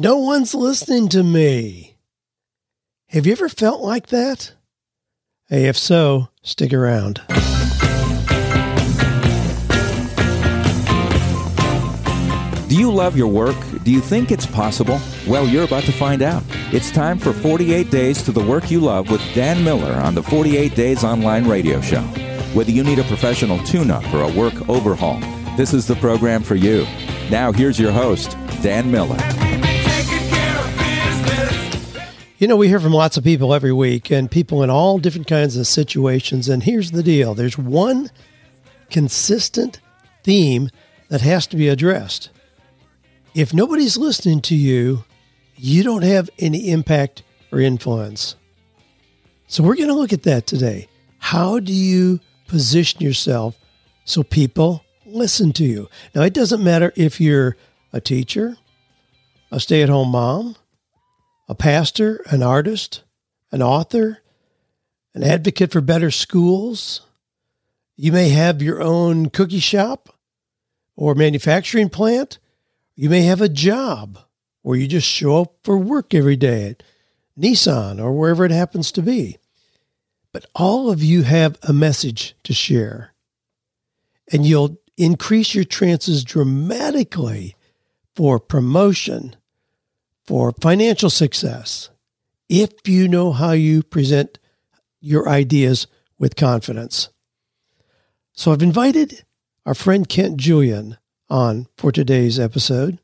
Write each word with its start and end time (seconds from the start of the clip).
No 0.00 0.18
one's 0.18 0.54
listening 0.54 1.08
to 1.08 1.24
me. 1.24 1.96
Have 3.08 3.26
you 3.26 3.32
ever 3.32 3.48
felt 3.48 3.80
like 3.80 4.06
that? 4.10 4.52
Hey, 5.48 5.64
if 5.64 5.76
so, 5.76 6.28
stick 6.40 6.72
around. 6.72 7.20
Do 12.68 12.76
you 12.76 12.92
love 12.92 13.16
your 13.16 13.26
work? 13.26 13.56
Do 13.82 13.90
you 13.90 14.00
think 14.00 14.30
it's 14.30 14.46
possible? 14.46 15.00
Well, 15.26 15.48
you're 15.48 15.64
about 15.64 15.82
to 15.82 15.92
find 15.92 16.22
out. 16.22 16.44
It's 16.72 16.92
time 16.92 17.18
for 17.18 17.32
48 17.32 17.90
Days 17.90 18.22
to 18.22 18.30
the 18.30 18.44
Work 18.44 18.70
You 18.70 18.78
Love 18.78 19.10
with 19.10 19.34
Dan 19.34 19.64
Miller 19.64 19.94
on 19.94 20.14
the 20.14 20.22
48 20.22 20.76
Days 20.76 21.02
Online 21.02 21.48
Radio 21.48 21.80
Show. 21.80 22.02
Whether 22.54 22.70
you 22.70 22.84
need 22.84 23.00
a 23.00 23.04
professional 23.04 23.58
tune 23.64 23.90
up 23.90 24.04
or 24.14 24.22
a 24.22 24.32
work 24.32 24.68
overhaul, 24.68 25.18
this 25.56 25.74
is 25.74 25.88
the 25.88 25.96
program 25.96 26.44
for 26.44 26.54
you. 26.54 26.86
Now, 27.32 27.50
here's 27.50 27.80
your 27.80 27.90
host, 27.90 28.36
Dan 28.62 28.92
Miller. 28.92 29.18
You 32.38 32.46
know, 32.46 32.56
we 32.56 32.68
hear 32.68 32.80
from 32.80 32.92
lots 32.92 33.16
of 33.16 33.24
people 33.24 33.52
every 33.52 33.72
week 33.72 34.10
and 34.10 34.30
people 34.30 34.62
in 34.62 34.70
all 34.70 34.98
different 34.98 35.26
kinds 35.26 35.56
of 35.56 35.66
situations. 35.66 36.48
And 36.48 36.62
here's 36.62 36.92
the 36.92 37.02
deal 37.02 37.34
there's 37.34 37.58
one 37.58 38.10
consistent 38.90 39.80
theme 40.24 40.70
that 41.08 41.20
has 41.20 41.46
to 41.48 41.56
be 41.56 41.68
addressed 41.68 42.30
if 43.38 43.54
nobody's 43.54 43.96
listening 43.96 44.40
to 44.42 44.56
you, 44.56 45.04
you 45.54 45.84
don't 45.84 46.02
have 46.02 46.28
any 46.40 46.70
impact 46.70 47.22
or 47.52 47.60
influence. 47.60 48.34
So 49.46 49.62
we're 49.62 49.76
going 49.76 49.88
to 49.88 49.94
look 49.94 50.12
at 50.12 50.24
that 50.24 50.46
today. 50.46 50.88
How 51.18 51.60
do 51.60 51.72
you 51.72 52.18
position 52.48 53.00
yourself 53.00 53.56
so 54.04 54.24
people 54.24 54.84
listen 55.06 55.52
to 55.52 55.64
you? 55.64 55.88
Now, 56.16 56.22
it 56.22 56.34
doesn't 56.34 56.64
matter 56.64 56.92
if 56.96 57.20
you're 57.20 57.56
a 57.92 58.00
teacher, 58.00 58.56
a 59.52 59.60
stay 59.60 59.82
at 59.82 59.88
home 59.88 60.10
mom, 60.10 60.56
a 61.48 61.54
pastor, 61.54 62.22
an 62.26 62.42
artist, 62.42 63.02
an 63.50 63.62
author, 63.62 64.18
an 65.14 65.22
advocate 65.22 65.72
for 65.72 65.80
better 65.80 66.10
schools. 66.10 67.00
You 67.96 68.12
may 68.12 68.28
have 68.28 68.62
your 68.62 68.82
own 68.82 69.30
cookie 69.30 69.58
shop 69.58 70.10
or 70.94 71.14
manufacturing 71.14 71.88
plant. 71.88 72.38
You 72.94 73.08
may 73.08 73.22
have 73.22 73.40
a 73.40 73.48
job 73.48 74.18
where 74.62 74.76
you 74.76 74.86
just 74.86 75.08
show 75.08 75.42
up 75.42 75.54
for 75.62 75.78
work 75.78 76.14
every 76.14 76.36
day 76.36 76.70
at 76.70 76.82
Nissan 77.38 78.00
or 78.00 78.12
wherever 78.12 78.44
it 78.44 78.50
happens 78.50 78.92
to 78.92 79.02
be. 79.02 79.38
But 80.32 80.46
all 80.54 80.90
of 80.90 81.02
you 81.02 81.22
have 81.22 81.58
a 81.62 81.72
message 81.72 82.34
to 82.44 82.52
share. 82.52 83.14
And 84.30 84.44
you'll 84.44 84.78
increase 84.96 85.54
your 85.54 85.64
chances 85.64 86.22
dramatically 86.22 87.56
for 88.14 88.38
promotion, 88.38 89.36
for 90.28 90.52
financial 90.60 91.08
success, 91.08 91.88
if 92.50 92.86
you 92.86 93.08
know 93.08 93.32
how 93.32 93.52
you 93.52 93.82
present 93.82 94.38
your 95.00 95.26
ideas 95.26 95.86
with 96.18 96.36
confidence. 96.36 97.08
So 98.34 98.52
I've 98.52 98.60
invited 98.60 99.24
our 99.64 99.72
friend 99.72 100.06
Kent 100.06 100.36
Julian 100.36 100.98
on 101.30 101.66
for 101.78 101.90
today's 101.90 102.38
episode. 102.38 102.98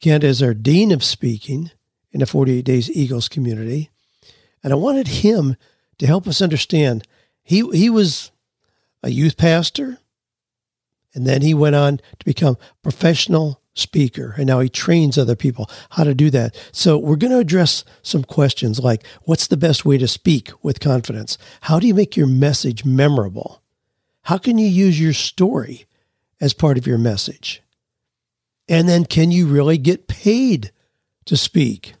Kent 0.00 0.24
is 0.24 0.42
our 0.42 0.54
Dean 0.54 0.92
of 0.92 1.04
Speaking 1.04 1.70
in 2.10 2.20
the 2.20 2.26
48 2.26 2.64
Days 2.64 2.90
Eagles 2.90 3.28
community. 3.28 3.90
And 4.64 4.72
I 4.72 4.76
wanted 4.76 5.08
him 5.08 5.56
to 5.98 6.06
help 6.06 6.26
us 6.26 6.40
understand. 6.40 7.06
He, 7.42 7.68
he 7.72 7.90
was 7.90 8.30
a 9.02 9.10
youth 9.10 9.36
pastor, 9.36 9.98
and 11.12 11.26
then 11.26 11.42
he 11.42 11.52
went 11.52 11.76
on 11.76 11.98
to 11.98 12.24
become 12.24 12.56
professional 12.82 13.61
speaker 13.74 14.34
and 14.36 14.46
now 14.46 14.60
he 14.60 14.68
trains 14.68 15.16
other 15.16 15.34
people 15.34 15.70
how 15.90 16.04
to 16.04 16.14
do 16.14 16.28
that 16.28 16.54
so 16.72 16.98
we're 16.98 17.16
going 17.16 17.32
to 17.32 17.38
address 17.38 17.84
some 18.02 18.22
questions 18.22 18.78
like 18.78 19.06
what's 19.22 19.46
the 19.46 19.56
best 19.56 19.86
way 19.86 19.96
to 19.96 20.06
speak 20.06 20.50
with 20.62 20.78
confidence 20.78 21.38
how 21.62 21.80
do 21.80 21.86
you 21.86 21.94
make 21.94 22.16
your 22.16 22.26
message 22.26 22.84
memorable 22.84 23.62
how 24.22 24.38
can 24.38 24.58
you 24.58 24.68
use 24.68 25.00
your 25.00 25.12
story 25.12 25.86
as 26.40 26.52
part 26.52 26.76
of 26.78 26.86
your 26.86 26.98
message? 26.98 27.62
And 28.68 28.88
then 28.88 29.04
can 29.04 29.30
you 29.30 29.46
really 29.46 29.78
get 29.78 30.08
paid 30.08 30.72
to 31.24 31.36
speak? 31.36 31.94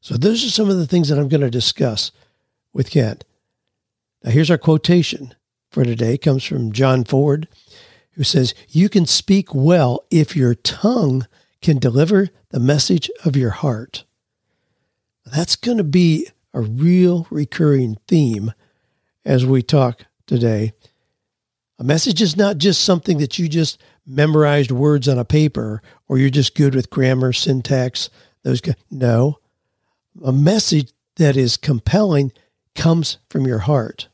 So 0.00 0.16
those 0.16 0.44
are 0.44 0.50
some 0.50 0.68
of 0.68 0.76
the 0.76 0.86
things 0.86 1.08
that 1.08 1.18
I'm 1.18 1.28
going 1.28 1.42
to 1.42 1.50
discuss 1.50 2.10
with 2.72 2.90
Kent. 2.90 3.24
Now 4.22 4.30
here's 4.30 4.50
our 4.50 4.58
quotation 4.58 5.34
for 5.70 5.84
today. 5.84 6.14
It 6.14 6.22
comes 6.22 6.44
from 6.44 6.72
John 6.72 7.04
Ford, 7.04 7.48
who 8.12 8.24
says, 8.24 8.54
You 8.68 8.88
can 8.88 9.06
speak 9.06 9.54
well 9.54 10.04
if 10.10 10.36
your 10.36 10.54
tongue 10.54 11.26
can 11.60 11.78
deliver 11.78 12.28
the 12.50 12.60
message 12.60 13.10
of 13.24 13.36
your 13.36 13.50
heart. 13.50 14.04
That's 15.24 15.56
going 15.56 15.78
to 15.78 15.84
be 15.84 16.28
a 16.52 16.60
real 16.60 17.26
recurring 17.30 17.96
theme 18.08 18.52
as 19.24 19.46
we 19.46 19.62
talk 19.62 20.02
today 20.26 20.72
a 21.82 21.84
message 21.84 22.22
is 22.22 22.36
not 22.36 22.58
just 22.58 22.84
something 22.84 23.18
that 23.18 23.40
you 23.40 23.48
just 23.48 23.82
memorized 24.06 24.70
words 24.70 25.08
on 25.08 25.18
a 25.18 25.24
paper 25.24 25.82
or 26.06 26.16
you're 26.16 26.30
just 26.30 26.54
good 26.54 26.76
with 26.76 26.90
grammar, 26.90 27.32
syntax, 27.32 28.08
those 28.44 28.62
no. 28.88 29.40
A 30.24 30.30
message 30.30 30.92
that 31.16 31.36
is 31.36 31.56
compelling 31.56 32.30
comes 32.76 33.18
from 33.28 33.48
your 33.48 33.58
heart. 33.58 34.06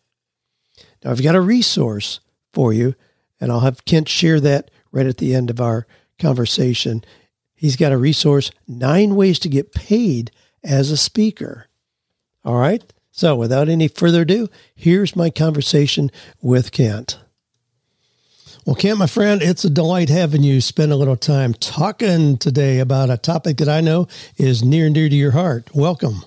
Now 1.04 1.10
I've 1.10 1.22
got 1.22 1.34
a 1.34 1.42
resource 1.42 2.20
for 2.54 2.72
you 2.72 2.94
and 3.40 3.50
I'll 3.52 3.60
have 3.60 3.84
Kent 3.84 4.08
share 4.08 4.40
that 4.40 4.70
right 4.92 5.06
at 5.06 5.18
the 5.18 5.34
end 5.34 5.50
of 5.50 5.60
our 5.60 5.86
conversation. 6.18 7.04
He's 7.54 7.76
got 7.76 7.92
a 7.92 7.98
resource, 7.98 8.50
nine 8.66 9.16
ways 9.16 9.38
to 9.40 9.48
get 9.48 9.74
paid 9.74 10.30
as 10.62 10.90
a 10.90 10.96
speaker. 10.96 11.66
All 12.44 12.56
right. 12.56 12.82
So 13.10 13.34
without 13.34 13.68
any 13.68 13.88
further 13.88 14.22
ado, 14.22 14.48
here's 14.74 15.16
my 15.16 15.30
conversation 15.30 16.10
with 16.40 16.70
Kent. 16.70 17.18
Well, 18.64 18.76
Kent, 18.76 18.98
my 18.98 19.06
friend, 19.06 19.42
it's 19.42 19.64
a 19.64 19.70
delight 19.70 20.08
having 20.08 20.42
you 20.42 20.60
spend 20.60 20.92
a 20.92 20.96
little 20.96 21.16
time 21.16 21.54
talking 21.54 22.36
today 22.36 22.80
about 22.80 23.10
a 23.10 23.16
topic 23.16 23.56
that 23.56 23.68
I 23.68 23.80
know 23.80 24.08
is 24.36 24.62
near 24.62 24.86
and 24.86 24.94
dear 24.94 25.08
to 25.08 25.16
your 25.16 25.30
heart. 25.30 25.70
Welcome. 25.74 26.22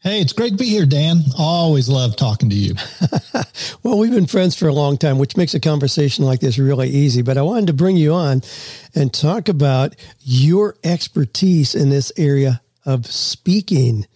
Hey, 0.00 0.20
it's 0.20 0.34
great 0.34 0.50
to 0.50 0.56
be 0.56 0.68
here, 0.68 0.84
Dan. 0.84 1.22
Always 1.38 1.88
love 1.88 2.16
talking 2.16 2.50
to 2.50 2.54
you. 2.54 2.74
well, 3.82 3.98
we've 3.98 4.12
been 4.12 4.26
friends 4.26 4.54
for 4.54 4.68
a 4.68 4.72
long 4.72 4.98
time, 4.98 5.18
which 5.18 5.38
makes 5.38 5.54
a 5.54 5.60
conversation 5.60 6.24
like 6.24 6.40
this 6.40 6.58
really 6.58 6.90
easy. 6.90 7.22
But 7.22 7.38
I 7.38 7.42
wanted 7.42 7.68
to 7.68 7.72
bring 7.72 7.96
you 7.96 8.12
on 8.12 8.42
and 8.94 9.12
talk 9.12 9.48
about 9.48 9.96
your 10.20 10.76
expertise 10.84 11.74
in 11.74 11.88
this 11.88 12.12
area 12.18 12.60
of 12.84 13.06
speaking. 13.06 14.06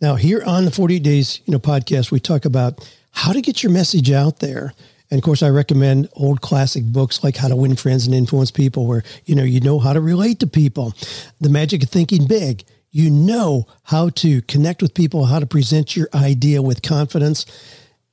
Now, 0.00 0.14
here 0.14 0.42
on 0.42 0.64
the 0.64 0.70
48 0.70 1.02
Days, 1.02 1.40
you 1.44 1.52
know, 1.52 1.58
podcast, 1.58 2.10
we 2.10 2.18
talk 2.18 2.46
about 2.46 2.90
how 3.12 3.34
to 3.34 3.42
get 3.42 3.62
your 3.62 3.70
message 3.70 4.10
out 4.10 4.40
there. 4.40 4.72
And 5.10 5.18
of 5.18 5.24
course, 5.24 5.42
I 5.42 5.50
recommend 5.50 6.08
old 6.14 6.40
classic 6.40 6.84
books 6.84 7.22
like 7.22 7.36
How 7.36 7.48
to 7.48 7.56
Win 7.56 7.76
Friends 7.76 8.06
and 8.06 8.14
Influence 8.14 8.50
People, 8.50 8.86
where 8.86 9.04
you 9.26 9.34
know 9.34 9.44
you 9.44 9.60
know 9.60 9.78
how 9.78 9.92
to 9.92 10.00
relate 10.00 10.40
to 10.40 10.46
people. 10.46 10.94
The 11.42 11.50
magic 11.50 11.82
of 11.82 11.90
thinking 11.90 12.26
big. 12.26 12.64
You 12.96 13.10
know 13.10 13.66
how 13.82 14.08
to 14.08 14.40
connect 14.40 14.80
with 14.80 14.94
people, 14.94 15.26
how 15.26 15.38
to 15.38 15.44
present 15.44 15.94
your 15.94 16.08
idea 16.14 16.62
with 16.62 16.80
confidence. 16.80 17.44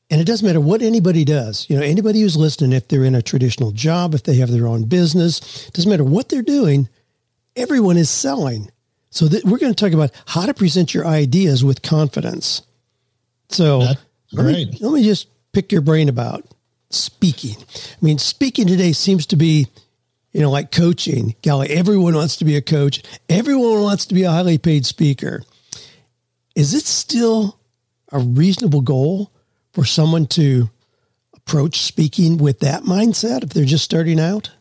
And 0.09 0.19
it 0.19 0.25
doesn't 0.25 0.45
matter 0.45 0.59
what 0.59 0.81
anybody 0.81 1.23
does. 1.23 1.65
You 1.69 1.77
know, 1.77 1.83
anybody 1.83 2.19
who's 2.19 2.35
listening, 2.35 2.73
if 2.73 2.89
they're 2.89 3.05
in 3.05 3.15
a 3.15 3.21
traditional 3.21 3.71
job, 3.71 4.13
if 4.13 4.23
they 4.23 4.35
have 4.35 4.51
their 4.51 4.67
own 4.67 4.83
business, 4.83 5.69
doesn't 5.69 5.89
matter 5.89 6.03
what 6.03 6.27
they're 6.27 6.41
doing, 6.41 6.89
everyone 7.55 7.95
is 7.95 8.09
selling. 8.09 8.69
So 9.09 9.29
that 9.29 9.45
we're 9.45 9.57
going 9.57 9.73
to 9.73 9.85
talk 9.85 9.93
about 9.93 10.11
how 10.25 10.45
to 10.45 10.53
present 10.53 10.93
your 10.93 11.07
ideas 11.07 11.63
with 11.63 11.81
confidence. 11.81 12.61
So 13.47 13.87
let 14.33 14.45
me, 14.45 14.77
let 14.81 14.91
me 14.91 15.01
just 15.05 15.29
pick 15.53 15.71
your 15.71 15.79
brain 15.79 16.09
about 16.09 16.43
speaking. 16.89 17.55
I 17.57 18.05
mean, 18.05 18.17
speaking 18.17 18.67
today 18.67 18.91
seems 18.91 19.27
to 19.27 19.37
be, 19.37 19.67
you 20.33 20.41
know, 20.41 20.51
like 20.51 20.71
coaching. 20.71 21.35
Golly, 21.43 21.69
everyone 21.69 22.15
wants 22.15 22.37
to 22.37 22.45
be 22.45 22.57
a 22.57 22.61
coach. 22.61 23.03
Everyone 23.29 23.81
wants 23.81 24.07
to 24.07 24.15
be 24.15 24.23
a 24.23 24.31
highly 24.31 24.57
paid 24.57 24.85
speaker. 24.85 25.43
Is 26.55 26.73
it 26.73 26.85
still 26.85 27.59
a 28.11 28.19
reasonable 28.19 28.81
goal 28.81 29.31
for 29.73 29.85
someone 29.85 30.27
to 30.27 30.69
approach 31.35 31.81
speaking 31.81 32.37
with 32.37 32.59
that 32.59 32.83
mindset 32.83 33.43
if 33.43 33.49
they're 33.49 33.65
just 33.65 33.85
starting 33.85 34.19
out? 34.19 34.51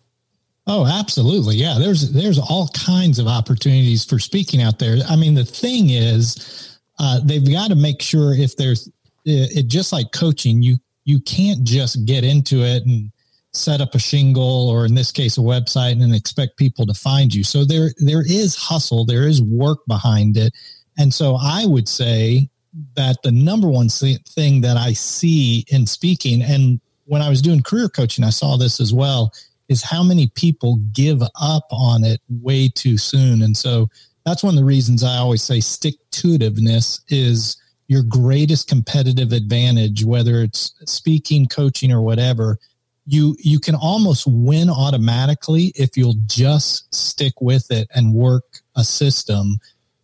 Oh, 0.67 0.87
absolutely. 0.87 1.56
Yeah, 1.56 1.79
there's 1.79 2.12
there's 2.12 2.38
all 2.38 2.69
kinds 2.69 3.19
of 3.19 3.26
opportunities 3.26 4.05
for 4.05 4.19
speaking 4.19 4.62
out 4.62 4.79
there. 4.79 4.99
I 5.08 5.17
mean, 5.17 5.35
the 5.35 5.44
thing 5.44 5.91
is, 5.91 6.79
uh, 7.00 7.20
they've 7.25 7.50
got 7.50 7.69
to 7.69 7.75
make 7.75 8.00
sure 8.00 8.32
if 8.35 8.56
there's 8.56 8.88
it, 9.25 9.56
it 9.56 9.67
just 9.67 9.93
like 9.93 10.12
coaching, 10.12 10.62
you 10.62 10.76
you 11.05 11.20
can't 11.20 11.64
just 11.64 12.05
get 12.05 12.23
into 12.23 12.62
it 12.62 12.85
and 12.87 13.11
set 13.54 13.81
up 13.81 13.94
a 13.94 13.99
shingle 13.99 14.69
or 14.69 14.87
in 14.87 14.94
this 14.94 15.12
case 15.12 15.37
a 15.37 15.40
website 15.40 16.02
and 16.02 16.14
expect 16.14 16.56
people 16.56 16.87
to 16.87 16.94
find 16.94 17.34
you. 17.34 17.44
So 17.44 17.64
there 17.64 17.90
there 17.99 18.25
is 18.26 18.56
hustle, 18.56 19.04
there 19.04 19.26
is 19.26 19.43
work 19.43 19.81
behind 19.87 20.37
it. 20.37 20.54
And 20.99 21.12
so 21.12 21.37
I 21.40 21.66
would 21.66 21.88
say 21.88 22.49
that 22.96 23.19
the 23.22 23.32
number 23.32 23.69
one 23.69 23.88
thing 23.88 24.62
that 24.62 24.76
I 24.76 24.94
see 24.94 25.64
in 25.69 25.87
speaking 25.87 26.43
and 26.43 26.81
when 27.04 27.20
I 27.20 27.28
was 27.28 27.43
doing 27.43 27.62
career 27.62 27.88
coaching 27.88 28.25
I 28.25 28.31
saw 28.31 28.56
this 28.56 28.81
as 28.81 28.94
well 28.94 29.32
is 29.69 29.82
how 29.82 30.02
many 30.02 30.28
people 30.28 30.76
give 30.93 31.22
up 31.22 31.66
on 31.70 32.05
it 32.05 32.20
way 32.28 32.69
too 32.69 32.96
soon. 32.96 33.43
And 33.43 33.56
so 33.56 33.88
that's 34.25 34.43
one 34.43 34.55
of 34.55 34.60
the 34.60 34.64
reasons 34.64 35.02
I 35.02 35.16
always 35.16 35.43
say 35.43 35.60
stick 35.60 35.94
to 36.12 36.38
itiveness 36.38 37.00
is 37.08 37.56
your 37.88 38.02
greatest 38.02 38.69
competitive 38.69 39.32
advantage, 39.32 40.05
whether 40.05 40.40
it's 40.40 40.72
speaking, 40.87 41.46
coaching, 41.46 41.93
or 41.93 42.00
whatever. 42.00 42.58
You 43.04 43.37
you 43.38 43.58
can 43.58 43.75
almost 43.75 44.26
win 44.26 44.70
automatically 44.70 45.72
if 45.75 45.96
you'll 45.96 46.16
just 46.26 46.94
stick 46.94 47.40
with 47.40 47.70
it 47.70 47.88
and 47.94 48.14
work 48.14 48.44
a 48.76 48.84
system. 48.84 49.58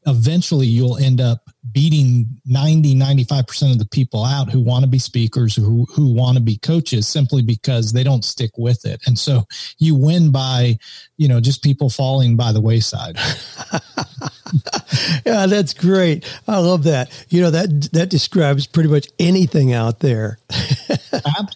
Eventually 0.06 0.66
you'll 0.66 0.96
end 0.96 1.20
up 1.20 1.50
beating 1.70 2.26
90 2.46 2.94
95% 2.94 3.72
of 3.72 3.78
the 3.78 3.84
people 3.84 4.24
out 4.24 4.50
who 4.50 4.60
want 4.60 4.82
to 4.82 4.90
be 4.90 4.98
speakers 4.98 5.54
who 5.54 5.86
who 5.94 6.12
want 6.12 6.36
to 6.36 6.42
be 6.42 6.56
coaches 6.56 7.06
simply 7.06 7.42
because 7.42 7.92
they 7.92 8.02
don't 8.02 8.24
stick 8.24 8.50
with 8.56 8.84
it. 8.84 9.00
And 9.06 9.18
so 9.18 9.44
you 9.78 9.94
win 9.94 10.32
by 10.32 10.78
you 11.18 11.28
know 11.28 11.40
just 11.40 11.62
people 11.62 11.90
falling 11.90 12.36
by 12.36 12.52
the 12.52 12.60
wayside. 12.60 13.16
Yeah 15.26 15.46
that's 15.46 15.74
great. 15.74 16.24
I 16.46 16.58
love 16.58 16.84
that. 16.84 17.10
You 17.28 17.42
know 17.42 17.50
that 17.50 17.90
that 17.92 18.08
describes 18.08 18.66
pretty 18.66 18.88
much 18.88 19.08
anything 19.18 19.72
out 19.72 20.00
there 20.00 20.38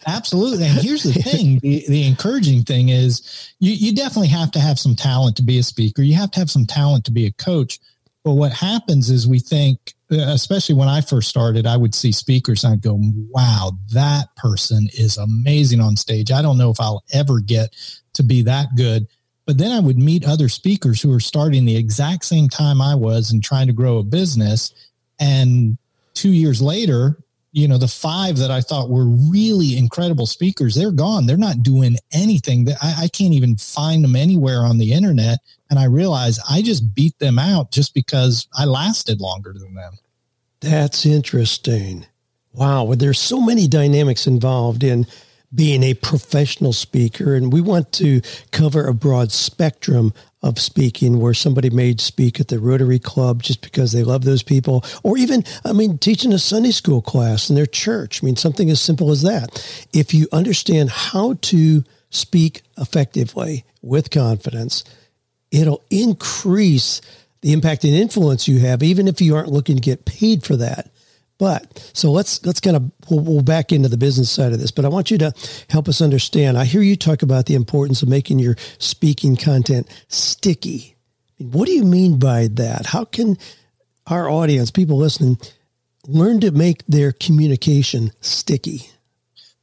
absolutely 0.07 0.67
and 0.67 0.79
here's 0.79 1.03
the 1.03 1.13
thing 1.13 1.59
the, 1.61 1.85
the 1.89 2.07
encouraging 2.07 2.63
thing 2.63 2.89
is 2.89 3.53
you, 3.59 3.73
you 3.73 3.95
definitely 3.95 4.29
have 4.29 4.51
to 4.51 4.59
have 4.59 4.79
some 4.79 4.95
talent 4.95 5.37
to 5.37 5.43
be 5.43 5.59
a 5.59 5.63
speaker 5.63 6.03
you 6.03 6.15
have 6.15 6.31
to 6.31 6.39
have 6.39 6.51
some 6.51 6.67
talent 6.67 7.05
to 7.05 7.11
be 7.11 7.27
a 7.27 7.33
coach 7.33 7.79
but 8.25 8.35
what 8.35 8.53
happens 8.53 9.11
is 9.11 9.27
we 9.27 9.41
think, 9.41 9.95
uh, 10.13 10.17
especially 10.19 10.77
when 10.77 10.89
I 10.89 11.01
first 11.01 11.29
started, 11.29 11.67
I 11.67 11.77
would 11.77 11.95
see 11.95 12.13
speakers 12.13 12.63
and 12.63 12.75
I'd 12.75 12.83
go, 12.83 13.01
wow, 13.31 13.73
that 13.93 14.35
person 14.37 14.89
is 14.93 15.17
amazing 15.17 15.81
on 15.81 15.97
stage. 15.97 16.31
I 16.31 16.43
don't 16.43 16.59
know 16.59 16.71
if 16.71 16.81
I'll 16.81 17.03
ever 17.13 17.41
get 17.41 17.75
to 18.15 18.23
be 18.23 18.43
that 18.43 18.69
good. 18.77 19.09
But 19.45 19.59
then 19.59 19.73
I 19.73 19.81
would 19.81 19.99
meet 19.99 20.25
other 20.25 20.49
speakers 20.49 21.03
who 21.03 21.09
were 21.09 21.19
starting 21.19 21.65
the 21.65 21.77
exact 21.77 22.25
same 22.25 22.49
time 22.49 22.81
I 22.81 22.95
was 22.95 23.33
and 23.33 23.43
trying 23.43 23.67
to 23.67 23.73
grow 23.73 23.99
a 23.99 24.05
business. 24.05 24.73
And 25.19 25.77
two 26.15 26.31
years 26.31 26.63
later, 26.63 27.19
you 27.53 27.69
know, 27.69 27.77
the 27.77 27.89
five 27.89 28.39
that 28.39 28.51
I 28.51 28.63
thought 28.63 28.89
were 28.89 29.05
really 29.05 29.77
incredible 29.77 30.27
speakers, 30.27 30.75
they're 30.75 30.91
gone. 30.91 31.27
They're 31.27 31.37
not 31.37 31.63
doing 31.63 31.97
anything. 32.11 32.67
I, 32.83 33.03
I 33.03 33.09
can't 33.09 33.35
even 33.35 33.57
find 33.57 34.03
them 34.03 34.17
anywhere 34.17 34.65
on 34.65 34.79
the 34.79 34.93
internet. 34.93 35.39
And 35.69 35.79
I 35.79 35.85
realized 35.85 36.41
I 36.49 36.63
just 36.63 36.95
beat 36.95 37.19
them 37.19 37.39
out 37.39 37.71
just 37.71 37.93
because 37.93 38.49
I 38.57 38.65
lasted 38.65 39.21
longer 39.21 39.53
than 39.53 39.75
them. 39.75 39.99
That's 40.61 41.05
interesting. 41.05 42.07
Wow. 42.53 42.85
Well, 42.85 42.97
there's 42.97 43.19
so 43.19 43.41
many 43.41 43.69
dynamics 43.69 44.27
involved 44.27 44.83
in 44.83 45.07
being 45.55 45.83
a 45.83 45.95
professional 45.95 46.73
speaker, 46.73 47.35
and 47.35 47.53
we 47.53 47.61
want 47.61 47.93
to 47.93 48.23
cover 48.53 48.87
a 48.87 48.95
broad 48.95 49.31
spectrum 49.31 50.15
of 50.43 50.59
speaking 50.59 51.21
where 51.21 51.35
somebody 51.35 51.71
may 51.71 51.97
speak 51.97 52.41
at 52.41 52.49
the 52.49 52.59
Rotary 52.59 52.99
Club 52.99 53.43
just 53.43 53.61
because 53.61 53.93
they 53.93 54.03
love 54.03 54.25
those 54.25 54.43
people, 54.43 54.85
or 55.03 55.17
even, 55.17 55.45
I 55.65 55.73
mean, 55.73 55.99
teaching 55.99 56.33
a 56.33 56.39
Sunday 56.39 56.73
school 56.73 57.01
class 57.01 57.49
in 57.49 57.57
their 57.57 57.67
church. 57.67 58.23
I 58.23 58.27
mean, 58.27 58.37
something 58.37 58.69
as 58.71 58.81
simple 58.81 59.11
as 59.11 59.23
that. 59.23 59.65
If 59.93 60.13
you 60.13 60.29
understand 60.33 60.91
how 60.91 61.35
to 61.43 61.85
speak 62.11 62.63
effectively 62.77 63.65
with 63.83 64.11
confidence, 64.11 64.85
it'll 65.51 65.83
increase 65.91 67.01
the 67.41 67.53
impact 67.53 67.85
and 67.85 67.95
influence 67.95 68.47
you 68.47 68.61
have, 68.61 68.83
even 68.83 69.09
if 69.09 69.21
you 69.21 69.35
aren't 69.35 69.51
looking 69.51 69.77
to 69.77 69.83
get 69.83 70.05
paid 70.05 70.45
for 70.45 70.57
that. 70.57 70.92
But 71.39 71.91
so 71.93 72.13
let's 72.13 72.45
let's 72.47 72.61
kind 72.61 72.77
of 72.77 72.91
we'll, 73.11 73.21
we'll, 73.21 73.43
back 73.43 73.73
into 73.73 73.89
the 73.89 73.97
business 73.97 74.31
side 74.31 74.53
of 74.53 74.61
this. 74.61 74.71
But 74.71 74.85
I 74.85 74.89
want 74.89 75.11
you 75.11 75.19
to 75.19 75.33
help 75.71 75.89
us 75.89 76.01
understand. 76.01 76.57
I 76.57 76.65
hear 76.65 76.83
you 76.83 76.97
talk 76.97 77.23
about 77.23 77.47
the 77.47 77.55
importance 77.55 78.03
of 78.03 78.09
making 78.09 78.39
your 78.39 78.57
speaking 78.79 79.37
content 79.37 79.89
sticky. 80.09 80.97
I 81.29 81.43
mean, 81.43 81.53
what 81.53 81.67
do 81.67 81.73
you 81.73 81.85
mean 81.85 82.19
by 82.19 82.49
that? 82.53 82.87
How 82.87 83.05
can 83.05 83.39
our 84.07 84.29
audience, 84.29 84.71
people 84.71 84.99
listening, 84.99 85.39
learn 86.07 86.41
to 86.41 86.51
make 86.51 86.85
their 86.87 87.13
communication 87.13 88.13
sticky? 88.21 88.91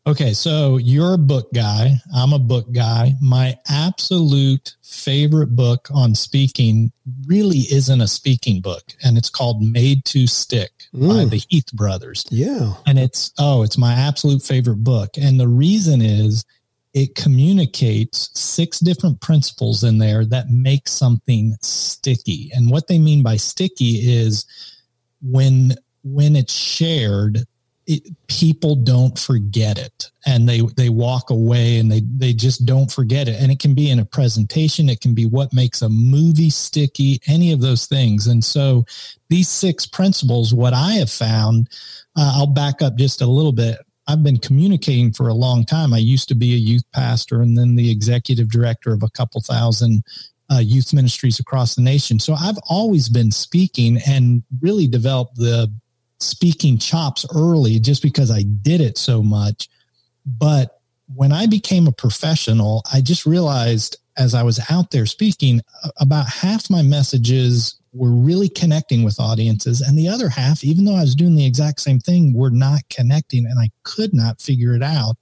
Okay, 0.09 0.33
so 0.33 0.77
you're 0.77 1.13
a 1.13 1.19
book 1.19 1.53
guy. 1.53 1.91
I'm 2.15 2.33
a 2.33 2.39
book 2.39 2.71
guy. 2.71 3.13
My 3.21 3.56
absolute 3.69 4.75
favorite 4.81 5.56
book 5.56 5.88
on 5.94 6.15
speaking 6.15 6.91
really 7.27 7.59
isn't 7.71 8.01
a 8.01 8.07
speaking 8.07 8.59
book, 8.59 8.81
and 9.03 9.19
it's 9.19 9.29
called 9.29 9.61
Made 9.61 10.03
to 10.06 10.25
Stick 10.25 10.71
mm. 10.95 11.09
by 11.09 11.25
the 11.25 11.44
Heath 11.47 11.71
brothers. 11.73 12.25
Yeah. 12.31 12.73
And 12.88 12.97
it's, 12.97 13.31
oh, 13.38 13.61
it's 13.61 13.77
my 13.77 13.94
absolute 13.94 14.41
favorite 14.41 14.83
book. 14.83 15.11
And 15.15 15.39
the 15.39 15.47
reason 15.47 16.01
is 16.01 16.44
it 16.95 17.13
communicates 17.13 18.31
six 18.33 18.79
different 18.79 19.21
principles 19.21 19.83
in 19.83 20.00
there 20.00 20.25
that 20.25 20.50
make 20.50 20.88
something 20.88 21.56
sticky. 21.61 22.50
And 22.56 22.71
what 22.71 22.88
they 22.88 22.97
mean 22.97 23.21
by 23.21 23.35
sticky 23.35 23.97
is 24.09 24.47
when 25.21 25.75
when 26.01 26.35
it's 26.35 26.53
shared 26.53 27.45
it, 27.89 28.03
people 28.27 28.75
don't 28.75 29.18
forget 29.18 29.80
it. 29.80 30.12
And 30.27 30.47
they 30.47 30.62
they 30.77 30.89
walk 30.89 31.31
away 31.31 31.80
and 31.80 31.91
they 31.91 32.03
they 32.18 32.33
just 32.33 32.65
don't 32.65 32.91
forget 32.91 33.27
it. 33.27 33.41
And 33.41 33.51
it 33.51 33.57
can 33.59 33.74
be 33.74 33.89
in 33.89 33.97
a 33.97 34.06
presentation. 34.06 34.89
It 34.89 35.01
can 35.01 35.15
be 35.15 35.25
what 35.25 35.51
makes 35.53 35.81
a 35.81 35.89
movie 35.89 36.51
sticky 36.51 37.19
any 37.27 37.51
of 37.51 37.62
those 37.62 37.88
things. 37.88 38.27
And 38.27 38.44
so 38.45 38.86
these 39.30 39.50
six 39.50 39.86
principles 39.86 40.53
what 40.56 40.74
i 40.74 40.94
have 40.94 41.12
found 41.12 41.69
uh, 42.15 42.33
i'll 42.36 42.47
back 42.47 42.81
up 42.81 42.95
just 42.95 43.21
a 43.21 43.27
little 43.27 43.51
bit. 43.51 43.80
I've 44.07 44.24
been 44.24 44.38
communicating 44.38 45.12
for 45.13 45.27
a 45.27 45.35
long 45.35 45.65
time. 45.65 45.94
I 45.94 46.00
used 46.00 46.27
to 46.30 46.35
be 46.35 46.53
a 46.53 46.57
youth 46.57 46.83
pastor 46.94 47.42
and 47.42 47.57
then 47.57 47.75
the 47.75 47.92
executive 47.92 48.50
director 48.50 48.92
of 48.92 49.03
a 49.03 49.09
couple 49.09 49.42
thousand 49.42 50.03
uh, 50.51 50.59
youth 50.59 50.94
ministries 50.94 51.39
across 51.39 51.75
the 51.75 51.81
nation. 51.81 52.19
So 52.19 52.33
I've 52.33 52.57
always 52.68 53.07
been 53.07 53.31
speaking 53.31 54.00
and 54.07 54.42
really 54.62 54.88
developed 54.88 55.35
the 55.35 55.71
speaking 56.19 56.77
chops 56.77 57.25
early 57.36 57.80
just 57.80 58.01
because 58.01 58.31
I 58.31 58.44
did 58.44 58.81
it 58.81 58.98
so 58.98 59.24
much. 59.24 59.69
But 60.25 60.80
when 61.13 61.31
I 61.31 61.48
became 61.48 61.88
a 61.88 61.92
professional, 61.92 62.83
I 62.92 63.01
just 63.01 63.25
realized 63.25 63.98
as 64.19 64.36
I 64.36 64.44
was 64.44 64.60
out 64.69 64.92
there 64.92 65.06
speaking, 65.06 65.62
about 65.98 66.27
half 66.27 66.69
my 66.69 66.81
messages 66.81 67.80
were 67.94 68.12
really 68.12 68.50
connecting 68.50 69.04
with 69.04 69.19
audiences. 69.19 69.81
And 69.81 69.98
the 69.98 70.10
other 70.10 70.30
half, 70.30 70.63
even 70.63 70.86
though 70.86 70.95
I 70.95 71.01
was 71.01 71.16
doing 71.16 71.36
the 71.36 71.45
exact 71.45 71.80
same 71.80 72.00
thing, 72.00 72.33
were 72.33 72.51
not 72.51 72.81
connecting. 72.89 73.45
And 73.45 73.57
I 73.57 73.71
could 73.83 74.13
not 74.13 74.42
figure 74.42 74.75
it 74.75 74.83
out 74.83 75.16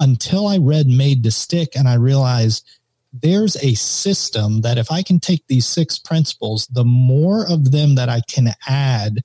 until 0.00 0.48
I 0.48 0.58
read 0.58 0.88
Made 0.88 1.22
to 1.24 1.30
Stick 1.30 1.76
and 1.76 1.88
I 1.88 1.94
realized 1.94 2.66
there's 3.12 3.56
a 3.56 3.74
system 3.74 4.60
that 4.62 4.78
if 4.78 4.90
I 4.90 5.02
can 5.02 5.20
take 5.20 5.46
these 5.46 5.66
six 5.66 5.98
principles, 5.98 6.66
the 6.66 6.84
more 6.84 7.48
of 7.48 7.70
them 7.70 7.94
that 7.94 8.08
I 8.08 8.20
can 8.28 8.48
add 8.68 9.22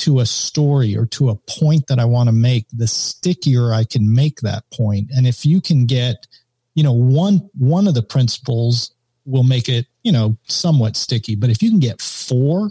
to 0.00 0.20
a 0.20 0.26
story 0.26 0.96
or 0.96 1.06
to 1.06 1.28
a 1.28 1.34
point 1.34 1.86
that 1.86 1.98
I 1.98 2.04
want 2.04 2.28
to 2.28 2.32
make, 2.32 2.66
the 2.72 2.86
stickier 2.86 3.72
I 3.72 3.84
can 3.84 4.14
make 4.14 4.40
that 4.40 4.64
point. 4.70 5.10
And 5.14 5.26
if 5.26 5.44
you 5.44 5.60
can 5.60 5.86
get, 5.86 6.26
you 6.74 6.82
know, 6.82 6.92
one 6.92 7.48
one 7.58 7.86
of 7.86 7.94
the 7.94 8.02
principles 8.02 8.92
will 9.26 9.42
make 9.42 9.68
it, 9.68 9.86
you 10.02 10.12
know, 10.12 10.36
somewhat 10.48 10.96
sticky. 10.96 11.34
But 11.34 11.50
if 11.50 11.62
you 11.62 11.70
can 11.70 11.80
get 11.80 12.00
four 12.00 12.70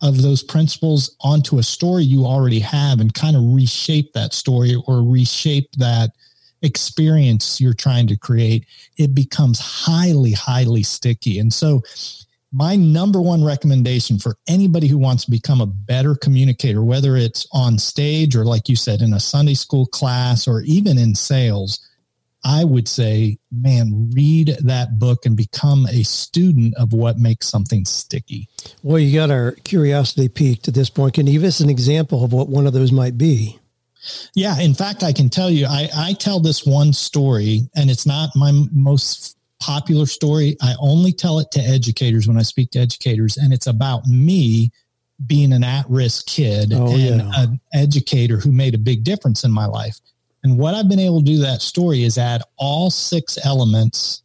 of 0.00 0.22
those 0.22 0.42
principles 0.42 1.14
onto 1.20 1.58
a 1.58 1.62
story 1.62 2.02
you 2.02 2.24
already 2.24 2.58
have 2.58 3.00
and 3.00 3.14
kind 3.14 3.36
of 3.36 3.42
reshape 3.44 4.12
that 4.14 4.32
story 4.32 4.74
or 4.86 5.02
reshape 5.02 5.70
that 5.76 6.10
experience 6.62 7.60
you're 7.60 7.74
trying 7.74 8.06
to 8.08 8.16
create, 8.16 8.66
it 8.96 9.14
becomes 9.14 9.60
highly, 9.60 10.32
highly 10.32 10.82
sticky. 10.82 11.38
And 11.38 11.52
so 11.52 11.82
my 12.52 12.76
number 12.76 13.20
one 13.20 13.42
recommendation 13.42 14.18
for 14.18 14.36
anybody 14.46 14.86
who 14.86 14.98
wants 14.98 15.24
to 15.24 15.30
become 15.30 15.60
a 15.60 15.66
better 15.66 16.14
communicator, 16.14 16.82
whether 16.82 17.16
it's 17.16 17.46
on 17.52 17.78
stage 17.78 18.36
or, 18.36 18.44
like 18.44 18.68
you 18.68 18.76
said, 18.76 19.00
in 19.00 19.14
a 19.14 19.20
Sunday 19.20 19.54
school 19.54 19.86
class 19.86 20.46
or 20.46 20.60
even 20.62 20.98
in 20.98 21.14
sales, 21.14 21.88
I 22.44 22.64
would 22.64 22.88
say, 22.88 23.38
man, 23.50 24.10
read 24.14 24.56
that 24.64 24.98
book 24.98 25.24
and 25.24 25.36
become 25.36 25.86
a 25.86 26.02
student 26.02 26.74
of 26.76 26.92
what 26.92 27.18
makes 27.18 27.46
something 27.46 27.84
sticky. 27.84 28.48
Well, 28.82 28.98
you 28.98 29.14
got 29.14 29.30
our 29.30 29.52
curiosity 29.64 30.28
piqued 30.28 30.68
at 30.68 30.74
this 30.74 30.90
point. 30.90 31.14
Can 31.14 31.26
you 31.26 31.34
give 31.34 31.48
us 31.48 31.60
an 31.60 31.70
example 31.70 32.24
of 32.24 32.32
what 32.32 32.48
one 32.48 32.66
of 32.66 32.72
those 32.72 32.92
might 32.92 33.16
be? 33.16 33.58
Yeah, 34.34 34.58
in 34.58 34.74
fact, 34.74 35.04
I 35.04 35.12
can 35.12 35.30
tell 35.30 35.48
you, 35.48 35.66
I, 35.66 35.88
I 35.94 36.12
tell 36.14 36.40
this 36.40 36.66
one 36.66 36.92
story, 36.92 37.70
and 37.76 37.88
it's 37.88 38.04
not 38.04 38.30
my 38.34 38.50
most 38.72 39.36
popular 39.62 40.06
story. 40.06 40.56
I 40.60 40.74
only 40.80 41.12
tell 41.12 41.38
it 41.38 41.52
to 41.52 41.60
educators 41.60 42.26
when 42.26 42.36
I 42.36 42.42
speak 42.42 42.72
to 42.72 42.80
educators, 42.80 43.36
and 43.36 43.52
it's 43.52 43.68
about 43.68 44.06
me 44.06 44.72
being 45.24 45.52
an 45.52 45.62
at 45.62 45.88
risk 45.88 46.26
kid 46.26 46.72
oh, 46.74 46.86
and 46.92 47.20
yeah. 47.20 47.30
an 47.36 47.60
educator 47.72 48.38
who 48.38 48.50
made 48.50 48.74
a 48.74 48.78
big 48.78 49.04
difference 49.04 49.44
in 49.44 49.52
my 49.52 49.66
life. 49.66 50.00
And 50.42 50.58
what 50.58 50.74
I've 50.74 50.88
been 50.88 50.98
able 50.98 51.20
to 51.20 51.24
do 51.24 51.38
that 51.38 51.62
story 51.62 52.02
is 52.02 52.18
add 52.18 52.42
all 52.56 52.90
six 52.90 53.38
elements 53.44 54.22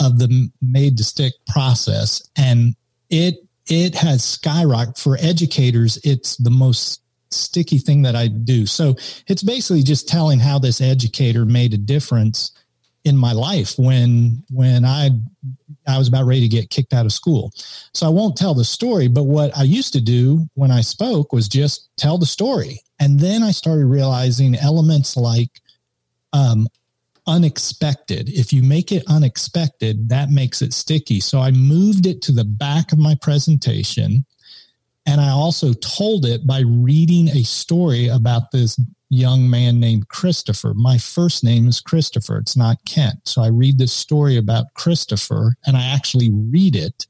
of 0.00 0.18
the 0.18 0.50
made 0.60 0.96
to 0.96 1.04
stick 1.04 1.34
process. 1.46 2.28
And 2.36 2.74
it, 3.08 3.36
it 3.68 3.94
has 3.94 4.22
skyrocketed 4.22 4.98
for 4.98 5.16
educators. 5.20 5.98
It's 6.02 6.36
the 6.36 6.50
most 6.50 7.02
sticky 7.30 7.78
thing 7.78 8.02
that 8.02 8.16
I 8.16 8.26
do. 8.26 8.66
So 8.66 8.96
it's 9.28 9.44
basically 9.44 9.84
just 9.84 10.08
telling 10.08 10.40
how 10.40 10.58
this 10.58 10.80
educator 10.80 11.44
made 11.44 11.72
a 11.72 11.78
difference 11.78 12.50
in 13.04 13.16
my 13.16 13.32
life 13.32 13.74
when 13.78 14.42
when 14.50 14.84
I 14.84 15.10
I 15.86 15.98
was 15.98 16.08
about 16.08 16.26
ready 16.26 16.42
to 16.42 16.48
get 16.48 16.70
kicked 16.70 16.92
out 16.92 17.06
of 17.06 17.12
school. 17.12 17.52
So 17.92 18.06
I 18.06 18.10
won't 18.10 18.36
tell 18.36 18.54
the 18.54 18.64
story, 18.64 19.08
but 19.08 19.24
what 19.24 19.56
I 19.56 19.64
used 19.64 19.92
to 19.94 20.00
do 20.00 20.46
when 20.54 20.70
I 20.70 20.80
spoke 20.80 21.32
was 21.32 21.48
just 21.48 21.88
tell 21.96 22.18
the 22.18 22.26
story. 22.26 22.80
And 23.00 23.18
then 23.18 23.42
I 23.42 23.50
started 23.50 23.86
realizing 23.86 24.54
elements 24.54 25.16
like 25.16 25.50
um, 26.32 26.68
unexpected. 27.26 28.28
If 28.28 28.52
you 28.52 28.62
make 28.62 28.92
it 28.92 29.02
unexpected, 29.08 30.08
that 30.08 30.30
makes 30.30 30.62
it 30.62 30.72
sticky. 30.72 31.18
So 31.20 31.40
I 31.40 31.50
moved 31.50 32.06
it 32.06 32.22
to 32.22 32.32
the 32.32 32.44
back 32.44 32.92
of 32.92 32.98
my 32.98 33.16
presentation. 33.20 34.24
And 35.04 35.20
I 35.20 35.30
also 35.30 35.72
told 35.72 36.24
it 36.24 36.46
by 36.46 36.60
reading 36.60 37.28
a 37.28 37.42
story 37.42 38.06
about 38.06 38.52
this 38.52 38.78
young 39.12 39.48
man 39.50 39.78
named 39.78 40.08
Christopher. 40.08 40.72
My 40.74 40.96
first 40.96 41.44
name 41.44 41.68
is 41.68 41.82
Christopher. 41.82 42.38
It's 42.38 42.56
not 42.56 42.82
Kent. 42.86 43.16
So 43.24 43.42
I 43.42 43.48
read 43.48 43.76
this 43.76 43.92
story 43.92 44.38
about 44.38 44.72
Christopher 44.74 45.54
and 45.66 45.76
I 45.76 45.84
actually 45.84 46.30
read 46.32 46.74
it. 46.74 47.06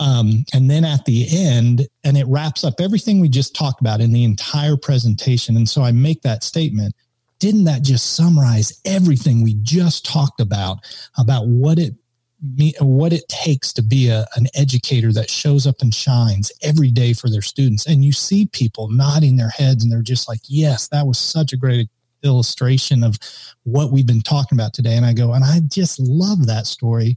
Um, 0.00 0.44
and 0.52 0.68
then 0.68 0.84
at 0.84 1.04
the 1.04 1.26
end, 1.30 1.86
and 2.02 2.16
it 2.16 2.26
wraps 2.26 2.64
up 2.64 2.80
everything 2.80 3.20
we 3.20 3.28
just 3.28 3.54
talked 3.54 3.80
about 3.80 4.00
in 4.00 4.10
the 4.10 4.24
entire 4.24 4.76
presentation. 4.76 5.56
And 5.56 5.68
so 5.68 5.82
I 5.82 5.92
make 5.92 6.22
that 6.22 6.42
statement. 6.42 6.92
Didn't 7.38 7.64
that 7.64 7.82
just 7.82 8.16
summarize 8.16 8.80
everything 8.84 9.42
we 9.42 9.54
just 9.62 10.04
talked 10.04 10.40
about, 10.40 10.78
about 11.18 11.46
what 11.46 11.78
it 11.78 11.94
me, 12.42 12.74
what 12.80 13.12
it 13.12 13.28
takes 13.28 13.72
to 13.74 13.82
be 13.82 14.08
a, 14.08 14.26
an 14.36 14.46
educator 14.54 15.12
that 15.12 15.30
shows 15.30 15.66
up 15.66 15.76
and 15.80 15.94
shines 15.94 16.50
every 16.62 16.90
day 16.90 17.12
for 17.12 17.30
their 17.30 17.42
students. 17.42 17.86
And 17.86 18.04
you 18.04 18.12
see 18.12 18.46
people 18.46 18.88
nodding 18.88 19.36
their 19.36 19.50
heads 19.50 19.82
and 19.82 19.92
they're 19.92 20.02
just 20.02 20.28
like, 20.28 20.40
yes, 20.46 20.88
that 20.88 21.06
was 21.06 21.18
such 21.18 21.52
a 21.52 21.56
great 21.56 21.88
illustration 22.22 23.04
of 23.04 23.18
what 23.64 23.92
we've 23.92 24.06
been 24.06 24.22
talking 24.22 24.56
about 24.56 24.72
today. 24.72 24.96
And 24.96 25.06
I 25.06 25.12
go, 25.12 25.32
and 25.32 25.44
I 25.44 25.60
just 25.68 25.98
love 26.00 26.46
that 26.46 26.66
story. 26.66 27.16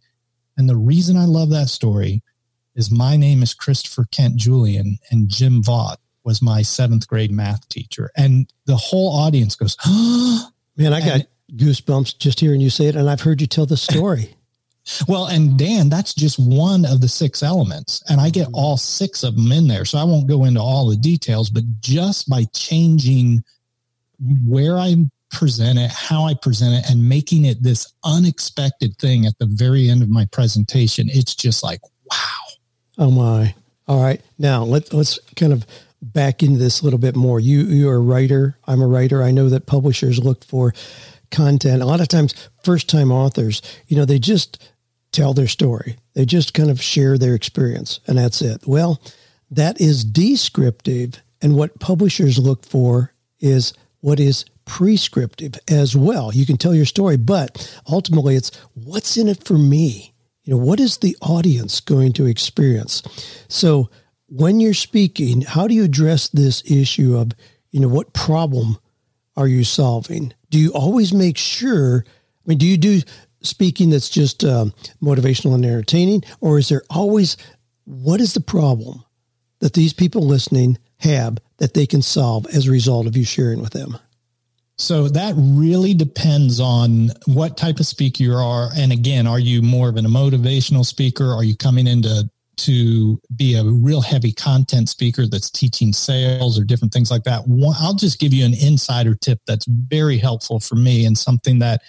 And 0.58 0.70
the 0.70 0.78
reason 0.78 1.18
I 1.18 1.26
love 1.26 1.50
that 1.50 1.70
story 1.70 2.22
is 2.76 2.92
my 2.92 3.18
name 3.18 3.42
is 3.42 3.54
Christopher 3.54 4.06
Kent 4.12 4.36
Julian 4.36 4.98
and 5.10 5.30
Jim 5.30 5.62
Vaught 5.62 5.98
was 6.24 6.42
my 6.42 6.62
seventh 6.62 7.08
grade 7.08 7.32
math 7.32 7.68
teacher. 7.70 8.12
And 8.18 8.52
the 8.66 8.76
whole 8.76 9.12
audience 9.12 9.56
goes, 9.56 9.78
oh, 9.86 10.50
man, 10.78 10.94
I 10.94 11.00
got 11.00 11.10
and, 11.10 11.28
goosebumps 11.54 12.18
just 12.18 12.40
hearing 12.40 12.62
you 12.62 12.70
say 12.70 12.86
it. 12.86 12.96
And 12.96 13.10
I've 13.10 13.22
heard 13.22 13.42
you 13.42 13.48
tell 13.48 13.66
the 13.66 13.78
story. 13.78 14.36
Well, 15.08 15.26
and 15.26 15.58
Dan, 15.58 15.90
that's 15.90 16.14
just 16.14 16.38
one 16.38 16.86
of 16.86 17.02
the 17.02 17.08
six 17.08 17.42
elements. 17.42 18.04
And 18.10 18.22
I 18.22 18.30
get 18.30 18.48
mm-hmm. 18.48 18.56
all 18.56 18.78
six 18.78 19.24
of 19.24 19.36
them 19.36 19.52
in 19.52 19.68
there. 19.68 19.86
So 19.86 19.98
I 19.98 20.04
won't 20.04 20.28
go 20.28 20.46
into 20.46 20.62
all 20.62 20.88
the 20.88 20.96
details, 20.96 21.50
but 21.50 21.64
just 21.82 22.30
by 22.30 22.44
changing 22.54 23.44
where 24.46 24.78
I 24.78 24.96
present 25.32 25.80
it, 25.80 25.92
how 25.92 26.26
I 26.26 26.34
present 26.36 26.76
it, 26.76 26.90
and 26.90 27.10
making 27.10 27.46
it 27.46 27.64
this 27.64 27.92
unexpected 28.04 28.98
thing 28.98 29.26
at 29.26 29.38
the 29.40 29.48
very 29.48 29.90
end 29.90 30.04
of 30.04 30.10
my 30.10 30.26
presentation, 30.26 31.10
it's 31.10 31.36
just 31.36 31.64
like, 31.64 31.82
wow. 32.10 32.18
Oh 32.98 33.12
my. 33.12 33.56
All 33.88 34.02
right. 34.02 34.22
Now 34.40 34.64
let's 34.64 34.94
let's 34.94 35.20
kind 35.36 35.54
of 35.54 35.66
back 36.02 36.44
into 36.44 36.60
this 36.60 36.82
a 36.82 36.84
little 36.84 37.00
bit 37.00 37.16
more. 37.16 37.40
You, 37.40 37.62
you're 37.62 37.96
a 37.96 38.00
writer. 38.00 38.58
I'm 38.68 38.82
a 38.82 38.88
writer. 38.88 39.24
I 39.24 39.32
know 39.32 39.50
that 39.50 39.66
publishers 39.66 40.20
look 40.20 40.44
for 40.44 40.74
content. 41.32 41.82
A 41.82 41.86
lot 41.86 42.02
of 42.02 42.08
times, 42.08 42.34
first 42.64 42.90
time 42.90 43.12
authors, 43.12 43.62
you 43.88 43.98
know, 43.98 44.06
they 44.06 44.20
just 44.20 44.64
tell 45.16 45.34
their 45.34 45.48
story. 45.48 45.98
They 46.14 46.26
just 46.26 46.54
kind 46.54 46.70
of 46.70 46.82
share 46.82 47.18
their 47.18 47.36
experience 47.36 48.00
and 48.08 48.18
that's 48.18 48.42
it. 48.42 48.68
Well, 48.68 49.02
that 49.52 49.80
is 49.80 50.04
descriptive. 50.04 51.22
And 51.42 51.56
what 51.56 51.80
publishers 51.80 52.38
look 52.38 52.66
for 52.66 53.14
is 53.40 53.74
what 54.02 54.20
is 54.20 54.46
prescriptive 54.66 55.56
as 55.68 55.96
well. 55.96 56.34
You 56.34 56.46
can 56.46 56.58
tell 56.58 56.74
your 56.76 56.86
story, 56.86 57.18
but 57.18 57.82
ultimately 57.88 58.36
it's 58.36 58.56
what's 58.74 59.18
in 59.18 59.28
it 59.28 59.44
for 59.44 59.58
me? 59.58 60.14
You 60.44 60.54
know, 60.54 60.60
what 60.60 60.80
is 60.80 60.98
the 60.98 61.18
audience 61.22 61.80
going 61.80 62.14
to 62.14 62.26
experience? 62.26 63.02
So 63.48 63.90
when 64.28 64.60
you're 64.60 64.74
speaking, 64.74 65.42
how 65.42 65.68
do 65.68 65.74
you 65.74 65.84
address 65.84 66.28
this 66.30 66.64
issue 66.70 67.16
of, 67.18 67.32
you 67.72 67.80
know, 67.80 67.88
what 67.88 68.14
problem 68.14 68.78
are 69.38 69.48
you 69.48 69.64
solving? 69.64 70.34
Do 70.50 70.60
you 70.60 70.72
always 70.72 71.14
make 71.14 71.38
sure? 71.38 72.06
I 72.08 72.44
mean, 72.46 72.58
do 72.58 72.66
you 72.66 72.78
do 72.78 73.02
speaking 73.46 73.90
that's 73.90 74.10
just 74.10 74.44
uh, 74.44 74.66
motivational 75.02 75.56
and 75.56 75.66
entertaining, 75.66 76.24
or 76.42 76.58
is 76.58 76.70
there 76.70 76.84
always 76.90 77.38
what 77.86 78.20
is 78.20 78.34
the 78.34 78.42
problem 78.42 79.04
that 79.60 79.74
these 79.74 79.94
people 79.94 80.26
listening 80.26 80.78
have 80.98 81.38
that 81.58 81.74
they 81.74 81.86
can 81.86 82.02
solve 82.02 82.46
as 82.48 82.68
a 82.68 82.72
result 82.72 83.08
of 83.08 83.16
you 83.16 83.24
sharing 83.24 83.62
with 83.62 83.74
them? 83.74 83.98
So 84.78 85.08
that 85.08 85.36
really 85.38 85.94
depends 85.94 86.60
on 86.60 87.12
what 87.28 87.56
type 87.56 87.80
of 87.80 87.86
speaker 87.86 88.24
you 88.24 88.34
are. 88.34 88.70
And 88.76 88.92
again, 88.92 89.26
are 89.26 89.40
you 89.40 89.62
more 89.62 89.88
of 89.88 89.96
a 89.96 90.02
motivational 90.02 90.86
speaker? 90.86 91.32
Are 91.32 91.46
you 91.46 91.56
coming 91.56 91.88
into 91.88 92.10
to 92.10 92.30
be 93.36 93.56
a 93.56 93.64
real 93.64 94.02
heavy 94.02 94.32
content 94.32 94.90
speaker 94.90 95.28
that's 95.28 95.50
teaching 95.50 95.94
sales 95.94 96.60
or 96.60 96.64
different 96.64 96.94
things 96.94 97.12
like 97.12 97.24
that, 97.24 97.44
I'll 97.80 97.94
just 97.94 98.20
give 98.20 98.34
you 98.34 98.46
an 98.46 98.54
insider 98.54 99.16
tip 99.16 99.40
that's 99.46 99.66
very 99.66 100.18
helpful 100.18 100.60
for 100.60 100.76
me 100.76 101.06
and 101.06 101.18
something 101.18 101.60
that 101.60 101.82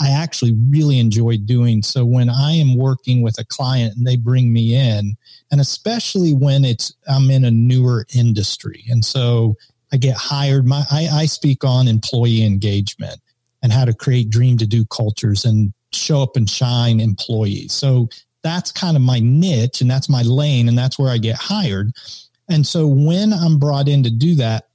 I 0.00 0.10
actually 0.10 0.56
really 0.68 0.98
enjoy 0.98 1.36
doing. 1.38 1.82
So 1.82 2.04
when 2.04 2.28
I 2.28 2.52
am 2.52 2.76
working 2.76 3.22
with 3.22 3.38
a 3.38 3.44
client 3.44 3.96
and 3.96 4.06
they 4.06 4.16
bring 4.16 4.52
me 4.52 4.74
in, 4.74 5.16
and 5.50 5.60
especially 5.60 6.34
when 6.34 6.64
it's 6.64 6.92
I'm 7.08 7.30
in 7.30 7.44
a 7.44 7.50
newer 7.50 8.06
industry, 8.14 8.84
and 8.88 9.04
so 9.04 9.56
I 9.92 9.96
get 9.96 10.16
hired. 10.16 10.66
My 10.66 10.84
I, 10.90 11.08
I 11.12 11.26
speak 11.26 11.62
on 11.62 11.86
employee 11.86 12.44
engagement 12.44 13.20
and 13.62 13.72
how 13.72 13.84
to 13.84 13.94
create 13.94 14.30
dream 14.30 14.58
to 14.58 14.66
do 14.66 14.84
cultures 14.86 15.44
and 15.44 15.72
show 15.92 16.22
up 16.22 16.36
and 16.36 16.50
shine 16.50 17.00
employees. 17.00 17.72
So 17.72 18.08
that's 18.44 18.70
kind 18.70 18.94
of 18.94 19.02
my 19.02 19.18
niche 19.18 19.80
and 19.80 19.90
that's 19.90 20.08
my 20.08 20.22
lane 20.22 20.68
and 20.68 20.78
that's 20.78 20.98
where 20.98 21.10
I 21.10 21.18
get 21.18 21.36
hired. 21.36 21.92
And 22.48 22.64
so 22.64 22.86
when 22.86 23.32
I'm 23.32 23.58
brought 23.58 23.88
in 23.88 24.04
to 24.04 24.10
do 24.10 24.34
that, 24.36 24.68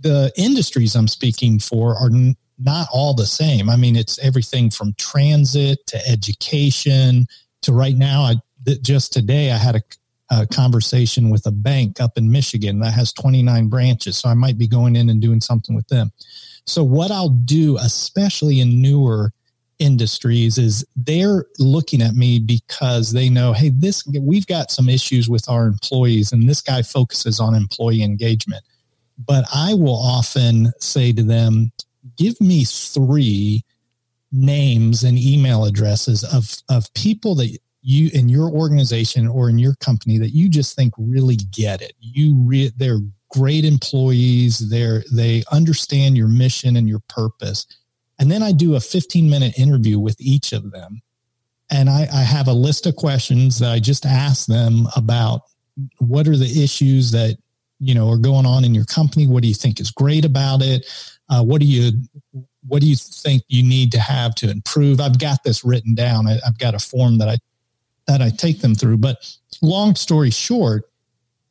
the 0.00 0.32
industries 0.36 0.94
I'm 0.94 1.08
speaking 1.08 1.60
for 1.60 1.96
are 1.96 2.10
n- 2.10 2.36
not 2.58 2.88
all 2.92 3.14
the 3.14 3.24
same. 3.24 3.70
I 3.70 3.76
mean, 3.76 3.94
it's 3.96 4.18
everything 4.18 4.68
from 4.68 4.94
transit 4.94 5.86
to 5.86 6.08
education 6.08 7.26
to 7.62 7.72
right 7.72 7.96
now. 7.96 8.22
I 8.22 8.34
just 8.82 9.12
today 9.12 9.52
I 9.52 9.56
had 9.56 9.76
a, 9.76 9.82
a 10.30 10.46
conversation 10.48 11.30
with 11.30 11.46
a 11.46 11.52
bank 11.52 12.00
up 12.00 12.18
in 12.18 12.30
Michigan 12.30 12.80
that 12.80 12.92
has 12.94 13.12
29 13.12 13.68
branches, 13.68 14.18
so 14.18 14.28
I 14.28 14.34
might 14.34 14.58
be 14.58 14.66
going 14.66 14.96
in 14.96 15.08
and 15.08 15.22
doing 15.22 15.40
something 15.40 15.74
with 15.74 15.86
them. 15.86 16.12
So 16.66 16.82
what 16.82 17.12
I'll 17.12 17.30
do, 17.30 17.78
especially 17.78 18.60
in 18.60 18.82
newer 18.82 19.32
industries 19.78 20.58
is 20.58 20.84
they're 20.96 21.44
looking 21.58 22.02
at 22.02 22.14
me 22.14 22.38
because 22.38 23.12
they 23.12 23.28
know 23.28 23.52
hey 23.52 23.68
this 23.68 24.04
we've 24.20 24.46
got 24.46 24.70
some 24.70 24.88
issues 24.88 25.28
with 25.28 25.48
our 25.48 25.66
employees 25.66 26.32
and 26.32 26.48
this 26.48 26.60
guy 26.60 26.82
focuses 26.82 27.40
on 27.40 27.54
employee 27.54 28.02
engagement. 28.02 28.64
But 29.24 29.44
i 29.54 29.74
will 29.74 29.96
often 29.96 30.72
say 30.80 31.12
to 31.12 31.22
them 31.22 31.72
give 32.16 32.40
me 32.40 32.64
three 32.64 33.64
names 34.32 35.04
and 35.04 35.18
email 35.18 35.64
addresses 35.64 36.24
of 36.24 36.56
of 36.68 36.92
people 36.94 37.34
that 37.36 37.58
you 37.82 38.10
in 38.12 38.28
your 38.28 38.50
organization 38.50 39.26
or 39.26 39.48
in 39.48 39.58
your 39.58 39.74
company 39.76 40.18
that 40.18 40.30
you 40.30 40.48
just 40.48 40.76
think 40.76 40.92
really 40.98 41.36
get 41.36 41.80
it. 41.80 41.92
You 42.00 42.34
re, 42.44 42.70
they're 42.76 43.00
great 43.30 43.64
employees. 43.64 44.68
They're 44.68 45.04
they 45.12 45.44
understand 45.50 46.16
your 46.16 46.28
mission 46.28 46.76
and 46.76 46.88
your 46.88 47.00
purpose 47.08 47.66
and 48.18 48.30
then 48.30 48.42
I 48.42 48.52
do 48.52 48.74
a 48.74 48.80
15 48.80 49.28
minute 49.28 49.58
interview 49.58 49.98
with 49.98 50.16
each 50.20 50.52
of 50.52 50.70
them. 50.70 51.00
And 51.70 51.90
I, 51.90 52.08
I 52.12 52.22
have 52.22 52.48
a 52.48 52.52
list 52.52 52.86
of 52.86 52.96
questions 52.96 53.58
that 53.58 53.70
I 53.70 53.78
just 53.78 54.06
ask 54.06 54.46
them 54.46 54.88
about 54.96 55.42
what 55.98 56.26
are 56.26 56.36
the 56.36 56.62
issues 56.62 57.10
that 57.12 57.36
you 57.78 57.94
know 57.94 58.10
are 58.10 58.18
going 58.18 58.46
on 58.46 58.64
in 58.64 58.74
your 58.74 58.86
company? 58.86 59.26
What 59.26 59.42
do 59.42 59.48
you 59.48 59.54
think 59.54 59.80
is 59.80 59.90
great 59.90 60.24
about 60.24 60.62
it? 60.62 60.86
Uh, 61.28 61.44
what 61.44 61.60
do 61.60 61.66
you 61.66 61.92
what 62.66 62.82
do 62.82 62.88
you 62.88 62.96
think 62.96 63.42
you 63.48 63.62
need 63.62 63.92
to 63.92 64.00
have 64.00 64.34
to 64.36 64.50
improve? 64.50 65.00
I've 65.00 65.18
got 65.18 65.44
this 65.44 65.64
written 65.64 65.94
down. 65.94 66.26
I, 66.26 66.38
i've 66.46 66.58
got 66.58 66.74
a 66.74 66.78
form 66.78 67.18
that 67.18 67.28
i 67.28 67.36
that 68.06 68.22
i 68.22 68.30
take 68.30 68.60
them 68.60 68.74
through. 68.74 68.96
But 68.96 69.18
long 69.62 69.94
story 69.94 70.30
short 70.30 70.90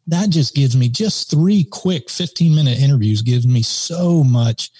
that 0.07 0.29
just 0.29 0.55
gives 0.55 0.75
me 0.75 0.89
just 0.89 1.29
three 1.29 1.65
quick 1.65 2.09
15 2.09 2.55
minute 2.55 2.79
interviews 2.79 3.21
gives 3.21 3.45
me 3.45 3.61
so 3.61 4.23
much 4.23 4.71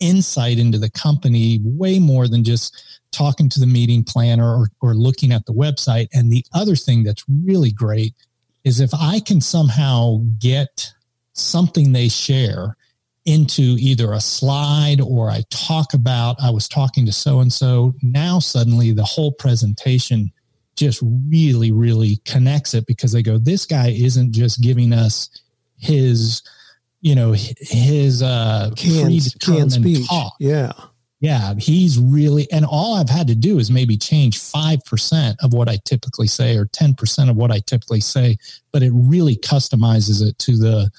insight 0.00 0.58
into 0.58 0.78
the 0.78 0.90
company 0.90 1.60
way 1.62 1.98
more 1.98 2.28
than 2.28 2.44
just 2.44 3.00
talking 3.12 3.48
to 3.48 3.60
the 3.60 3.66
meeting 3.66 4.02
planner 4.02 4.56
or, 4.56 4.68
or 4.80 4.94
looking 4.94 5.32
at 5.32 5.46
the 5.46 5.52
website. 5.52 6.08
And 6.12 6.30
the 6.30 6.44
other 6.52 6.76
thing 6.76 7.04
that's 7.04 7.24
really 7.44 7.70
great 7.70 8.14
is 8.64 8.80
if 8.80 8.92
I 8.94 9.20
can 9.20 9.40
somehow 9.40 10.20
get 10.38 10.92
something 11.32 11.92
they 11.92 12.08
share 12.08 12.76
into 13.24 13.76
either 13.78 14.12
a 14.12 14.20
slide 14.20 15.00
or 15.00 15.30
I 15.30 15.44
talk 15.50 15.94
about, 15.94 16.36
I 16.42 16.50
was 16.50 16.68
talking 16.68 17.06
to 17.06 17.12
so 17.12 17.40
and 17.40 17.52
so. 17.52 17.94
Now, 18.02 18.38
suddenly, 18.38 18.92
the 18.92 19.04
whole 19.04 19.32
presentation 19.32 20.30
just 20.76 21.02
really, 21.30 21.72
really 21.72 22.16
connects 22.24 22.74
it 22.74 22.86
because 22.86 23.12
they 23.12 23.22
go, 23.22 23.38
This 23.38 23.64
guy 23.64 23.88
isn't 23.90 24.32
just 24.32 24.60
giving 24.60 24.92
us 24.92 25.30
his 25.78 26.42
you 27.04 27.14
know 27.14 27.32
his 27.32 28.22
uh 28.22 28.70
canned, 28.76 29.36
canned 29.40 29.72
speech 29.72 30.08
talk. 30.08 30.34
yeah 30.40 30.72
Yeah, 31.20 31.54
he's 31.56 31.98
really, 31.98 32.46
and 32.52 32.66
all 32.66 32.96
I've 32.96 33.08
had 33.08 33.28
to 33.28 33.34
do 33.34 33.58
is 33.58 33.70
maybe 33.70 33.96
change 33.96 34.38
5% 34.38 35.36
of 35.42 35.54
what 35.54 35.70
I 35.70 35.78
typically 35.86 36.26
say 36.26 36.56
or 36.58 36.66
10% 36.66 37.30
of 37.30 37.36
what 37.36 37.50
I 37.50 37.60
typically 37.60 38.00
say, 38.00 38.36
but 38.72 38.82
it 38.82 38.92
really 38.92 39.36
customizes 39.36 40.20
it 40.20 40.38
to 40.40 40.58
the, 40.58 40.90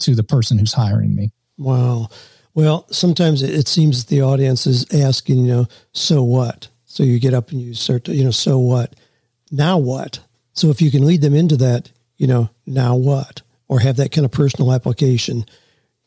to 0.00 0.14
the 0.14 0.22
person 0.22 0.58
who's 0.58 0.74
hiring 0.74 1.14
me. 1.14 1.30
Wow. 1.56 2.08
Well, 2.52 2.84
sometimes 2.90 3.42
it 3.42 3.68
seems 3.68 4.04
the 4.04 4.20
audience 4.20 4.66
is 4.66 4.84
asking, 4.92 5.38
you 5.38 5.52
know, 5.54 5.66
so 5.92 6.22
what? 6.24 6.68
So 6.84 7.02
you 7.02 7.18
get 7.18 7.32
up 7.32 7.50
and 7.50 7.60
you 7.62 7.72
start 7.72 8.04
to, 8.04 8.14
you 8.14 8.24
know, 8.24 8.32
so 8.32 8.58
what? 8.58 8.94
Now 9.50 9.78
what? 9.78 10.20
So 10.52 10.68
if 10.68 10.82
you 10.82 10.90
can 10.90 11.06
lead 11.06 11.22
them 11.22 11.34
into 11.34 11.56
that, 11.56 11.90
you 12.18 12.26
know, 12.26 12.50
now 12.66 12.96
what? 12.96 13.40
Or 13.70 13.78
have 13.78 13.96
that 13.98 14.10
kind 14.10 14.24
of 14.24 14.32
personal 14.32 14.72
application, 14.72 15.46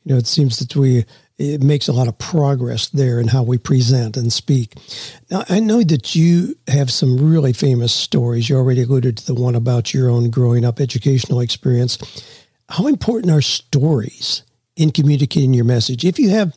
you 0.04 0.14
know, 0.14 0.18
it 0.18 0.28
seems 0.28 0.60
that 0.60 0.76
we 0.76 1.06
it 1.38 1.64
makes 1.64 1.88
a 1.88 1.94
lot 1.94 2.08
of 2.08 2.18
progress 2.18 2.90
there 2.90 3.20
in 3.20 3.28
how 3.28 3.42
we 3.42 3.58
present 3.58 4.18
and 4.18 4.32
speak. 4.32 4.76
Now, 5.32 5.46
I 5.50 5.60
know 5.60 5.82
that 5.82 6.14
you 6.14 6.56
have 6.68 6.92
some 6.92 7.32
really 7.32 7.54
famous 7.54 7.92
stories. 7.92 8.50
You 8.50 8.58
already 8.58 8.84
alluded 8.84 9.18
to 9.18 9.26
the 9.26 9.34
one 9.34 9.56
about 9.56 9.94
your 9.94 10.10
own 10.10 10.30
growing 10.30 10.64
up 10.64 10.80
educational 10.80 11.40
experience. 11.40 11.98
How 12.70 12.86
important 12.86 13.32
are 13.32 13.42
stories 13.42 14.44
in 14.76 14.92
communicating 14.92 15.54
your 15.54 15.66
message? 15.66 16.06
If 16.06 16.20
you 16.20 16.30
have 16.30 16.54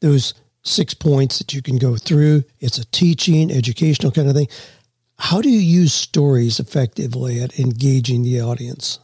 those 0.00 0.34
six 0.62 0.94
points 0.94 1.38
that 1.38 1.52
you 1.54 1.62
can 1.62 1.78
go 1.78 1.96
through, 1.96 2.44
it's 2.60 2.78
a 2.78 2.84
teaching, 2.86 3.50
educational 3.50 4.12
kind 4.12 4.28
of 4.28 4.34
thing. 4.34 4.48
How 5.18 5.40
do 5.40 5.48
you 5.48 5.58
use 5.58 5.94
stories 5.94 6.60
effectively 6.60 7.40
at 7.40 7.58
engaging 7.58 8.22
the 8.22 8.40
audience? 8.40 8.98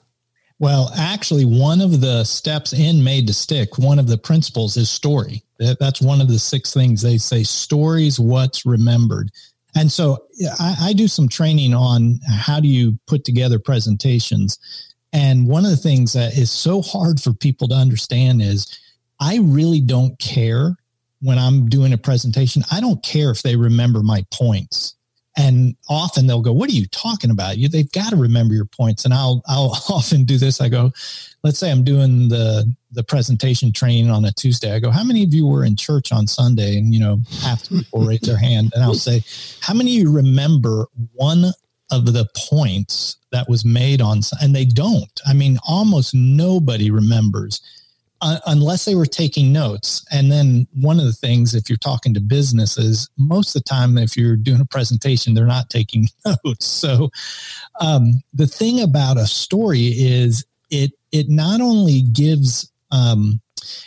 Well, 0.60 0.90
actually, 0.96 1.44
one 1.44 1.80
of 1.80 2.00
the 2.00 2.24
steps 2.24 2.72
in 2.72 3.04
Made 3.04 3.28
to 3.28 3.34
Stick, 3.34 3.78
one 3.78 3.98
of 3.98 4.08
the 4.08 4.18
principles 4.18 4.76
is 4.76 4.90
story. 4.90 5.44
That's 5.58 6.00
one 6.00 6.20
of 6.20 6.28
the 6.28 6.38
six 6.38 6.74
things 6.74 7.00
they 7.00 7.18
say 7.18 7.44
stories, 7.44 8.18
what's 8.18 8.66
remembered. 8.66 9.30
And 9.76 9.92
so 9.92 10.24
I, 10.58 10.76
I 10.80 10.92
do 10.92 11.06
some 11.06 11.28
training 11.28 11.74
on 11.74 12.18
how 12.28 12.58
do 12.58 12.66
you 12.66 12.98
put 13.06 13.24
together 13.24 13.60
presentations. 13.60 14.58
And 15.12 15.46
one 15.46 15.64
of 15.64 15.70
the 15.70 15.76
things 15.76 16.12
that 16.14 16.36
is 16.36 16.50
so 16.50 16.82
hard 16.82 17.20
for 17.20 17.32
people 17.32 17.68
to 17.68 17.74
understand 17.74 18.42
is 18.42 18.78
I 19.20 19.38
really 19.38 19.80
don't 19.80 20.18
care 20.18 20.76
when 21.20 21.38
I'm 21.38 21.68
doing 21.68 21.92
a 21.92 21.98
presentation. 21.98 22.62
I 22.70 22.80
don't 22.80 23.02
care 23.04 23.30
if 23.30 23.42
they 23.42 23.56
remember 23.56 24.02
my 24.02 24.24
points 24.32 24.96
and 25.38 25.76
often 25.88 26.26
they'll 26.26 26.42
go 26.42 26.52
what 26.52 26.68
are 26.68 26.74
you 26.74 26.86
talking 26.88 27.30
about? 27.30 27.56
You 27.56 27.68
they've 27.68 27.90
got 27.92 28.10
to 28.10 28.16
remember 28.16 28.54
your 28.54 28.66
points. 28.66 29.04
And 29.04 29.14
i'll 29.14 29.40
i'll 29.46 29.70
often 29.88 30.24
do 30.24 30.36
this. 30.36 30.60
I 30.60 30.68
go 30.68 30.90
let's 31.44 31.58
say 31.58 31.70
i'm 31.70 31.84
doing 31.84 32.28
the 32.28 32.70
the 32.90 33.04
presentation 33.04 33.72
training 33.72 34.10
on 34.10 34.24
a 34.24 34.32
tuesday. 34.32 34.74
I 34.74 34.80
go 34.80 34.90
how 34.90 35.04
many 35.04 35.22
of 35.22 35.32
you 35.32 35.46
were 35.46 35.64
in 35.64 35.76
church 35.76 36.12
on 36.12 36.26
sunday? 36.26 36.76
And 36.76 36.92
you 36.92 37.00
know 37.00 37.20
half 37.40 37.62
the 37.62 37.78
people 37.78 38.04
raise 38.04 38.20
their 38.20 38.36
hand. 38.36 38.72
And 38.74 38.82
i'll 38.82 38.94
say 38.94 39.22
how 39.60 39.72
many 39.72 39.96
of 39.96 40.02
you 40.02 40.12
remember 40.12 40.86
one 41.14 41.44
of 41.90 42.12
the 42.12 42.26
points 42.36 43.16
that 43.32 43.48
was 43.48 43.64
made 43.64 44.02
on 44.02 44.20
and 44.42 44.54
they 44.54 44.64
don't. 44.64 45.20
I 45.26 45.32
mean 45.32 45.58
almost 45.66 46.14
nobody 46.14 46.90
remembers 46.90 47.62
uh, 48.20 48.38
unless 48.46 48.84
they 48.84 48.94
were 48.94 49.06
taking 49.06 49.52
notes. 49.52 50.04
And 50.10 50.30
then 50.30 50.66
one 50.74 50.98
of 50.98 51.06
the 51.06 51.12
things, 51.12 51.54
if 51.54 51.68
you're 51.68 51.78
talking 51.78 52.14
to 52.14 52.20
businesses, 52.20 53.08
most 53.16 53.54
of 53.54 53.62
the 53.62 53.68
time, 53.68 53.96
if 53.96 54.16
you're 54.16 54.36
doing 54.36 54.60
a 54.60 54.66
presentation, 54.66 55.34
they're 55.34 55.46
not 55.46 55.70
taking 55.70 56.08
notes. 56.44 56.66
So 56.66 57.10
um, 57.80 58.22
the 58.34 58.46
thing 58.46 58.80
about 58.80 59.18
a 59.18 59.26
story 59.26 59.86
is 59.86 60.44
it 60.70 60.92
it 61.12 61.28
not 61.28 61.60
only 61.60 62.02
gives 62.02 62.70
um, 62.90 63.40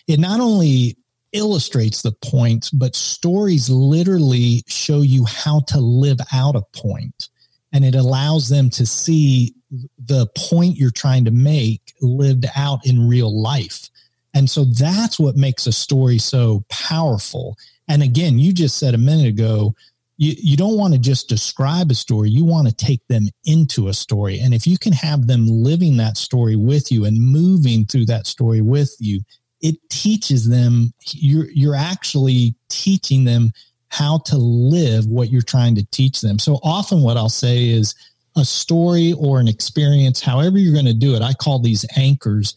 it 0.07 0.19
not 0.19 0.39
only 0.39 0.97
illustrates 1.33 2.01
the 2.01 2.11
point, 2.11 2.69
but 2.73 2.95
stories 2.95 3.69
literally 3.69 4.63
show 4.67 5.01
you 5.01 5.25
how 5.25 5.61
to 5.67 5.79
live 5.79 6.19
out 6.33 6.55
a 6.55 6.63
point, 6.73 7.29
and 7.71 7.85
it 7.85 7.95
allows 7.95 8.49
them 8.49 8.69
to 8.71 8.85
see 8.85 9.53
the 9.99 10.27
point 10.35 10.77
you're 10.77 10.91
trying 10.91 11.25
to 11.25 11.31
make 11.31 11.93
lived 12.01 12.45
out 12.55 12.85
in 12.85 13.07
real 13.07 13.41
life. 13.41 13.89
And 14.33 14.49
so 14.49 14.63
that's 14.65 15.19
what 15.19 15.35
makes 15.35 15.67
a 15.67 15.71
story 15.71 16.17
so 16.17 16.63
powerful. 16.69 17.57
And 17.87 18.01
again, 18.01 18.39
you 18.39 18.53
just 18.53 18.77
said 18.77 18.93
a 18.93 18.97
minute 18.97 19.27
ago, 19.27 19.75
you, 20.17 20.33
you 20.37 20.55
don't 20.55 20.77
want 20.77 20.93
to 20.93 20.99
just 20.99 21.27
describe 21.27 21.91
a 21.91 21.95
story. 21.95 22.29
You 22.29 22.45
want 22.45 22.67
to 22.67 22.73
take 22.73 23.05
them 23.07 23.27
into 23.45 23.87
a 23.87 23.93
story. 23.93 24.39
And 24.39 24.53
if 24.53 24.67
you 24.67 24.77
can 24.77 24.93
have 24.93 25.27
them 25.27 25.47
living 25.47 25.97
that 25.97 26.15
story 26.15 26.55
with 26.55 26.91
you 26.91 27.05
and 27.05 27.19
moving 27.19 27.85
through 27.85 28.05
that 28.05 28.27
story 28.27 28.61
with 28.61 28.95
you, 28.99 29.21
it 29.61 29.75
teaches 29.89 30.47
them, 30.47 30.93
you're, 31.07 31.49
you're 31.51 31.75
actually 31.75 32.55
teaching 32.69 33.25
them 33.25 33.51
how 33.89 34.19
to 34.19 34.37
live 34.37 35.05
what 35.07 35.29
you're 35.29 35.41
trying 35.41 35.75
to 35.75 35.85
teach 35.91 36.21
them. 36.21 36.39
So 36.39 36.59
often 36.63 37.01
what 37.01 37.17
I'll 37.17 37.27
say 37.27 37.69
is 37.69 37.93
a 38.37 38.45
story 38.45 39.13
or 39.13 39.39
an 39.39 39.47
experience, 39.47 40.21
however 40.21 40.57
you're 40.57 40.73
going 40.73 40.85
to 40.85 40.93
do 40.93 41.15
it, 41.15 41.21
I 41.21 41.33
call 41.33 41.59
these 41.59 41.85
anchors 41.97 42.55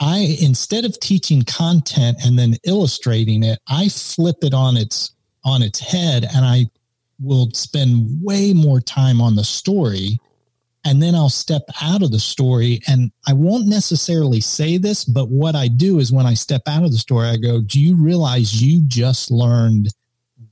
I 0.00 0.36
instead 0.40 0.84
of 0.84 0.98
teaching 1.00 1.42
content 1.42 2.18
and 2.24 2.38
then 2.38 2.56
illustrating 2.64 3.42
it, 3.42 3.58
I 3.68 3.88
flip 3.88 4.36
it 4.42 4.54
on 4.54 4.76
its 4.76 5.12
on 5.44 5.62
its 5.62 5.80
head 5.80 6.26
and 6.34 6.44
I 6.44 6.66
will 7.20 7.50
spend 7.52 8.20
way 8.22 8.52
more 8.52 8.80
time 8.80 9.20
on 9.20 9.34
the 9.34 9.44
story 9.44 10.18
and 10.84 11.02
then 11.02 11.14
I'll 11.14 11.28
step 11.28 11.62
out 11.82 12.02
of 12.02 12.12
the 12.12 12.20
story 12.20 12.80
and 12.86 13.10
I 13.26 13.32
won't 13.32 13.66
necessarily 13.66 14.40
say 14.40 14.78
this, 14.78 15.04
but 15.04 15.28
what 15.28 15.54
I 15.54 15.68
do 15.68 15.98
is 15.98 16.12
when 16.12 16.26
I 16.26 16.34
step 16.34 16.62
out 16.66 16.84
of 16.84 16.92
the 16.92 16.98
story, 16.98 17.28
I 17.28 17.36
go, 17.36 17.60
Do 17.60 17.80
you 17.80 17.96
realize 17.96 18.62
you 18.62 18.80
just 18.86 19.30
learned 19.30 19.88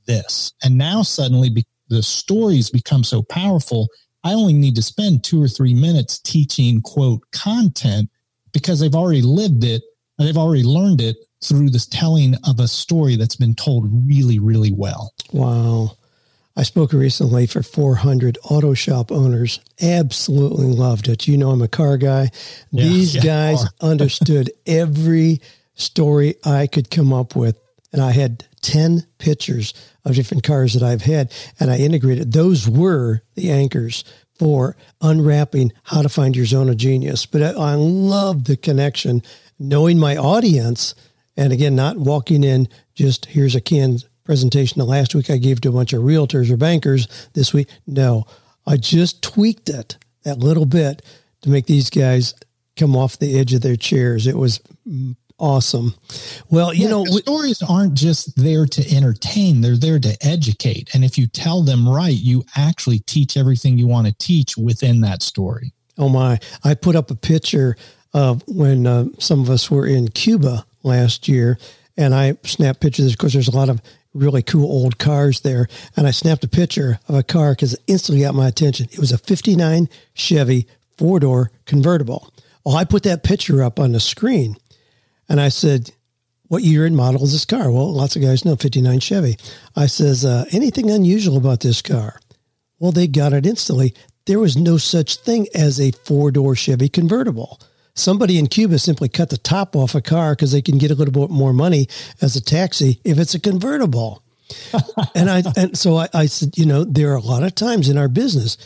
this? 0.07 0.53
And 0.63 0.77
now 0.77 1.03
suddenly 1.03 1.51
be- 1.51 1.67
the 1.89 2.03
stories 2.03 2.69
become 2.69 3.05
so 3.05 3.23
powerful. 3.23 3.89
I 4.25 4.33
only 4.33 4.53
need 4.53 4.75
to 4.77 4.83
spend 4.83 5.23
two 5.23 5.41
or 5.41 5.49
three 5.49 5.75
minutes 5.75 6.19
teaching, 6.19 6.83
quote, 6.83 7.23
content 7.33 8.11
because 8.57 8.81
they've 8.81 8.95
already 8.95 9.21
lived 9.21 9.65
it 9.65 9.83
and 10.19 10.27
they've 10.27 10.39
already 10.39 10.63
learned 10.63 11.03
it 11.03 11.19
through 11.45 11.69
this 11.69 11.87
telling 11.87 12.35
of 12.49 12.59
a 12.59 12.67
story 12.67 13.15
that's 13.15 13.37
been 13.37 13.55
told 13.55 13.87
really, 14.09 14.39
really 14.39 14.73
well. 14.73 15.13
Wow. 15.31 15.91
I 16.57 16.63
spoke 16.63 16.95
recently 16.95 17.47
for 17.47 17.63
400 17.63 18.39
auto 18.45 18.73
shop 18.73 19.13
owners. 19.13 19.61
Absolutely 19.83 20.69
loved 20.69 21.07
it. 21.07 21.29
You 21.29 21.37
know, 21.37 21.51
I'm 21.51 21.61
a 21.61 21.69
car 21.69 21.99
guy. 21.99 22.31
Yeah, 22.71 22.85
These 22.85 23.17
yeah, 23.17 23.21
guys 23.21 23.65
understood 23.83 24.51
every 24.67 25.43
story 25.75 26.37
I 26.43 26.67
could 26.67 26.91
come 26.91 27.13
up 27.13 27.37
with. 27.37 27.61
And 27.93 28.01
I 28.01 28.13
had 28.13 28.47
10 28.63 29.07
pictures 29.19 29.75
of 30.07 30.15
different 30.15 30.45
cars 30.45 30.73
that 30.73 30.83
I've 30.83 31.03
had, 31.03 31.31
and 31.61 31.71
I 31.71 31.77
integrated. 31.77 32.33
Those 32.33 32.67
were 32.67 33.21
the 33.35 33.51
anchors 33.51 34.03
for 34.39 34.77
unwrapping 35.01 35.73
how 35.85 36.03
to 36.03 36.09
find 36.09 36.37
your 36.37 36.47
zone 36.47 36.69
of 36.69 36.77
genius. 36.77 37.27
But 37.27 37.43
I, 37.43 37.51
I 37.51 37.75
love 37.75 38.45
the 38.45 38.57
connection, 38.57 39.23
knowing 39.59 39.99
my 39.99 40.17
audience, 40.17 40.95
and 41.37 41.53
again, 41.53 41.75
not 41.75 41.99
walking 41.99 42.45
in 42.45 42.69
just 42.95 43.27
here's 43.27 43.55
a 43.55 43.61
canned 43.61 44.05
presentation. 44.25 44.79
The 44.79 44.85
last 44.85 45.15
week 45.15 45.31
I 45.31 45.37
gave 45.37 45.61
to 45.63 45.69
a 45.69 45.73
bunch 45.73 45.93
of 45.93 46.03
realtors 46.03 46.51
or 46.51 46.57
bankers. 46.57 47.29
This 47.35 47.55
week, 47.55 47.69
no, 47.87 48.27
I 48.67 48.77
just 48.77 49.23
tweaked 49.23 49.69
it 49.69 49.97
that 50.25 50.39
little 50.39 50.67
bit 50.67 51.03
to 51.43 51.51
make 51.51 51.67
these 51.67 51.91
guys 51.91 52.35
come 52.77 52.97
off 52.97 53.19
the 53.19 53.39
edge 53.39 53.55
of 53.55 53.63
their 53.63 53.77
chairs. 53.77 54.27
It 54.27 54.37
was 54.37 54.61
awesome. 55.39 55.95
Well, 56.51 56.73
you 56.73 56.85
yeah, 56.85 56.91
know, 56.91 57.05
stories 57.05 57.63
aren't 57.63 57.95
just 57.95 58.37
there 58.37 58.67
to 58.67 58.95
entertain, 58.95 59.61
they're 59.61 59.77
there 59.77 59.99
to 59.99 60.17
educate. 60.21 60.95
And 60.95 61.05
if 61.05 61.19
you 61.19 61.27
tell 61.27 61.63
them 61.63 61.89
right, 61.89 62.15
you 62.15 62.45
actually 62.57 63.01
teach 63.01 63.37
everything 63.37 63.79
you 63.79 63.87
want 63.87 64.07
to 64.07 64.13
teach 64.15 64.57
within 64.57 65.01
that 65.03 65.23
story. 65.23 65.73
Oh, 65.99 66.09
my. 66.09 66.39
I 66.63 66.75
put 66.75 66.97
up 66.97 67.11
a 67.11 67.15
picture 67.15 67.77
of 68.13 68.43
when 68.47 68.87
uh, 68.87 69.07
some 69.19 69.41
of 69.41 69.51
us 69.51 69.71
were 69.71 69.87
in 69.87 70.09
Cuba 70.09 70.65
last 70.83 71.29
year, 71.29 71.59
and 71.97 72.15
I 72.15 72.37
snapped 72.45 72.81
pictures 72.81 73.13
because 73.13 73.33
there's 73.33 73.49
a 73.49 73.57
lot 73.57 73.69
of 73.69 73.81
really 74.15 74.43
cool 74.43 74.71
old 74.71 74.99
cars 74.99 75.41
there. 75.41 75.69
And 75.97 76.07
I 76.07 76.11
snapped 76.11 76.45
a 76.45 76.49
picture 76.49 76.99
of 77.09 77.15
a 77.15 77.23
car 77.23 77.53
because 77.53 77.75
it 77.75 77.81
instantly 77.87 78.25
got 78.25 78.35
my 78.35 78.49
attention. 78.49 78.89
It 78.91 78.99
was 78.99 79.13
a 79.13 79.19
59 79.19 79.89
Chevy 80.15 80.67
four 80.97 81.21
door 81.21 81.51
convertible. 81.67 82.33
Well, 82.65 82.77
I 82.77 82.85
put 82.85 83.05
that 83.05 83.23
picture 83.23 83.63
up 83.63 83.79
on 83.79 83.93
the 83.93 84.01
screen 84.01 84.57
and 85.29 85.41
I 85.41 85.49
said, 85.49 85.91
what 86.49 86.63
year 86.63 86.87
and 86.87 86.97
model 86.97 87.25
is 87.25 87.33
this 87.33 87.45
car? 87.45 87.71
Well, 87.71 87.93
lots 87.93 88.17
of 88.17 88.23
guys 88.23 88.45
know 88.45 88.57
59 88.57 89.01
Chevy. 89.01 89.37
I 89.75 89.87
says, 89.87 90.25
uh, 90.25 90.45
anything 90.53 90.91
unusual 90.91 91.37
about 91.37 91.61
this 91.61 91.83
car? 91.83 92.21
Well, 92.79 92.93
they 92.93 93.07
got 93.07 93.33
it 93.33 93.47
instantly. 93.47 93.95
There 94.27 94.39
was 94.39 94.57
no 94.57 94.77
such 94.77 95.17
thing 95.17 95.49
as 95.55 95.81
a 95.81 95.93
four 95.93 96.31
door 96.31 96.55
Chevy 96.55 96.89
convertible. 96.89 97.61
Somebody 97.95 98.39
in 98.39 98.47
Cuba 98.47 98.79
simply 98.79 99.09
cut 99.09 99.31
the 99.31 99.39
top 99.39 99.75
off 99.75 99.95
a 99.95 100.03
car 100.03 100.35
because 100.35 100.53
they 100.53 100.63
can 100.63 100.79
get 100.79 100.91
a 100.91 100.95
little 100.95 101.13
bit 101.13 101.31
more 101.31 101.53
money 101.53 101.89
as 102.21 102.37
a 102.37 102.43
taxi 102.43 103.01
if 103.05 103.19
it's 103.19 103.35
a 103.35 103.41
convertible. 103.41 104.23
and 105.15 105.31
I 105.31 105.43
and 105.57 105.77
so 105.77 105.97
I, 105.97 106.09
I 106.13 106.27
said, 106.27 106.57
you 106.59 106.67
know, 106.67 106.85
there 106.85 107.11
are 107.13 107.17
a 107.17 107.21
lot 107.21 107.43
of 107.43 107.55
times 107.55 107.89
in 107.89 107.99
our 107.99 108.09
business 108.09 108.59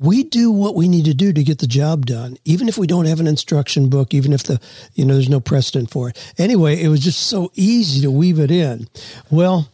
we 0.00 0.24
do 0.24 0.50
what 0.50 0.74
we 0.74 0.88
need 0.88 1.04
to 1.04 1.14
do 1.14 1.30
to 1.30 1.44
get 1.44 1.58
the 1.58 1.66
job 1.66 2.06
done, 2.06 2.38
even 2.46 2.68
if 2.68 2.78
we 2.78 2.86
don't 2.86 3.04
have 3.04 3.20
an 3.20 3.26
instruction 3.26 3.90
book, 3.90 4.14
even 4.14 4.32
if 4.32 4.44
the, 4.44 4.58
you 4.94 5.04
know, 5.04 5.12
there's 5.12 5.28
no 5.28 5.40
precedent 5.40 5.90
for 5.90 6.08
it. 6.08 6.34
Anyway, 6.38 6.82
it 6.82 6.88
was 6.88 7.00
just 7.00 7.26
so 7.26 7.52
easy 7.54 8.00
to 8.00 8.10
weave 8.10 8.38
it 8.38 8.50
in. 8.50 8.88
Well, 9.30 9.68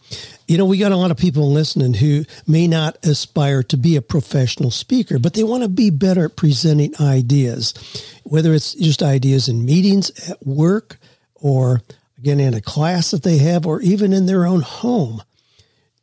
you 0.48 0.58
know, 0.58 0.64
we 0.64 0.78
got 0.78 0.90
a 0.90 0.96
lot 0.96 1.12
of 1.12 1.16
people 1.16 1.52
listening 1.52 1.94
who 1.94 2.24
may 2.44 2.66
not 2.66 2.98
aspire 3.04 3.62
to 3.64 3.76
be 3.76 3.94
a 3.94 4.02
professional 4.02 4.72
speaker, 4.72 5.20
but 5.20 5.34
they 5.34 5.44
want 5.44 5.62
to 5.62 5.68
be 5.68 5.90
better 5.90 6.24
at 6.24 6.36
presenting 6.36 6.92
ideas, 7.00 7.72
whether 8.24 8.52
it's 8.52 8.74
just 8.74 9.04
ideas 9.04 9.48
in 9.48 9.64
meetings 9.64 10.10
at 10.28 10.44
work 10.44 10.98
or 11.36 11.82
again 12.18 12.40
in 12.40 12.52
a 12.52 12.60
class 12.60 13.12
that 13.12 13.22
they 13.22 13.38
have 13.38 13.64
or 13.64 13.80
even 13.80 14.12
in 14.12 14.26
their 14.26 14.44
own 14.44 14.62
home. 14.62 15.22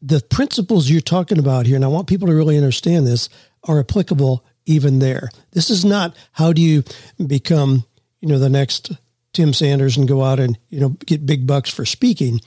The 0.02 0.22
principles 0.22 0.90
you're 0.90 1.02
talking 1.02 1.40
about 1.40 1.66
here, 1.66 1.76
and 1.76 1.86
I 1.86 1.90
want 1.90 2.08
people 2.08 2.28
to 2.28 2.36
really 2.36 2.58
understand 2.58 3.06
this, 3.08 3.30
are 3.65 3.80
applicable 3.80 4.45
even 4.65 4.99
there. 4.99 5.30
This 5.52 5.69
is 5.69 5.84
not 5.84 6.15
how 6.32 6.54
do 6.54 6.62
you 6.62 6.84
become, 7.26 7.86
you 8.21 8.30
know, 8.30 8.39
the 8.39 8.49
next 8.49 8.91
Tim 9.34 9.54
Sanders 9.54 9.97
and 9.97 10.08
go 10.08 10.23
out 10.23 10.39
and, 10.39 10.58
you 10.69 10.80
know, 10.80 10.89
get 11.06 11.26
big 11.26 11.45
bucks 11.47 11.69
for 11.69 11.86
speaking. 11.86 12.39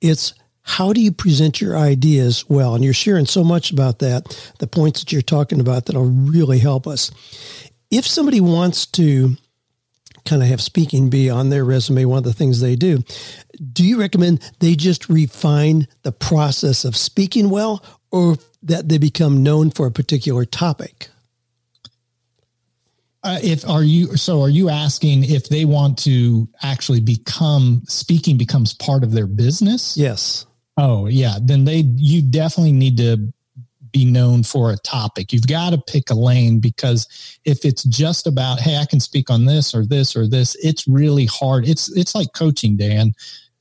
It's 0.00 0.34
how 0.62 0.92
do 0.92 1.00
you 1.00 1.12
present 1.12 1.60
your 1.60 1.76
ideas 1.76 2.48
well? 2.48 2.74
And 2.74 2.84
you're 2.84 2.92
sharing 2.92 3.26
so 3.26 3.44
much 3.44 3.70
about 3.70 3.98
that, 4.00 4.52
the 4.58 4.66
points 4.66 5.00
that 5.00 5.12
you're 5.12 5.22
talking 5.22 5.60
about 5.60 5.86
that'll 5.86 6.04
really 6.04 6.58
help 6.58 6.86
us. 6.86 7.10
If 7.90 8.06
somebody 8.06 8.40
wants 8.40 8.86
to 8.86 9.36
kind 10.24 10.42
of 10.42 10.48
have 10.48 10.60
speaking 10.60 11.10
be 11.10 11.30
on 11.30 11.48
their 11.48 11.64
resume, 11.64 12.04
one 12.04 12.18
of 12.18 12.24
the 12.24 12.32
things 12.32 12.60
they 12.60 12.76
do, 12.76 13.02
do 13.72 13.84
you 13.84 13.98
recommend 13.98 14.48
they 14.60 14.74
just 14.74 15.08
refine 15.08 15.88
the 16.02 16.12
process 16.12 16.84
of 16.84 16.96
speaking 16.96 17.50
well 17.50 17.84
or 18.10 18.36
that 18.62 18.88
they 18.88 18.98
become 18.98 19.42
known 19.42 19.70
for 19.70 19.86
a 19.86 19.90
particular 19.90 20.44
topic? 20.44 21.08
Uh, 23.22 23.38
if 23.42 23.68
are 23.68 23.82
you 23.82 24.16
so 24.16 24.40
are 24.40 24.48
you 24.48 24.70
asking 24.70 25.24
if 25.24 25.50
they 25.50 25.66
want 25.66 25.98
to 25.98 26.48
actually 26.62 27.00
become 27.00 27.82
speaking 27.86 28.38
becomes 28.38 28.72
part 28.72 29.04
of 29.04 29.12
their 29.12 29.26
business 29.26 29.94
yes 29.94 30.46
Oh 30.82 31.06
yeah, 31.06 31.36
then 31.42 31.66
they 31.66 31.84
you 31.96 32.22
definitely 32.22 32.72
need 32.72 32.96
to 32.96 33.32
be 33.92 34.06
known 34.06 34.42
for 34.42 34.70
a 34.70 34.78
topic. 34.78 35.30
You've 35.30 35.46
got 35.46 35.70
to 35.70 35.78
pick 35.78 36.08
a 36.08 36.14
lane 36.14 36.58
because 36.58 37.06
if 37.44 37.66
it's 37.66 37.84
just 37.84 38.26
about 38.26 38.60
hey, 38.60 38.78
I 38.78 38.86
can 38.86 38.98
speak 38.98 39.28
on 39.28 39.44
this 39.44 39.74
or 39.74 39.84
this 39.84 40.16
or 40.16 40.26
this, 40.26 40.56
it's 40.62 40.88
really 40.88 41.26
hard. 41.26 41.68
It's 41.68 41.94
it's 41.94 42.14
like 42.14 42.28
coaching, 42.34 42.78
Dan. 42.78 43.12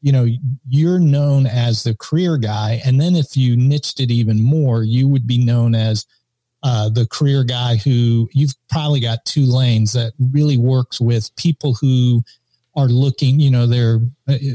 You 0.01 0.11
know, 0.11 0.27
you're 0.67 0.99
known 0.99 1.45
as 1.45 1.83
the 1.83 1.95
career 1.95 2.37
guy, 2.37 2.81
and 2.85 2.99
then 3.01 3.15
if 3.15 3.35
you 3.35 3.57
niched 3.57 3.99
it 3.99 4.11
even 4.11 4.41
more, 4.41 4.83
you 4.83 5.07
would 5.07 5.27
be 5.27 5.43
known 5.43 5.75
as 5.75 6.05
uh, 6.63 6.89
the 6.89 7.07
career 7.07 7.43
guy 7.43 7.75
who 7.77 8.29
you've 8.33 8.53
probably 8.69 8.99
got 8.99 9.23
two 9.25 9.45
lanes 9.45 9.93
that 9.93 10.13
really 10.31 10.57
works 10.57 10.99
with 10.99 11.33
people 11.35 11.73
who 11.73 12.21
are 12.75 12.87
looking, 12.87 13.39
you 13.39 13.49
know, 13.49 13.65
they're, 13.65 13.99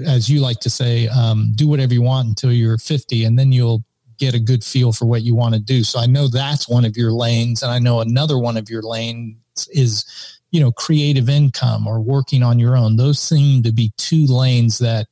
as 0.06 0.28
you 0.28 0.40
like 0.40 0.60
to 0.60 0.70
say, 0.70 1.08
um, 1.08 1.52
do 1.54 1.66
whatever 1.66 1.94
you 1.94 2.02
want 2.02 2.28
until 2.28 2.52
you're 2.52 2.78
50 2.78 3.24
and 3.24 3.38
then 3.38 3.52
you'll 3.52 3.84
get 4.18 4.34
a 4.34 4.38
good 4.38 4.62
feel 4.62 4.92
for 4.92 5.06
what 5.06 5.22
you 5.22 5.34
want 5.34 5.54
to 5.54 5.60
do. 5.60 5.82
So 5.82 5.98
I 5.98 6.06
know 6.06 6.28
that's 6.28 6.68
one 6.68 6.84
of 6.84 6.96
your 6.96 7.12
lanes. 7.12 7.62
And 7.62 7.72
I 7.72 7.78
know 7.78 8.00
another 8.00 8.38
one 8.38 8.56
of 8.56 8.70
your 8.70 8.82
lanes 8.82 9.68
is, 9.72 10.40
you 10.50 10.60
know, 10.60 10.72
creative 10.72 11.28
income 11.28 11.86
or 11.86 12.00
working 12.00 12.42
on 12.42 12.58
your 12.58 12.76
own. 12.76 12.96
Those 12.96 13.20
seem 13.20 13.62
to 13.64 13.72
be 13.72 13.92
two 13.96 14.26
lanes 14.26 14.78
that 14.78 15.08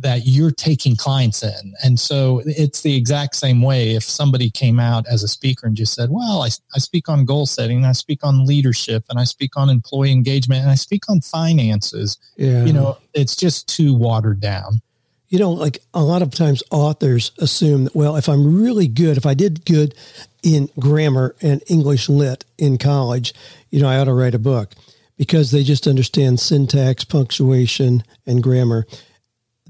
that 0.00 0.22
you're 0.24 0.50
taking 0.50 0.96
clients 0.96 1.42
in. 1.42 1.74
And 1.82 2.00
so 2.00 2.42
it's 2.44 2.82
the 2.82 2.96
exact 2.96 3.36
same 3.36 3.62
way 3.62 3.94
if 3.94 4.02
somebody 4.02 4.50
came 4.50 4.80
out 4.80 5.06
as 5.06 5.22
a 5.22 5.28
speaker 5.28 5.66
and 5.66 5.76
just 5.76 5.94
said, 5.94 6.10
well, 6.10 6.42
I, 6.42 6.48
I 6.74 6.78
speak 6.78 7.08
on 7.08 7.24
goal 7.24 7.46
setting, 7.46 7.84
I 7.84 7.92
speak 7.92 8.24
on 8.24 8.46
leadership, 8.46 9.04
and 9.10 9.18
I 9.18 9.24
speak 9.24 9.56
on 9.56 9.68
employee 9.68 10.12
engagement, 10.12 10.62
and 10.62 10.70
I 10.70 10.74
speak 10.74 11.08
on 11.08 11.20
finances. 11.20 12.18
Yeah. 12.36 12.64
You 12.64 12.72
know, 12.72 12.98
it's 13.14 13.36
just 13.36 13.68
too 13.68 13.94
watered 13.94 14.40
down. 14.40 14.80
You 15.28 15.38
know, 15.38 15.52
like 15.52 15.78
a 15.94 16.02
lot 16.02 16.22
of 16.22 16.32
times 16.32 16.62
authors 16.70 17.30
assume 17.38 17.84
that, 17.84 17.94
well, 17.94 18.16
if 18.16 18.28
I'm 18.28 18.60
really 18.60 18.88
good, 18.88 19.16
if 19.16 19.26
I 19.26 19.34
did 19.34 19.64
good 19.64 19.94
in 20.42 20.68
grammar 20.78 21.36
and 21.40 21.62
English 21.68 22.08
lit 22.08 22.44
in 22.58 22.78
college, 22.78 23.32
you 23.70 23.80
know, 23.80 23.88
I 23.88 23.98
ought 23.98 24.04
to 24.04 24.12
write 24.12 24.34
a 24.34 24.40
book 24.40 24.74
because 25.16 25.50
they 25.50 25.62
just 25.62 25.86
understand 25.86 26.40
syntax, 26.40 27.04
punctuation, 27.04 28.02
and 28.26 28.42
grammar 28.42 28.86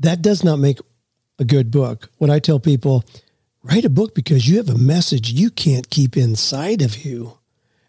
that 0.01 0.23
does 0.23 0.43
not 0.43 0.59
make 0.59 0.79
a 1.39 1.45
good 1.45 1.71
book. 1.71 2.11
What 2.19 2.31
I 2.31 2.39
tell 2.39 2.61
people, 2.61 3.05
write 3.63 3.85
a 3.85 3.91
book 3.91 4.15
because 4.15 4.49
you 4.49 4.57
have 4.57 4.69
a 4.69 4.79
message 4.79 5.31
you 5.31 5.51
can't 5.51 5.89
keep 5.91 6.17
inside 6.17 6.83
of 6.83 7.05
you. 7.05 7.39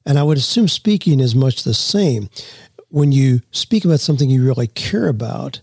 And 0.05 0.17
I 0.17 0.23
would 0.23 0.37
assume 0.37 0.67
speaking 0.67 1.19
is 1.19 1.35
much 1.35 1.63
the 1.63 1.73
same. 1.73 2.29
When 2.89 3.11
you 3.11 3.41
speak 3.51 3.85
about 3.85 3.99
something 3.99 4.29
you 4.29 4.45
really 4.45 4.67
care 4.67 5.07
about, 5.07 5.61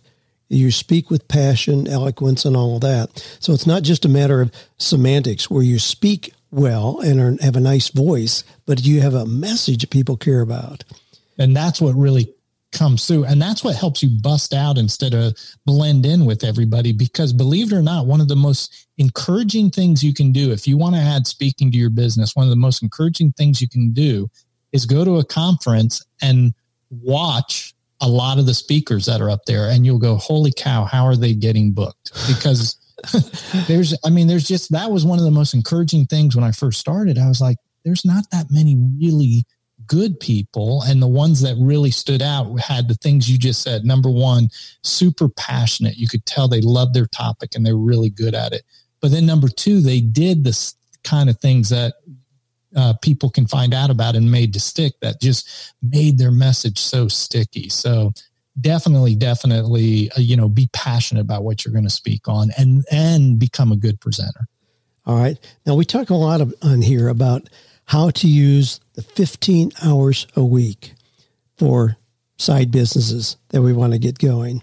you 0.49 0.71
speak 0.71 1.11
with 1.11 1.29
passion, 1.29 1.87
eloquence, 1.87 2.45
and 2.45 2.57
all 2.57 2.77
of 2.77 2.81
that. 2.83 3.37
So 3.41 3.53
it's 3.53 3.67
not 3.67 3.83
just 3.83 4.05
a 4.05 4.09
matter 4.09 4.41
of 4.41 4.53
semantics 4.79 5.51
where 5.51 5.63
you 5.63 5.79
speak 5.79 6.33
well 6.51 7.01
and 7.01 7.41
have 7.43 7.57
a 7.57 7.61
nice 7.61 7.89
voice, 7.89 8.45
but 8.65 8.85
you 8.85 9.03
have 9.03 9.15
a 9.15 9.27
message 9.27 9.91
people 9.91 10.17
care 10.17 10.41
about. 10.41 10.85
And 11.37 11.55
that's 11.55 11.81
what 11.81 11.95
really 11.95 12.33
comes 12.73 13.07
through. 13.07 13.25
And 13.25 13.41
that's 13.41 13.65
what 13.65 13.77
helps 13.77 14.03
you 14.03 14.11
bust 14.23 14.53
out 14.53 14.79
instead 14.79 15.15
of 15.15 15.37
blend 15.65 16.05
in 16.05 16.25
with 16.25 16.45
everybody. 16.45 16.93
Because 16.93 17.33
believe 17.33 17.73
it 17.73 17.77
or 17.77 17.83
not, 17.83 18.07
one 18.07 18.21
of 18.21 18.29
the 18.29 18.37
most 18.37 18.89
encouraging 18.99 19.71
things 19.71 20.03
you 20.03 20.13
can 20.13 20.33
do 20.33 20.53
if 20.53 20.67
you 20.67 20.77
want 20.77 20.95
to 20.95 21.01
add 21.01 21.27
speaking 21.27 21.71
to 21.73 21.79
your 21.79 21.91
business, 21.91 22.37
one 22.37 22.45
of 22.45 22.51
the 22.51 22.57
most 22.57 22.83
encouraging 22.83 23.33
things 23.33 23.61
you 23.61 23.69
can 23.69 23.93
do 23.93 24.29
is 24.73 24.87
go 24.87 25.05
to 25.05 25.19
a 25.19 25.25
conference 25.25 26.05
and 26.21 26.53
watch 26.91 27.75
a 28.01 28.09
lot 28.09 28.39
of 28.39 28.47
the 28.47 28.55
speakers 28.55 29.07
that 29.07 29.21
are 29.21 29.31
up 29.31 29.45
there 29.47 29.69
and 29.69 29.85
you'll 29.85 29.99
go, 29.99 30.17
holy 30.17 30.53
cow, 30.57 30.85
how 30.85 31.05
are 31.05 31.17
they 31.17 31.35
getting 31.35 31.73
booked? 31.73 32.13
Because 32.29 32.77
there's, 33.67 33.97
I 34.05 34.11
mean, 34.11 34.27
there's 34.27 34.47
just, 34.47 34.71
that 34.73 34.91
was 34.91 35.05
one 35.05 35.19
of 35.19 35.25
the 35.25 35.31
most 35.31 35.55
encouraging 35.55 36.07
things 36.07 36.37
when 36.37 36.45
I 36.45 36.53
first 36.53 36.79
started. 36.79 37.19
I 37.19 37.29
was 37.29 37.41
like, 37.41 37.57
there's 37.85 38.05
not 38.05 38.25
that 38.31 38.47
many 38.51 38.77
really 39.01 39.45
good 39.89 40.21
people 40.21 40.83
and 40.83 41.03
the 41.03 41.09
ones 41.09 41.41
that 41.41 41.57
really 41.59 41.91
stood 41.91 42.23
out 42.23 42.61
had 42.61 42.87
the 42.87 42.95
things 42.95 43.29
you 43.29 43.39
just 43.39 43.63
said. 43.63 43.85
Number 43.85 44.11
one, 44.11 44.51
super 44.83 45.29
passionate. 45.29 45.97
You 45.97 46.07
could 46.07 46.25
tell 46.25 46.47
they 46.47 46.61
loved 46.61 46.95
their 46.95 47.07
topic 47.07 47.55
and 47.55 47.67
they're 47.67 47.77
really 47.77 48.11
good 48.11 48.35
at 48.35 48.53
it. 48.53 48.63
But 49.01 49.11
then 49.11 49.27
number 49.27 49.49
two, 49.49 49.81
they 49.81 50.01
did 50.01 50.45
the 50.45 50.75
kind 51.03 51.29
of 51.29 51.39
things 51.39 51.71
that 51.71 51.95
uh, 52.77 52.95
people 53.01 53.31
can 53.31 53.47
find 53.47 53.73
out 53.73 53.91
about 53.91 54.15
and 54.15 54.31
made 54.31 54.53
to 54.53 54.61
stick 54.61 54.93
that 55.01 55.21
just 55.21 55.73
made 55.83 56.19
their 56.19 56.31
message 56.31 56.79
so 56.79 57.09
sticky. 57.09 57.69
So 57.69 58.13
definitely, 58.61 59.15
definitely, 59.15 60.11
uh, 60.13 60.21
you 60.21 60.37
know, 60.37 60.49
be 60.49 60.69
passionate 60.73 61.21
about 61.21 61.45
what 61.45 61.65
you're 61.65 61.73
going 61.73 61.85
to 61.85 61.91
speak 61.91 62.29
on 62.29 62.51
and 62.59 62.85
and 62.91 63.39
become 63.39 63.73
a 63.73 63.77
good 63.77 64.01
presenter. 64.01 64.47
All 65.07 65.17
right. 65.17 65.39
Now 65.65 65.75
we 65.75 65.87
talk 65.87 66.11
a 66.11 66.15
lot 66.15 66.43
of, 66.43 66.55
on 66.63 66.83
here 66.83 67.09
about 67.09 67.49
how 67.89 68.11
to 68.11 68.29
use 68.29 68.81
the 68.95 69.03
15 69.03 69.73
hours 69.83 70.27
a 70.37 70.45
week 70.45 70.93
for 71.57 71.97
side 72.37 72.71
businesses 72.71 73.39
that 73.49 73.63
we 73.63 73.73
want 73.73 73.95
to 73.95 73.99
get 73.99 74.19
going. 74.19 74.63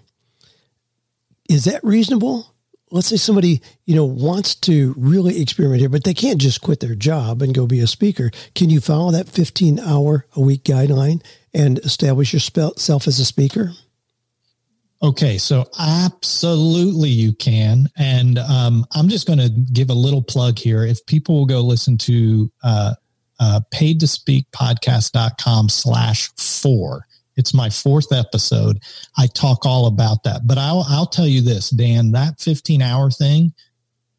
Is 1.48 1.64
that 1.64 1.82
reasonable? 1.82 2.54
Let's 2.92 3.08
say 3.08 3.16
somebody, 3.16 3.62
you 3.84 3.96
know, 3.96 4.04
wants 4.04 4.54
to 4.54 4.94
really 4.96 5.42
experiment 5.42 5.80
here, 5.80 5.88
but 5.88 6.04
they 6.04 6.14
can't 6.14 6.40
just 6.40 6.60
quit 6.60 6.78
their 6.78 6.94
job 6.94 7.42
and 7.42 7.52
go 7.52 7.66
be 7.66 7.80
a 7.80 7.88
speaker. 7.88 8.30
Can 8.54 8.70
you 8.70 8.80
follow 8.80 9.10
that 9.10 9.28
15 9.28 9.80
hour 9.80 10.24
a 10.36 10.40
week 10.40 10.62
guideline 10.62 11.20
and 11.52 11.80
establish 11.80 12.32
yourself 12.32 13.08
as 13.08 13.18
a 13.18 13.24
speaker? 13.24 13.72
Okay, 15.02 15.36
so 15.36 15.68
absolutely 15.80 17.10
you 17.10 17.32
can. 17.32 17.88
And 17.98 18.38
um, 18.38 18.86
I'm 18.92 19.08
just 19.08 19.26
going 19.26 19.40
to 19.40 19.48
give 19.50 19.90
a 19.90 19.94
little 19.94 20.22
plug 20.22 20.60
here. 20.60 20.84
If 20.84 21.04
people 21.06 21.34
will 21.36 21.46
go 21.46 21.60
listen 21.60 21.98
to 21.98 22.52
uh, 22.62 22.94
uh, 23.40 23.60
paid 23.70 24.00
to 24.00 24.06
speak 24.06 24.50
podcast.com 24.52 25.68
slash 25.68 26.30
four. 26.36 27.06
It's 27.36 27.52
my 27.52 27.68
fourth 27.68 28.12
episode. 28.12 28.82
I 29.18 29.26
talk 29.26 29.66
all 29.66 29.86
about 29.86 30.22
that, 30.24 30.46
but 30.46 30.58
I'll, 30.58 30.86
I'll 30.88 31.06
tell 31.06 31.26
you 31.26 31.42
this, 31.42 31.70
Dan, 31.70 32.12
that 32.12 32.40
15 32.40 32.80
hour 32.80 33.10
thing, 33.10 33.52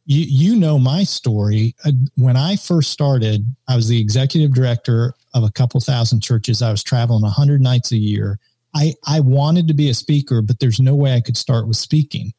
you, 0.06 0.26
you 0.28 0.56
know 0.56 0.78
my 0.78 1.04
story. 1.04 1.76
Uh, 1.84 1.92
when 2.16 2.38
I 2.38 2.56
first 2.56 2.92
started, 2.92 3.44
I 3.68 3.76
was 3.76 3.88
the 3.88 4.00
executive 4.00 4.54
director 4.54 5.14
of 5.34 5.44
a 5.44 5.52
couple 5.52 5.80
thousand 5.82 6.22
churches. 6.22 6.62
I 6.62 6.72
was 6.72 6.84
traveling 6.84 7.24
100 7.24 7.60
nights 7.60 7.92
a 7.92 7.98
year. 7.98 8.40
I, 8.76 8.94
I 9.06 9.20
wanted 9.20 9.68
to 9.68 9.74
be 9.74 9.90
a 9.90 9.94
speaker, 9.94 10.42
but 10.42 10.60
there's 10.60 10.80
no 10.80 10.96
way 10.96 11.14
I 11.14 11.22
could 11.22 11.38
start 11.38 11.68
with 11.68 11.78
speaking 11.78 12.34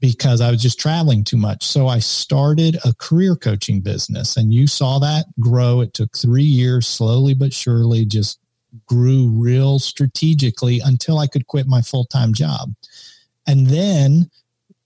because 0.00 0.40
I 0.40 0.50
was 0.50 0.62
just 0.62 0.80
traveling 0.80 1.24
too 1.24 1.36
much. 1.36 1.64
So 1.64 1.86
I 1.86 1.98
started 1.98 2.78
a 2.84 2.94
career 2.94 3.36
coaching 3.36 3.80
business 3.80 4.36
and 4.36 4.52
you 4.52 4.66
saw 4.66 4.98
that 4.98 5.26
grow. 5.38 5.80
It 5.80 5.94
took 5.94 6.16
three 6.16 6.42
years, 6.42 6.86
slowly 6.86 7.34
but 7.34 7.52
surely, 7.52 8.04
just 8.04 8.38
grew 8.86 9.28
real 9.28 9.78
strategically 9.78 10.80
until 10.80 11.18
I 11.18 11.26
could 11.26 11.46
quit 11.46 11.66
my 11.66 11.82
full 11.82 12.04
time 12.06 12.32
job. 12.32 12.72
And 13.46 13.66
then 13.66 14.30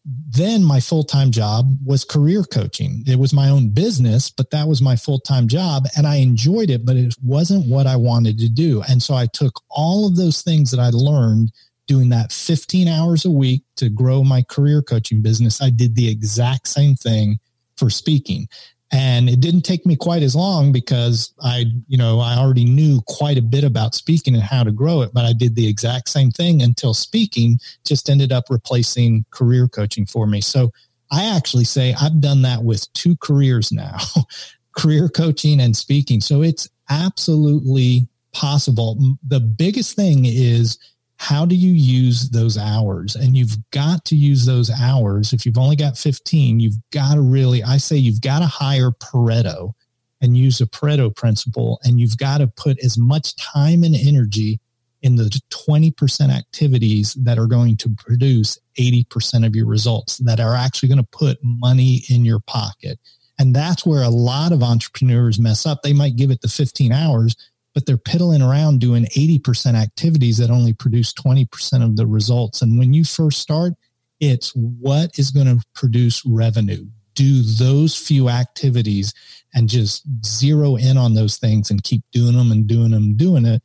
then 0.04 0.62
my 0.62 0.80
full-time 0.80 1.30
job 1.30 1.78
was 1.84 2.04
career 2.04 2.44
coaching. 2.44 3.02
It 3.06 3.18
was 3.18 3.32
my 3.32 3.48
own 3.48 3.70
business, 3.70 4.28
but 4.30 4.50
that 4.50 4.68
was 4.68 4.82
my 4.82 4.96
full-time 4.96 5.48
job 5.48 5.86
and 5.96 6.06
I 6.06 6.16
enjoyed 6.16 6.68
it, 6.68 6.84
but 6.84 6.96
it 6.96 7.14
wasn't 7.22 7.66
what 7.70 7.86
I 7.86 7.96
wanted 7.96 8.38
to 8.40 8.50
do. 8.50 8.82
And 8.82 9.02
so 9.02 9.14
I 9.14 9.26
took 9.26 9.62
all 9.70 10.06
of 10.06 10.16
those 10.16 10.42
things 10.42 10.70
that 10.70 10.80
I 10.80 10.90
learned 10.90 11.52
doing 11.86 12.08
that 12.10 12.32
15 12.32 12.88
hours 12.88 13.24
a 13.24 13.30
week 13.30 13.62
to 13.76 13.88
grow 13.88 14.24
my 14.24 14.42
career 14.42 14.82
coaching 14.82 15.20
business. 15.20 15.60
I 15.60 15.70
did 15.70 15.94
the 15.94 16.08
exact 16.08 16.68
same 16.68 16.94
thing 16.94 17.38
for 17.76 17.90
speaking. 17.90 18.48
And 18.92 19.28
it 19.28 19.40
didn't 19.40 19.62
take 19.62 19.84
me 19.84 19.96
quite 19.96 20.22
as 20.22 20.36
long 20.36 20.70
because 20.70 21.34
I, 21.42 21.66
you 21.88 21.98
know, 21.98 22.20
I 22.20 22.36
already 22.36 22.64
knew 22.64 23.00
quite 23.08 23.36
a 23.36 23.42
bit 23.42 23.64
about 23.64 23.94
speaking 23.94 24.34
and 24.34 24.42
how 24.42 24.62
to 24.62 24.70
grow 24.70 25.02
it, 25.02 25.12
but 25.12 25.24
I 25.24 25.32
did 25.32 25.56
the 25.56 25.66
exact 25.66 26.08
same 26.08 26.30
thing 26.30 26.62
until 26.62 26.94
speaking 26.94 27.58
just 27.84 28.08
ended 28.08 28.30
up 28.30 28.44
replacing 28.50 29.24
career 29.30 29.66
coaching 29.66 30.06
for 30.06 30.28
me. 30.28 30.40
So 30.40 30.70
I 31.10 31.24
actually 31.24 31.64
say 31.64 31.94
I've 32.00 32.20
done 32.20 32.42
that 32.42 32.62
with 32.62 32.92
two 32.92 33.16
careers 33.16 33.72
now, 33.72 33.96
career 34.76 35.08
coaching 35.08 35.60
and 35.60 35.76
speaking. 35.76 36.20
So 36.20 36.42
it's 36.42 36.68
absolutely 36.88 38.06
possible. 38.32 38.96
The 39.26 39.40
biggest 39.40 39.96
thing 39.96 40.24
is 40.24 40.78
how 41.16 41.46
do 41.46 41.54
you 41.54 41.72
use 41.72 42.30
those 42.30 42.58
hours? 42.58 43.14
And 43.14 43.36
you've 43.36 43.56
got 43.70 44.04
to 44.06 44.16
use 44.16 44.46
those 44.46 44.70
hours. 44.70 45.32
If 45.32 45.46
you've 45.46 45.58
only 45.58 45.76
got 45.76 45.96
15, 45.96 46.60
you've 46.60 46.78
got 46.92 47.14
to 47.14 47.20
really, 47.20 47.62
I 47.62 47.76
say 47.76 47.96
you've 47.96 48.20
got 48.20 48.40
to 48.40 48.46
hire 48.46 48.90
Pareto 48.90 49.74
and 50.20 50.36
use 50.36 50.60
a 50.60 50.66
Pareto 50.66 51.14
principle. 51.14 51.78
And 51.84 52.00
you've 52.00 52.18
got 52.18 52.38
to 52.38 52.46
put 52.46 52.78
as 52.80 52.98
much 52.98 53.36
time 53.36 53.84
and 53.84 53.94
energy 53.94 54.60
in 55.02 55.16
the 55.16 55.24
20% 55.50 56.34
activities 56.34 57.14
that 57.14 57.38
are 57.38 57.46
going 57.46 57.76
to 57.76 57.90
produce 57.90 58.58
80% 58.78 59.46
of 59.46 59.54
your 59.54 59.66
results, 59.66 60.16
that 60.18 60.40
are 60.40 60.54
actually 60.54 60.88
going 60.88 60.98
to 60.98 61.08
put 61.12 61.38
money 61.42 62.04
in 62.08 62.24
your 62.24 62.40
pocket. 62.40 62.98
And 63.38 63.54
that's 63.54 63.84
where 63.84 64.02
a 64.02 64.08
lot 64.08 64.52
of 64.52 64.62
entrepreneurs 64.62 65.38
mess 65.38 65.66
up. 65.66 65.82
They 65.82 65.92
might 65.92 66.16
give 66.16 66.30
it 66.30 66.40
the 66.40 66.48
15 66.48 66.90
hours, 66.90 67.36
but 67.74 67.86
they're 67.86 67.98
piddling 67.98 68.40
around 68.40 68.80
doing 68.80 69.04
80% 69.06 69.74
activities 69.74 70.38
that 70.38 70.50
only 70.50 70.72
produce 70.72 71.12
20% 71.12 71.84
of 71.84 71.96
the 71.96 72.06
results. 72.06 72.62
And 72.62 72.78
when 72.78 72.94
you 72.94 73.04
first 73.04 73.40
start, 73.40 73.74
it's 74.20 74.54
what 74.54 75.18
is 75.18 75.30
going 75.30 75.46
to 75.46 75.62
produce 75.74 76.24
revenue. 76.24 76.86
Do 77.14 77.42
those 77.42 77.96
few 77.96 78.28
activities 78.28 79.12
and 79.54 79.68
just 79.68 80.04
zero 80.24 80.76
in 80.76 80.96
on 80.96 81.14
those 81.14 81.36
things 81.36 81.70
and 81.70 81.82
keep 81.82 82.02
doing 82.12 82.36
them 82.36 82.52
and 82.52 82.66
doing 82.66 82.92
them, 82.92 83.16
doing 83.16 83.44
it 83.44 83.62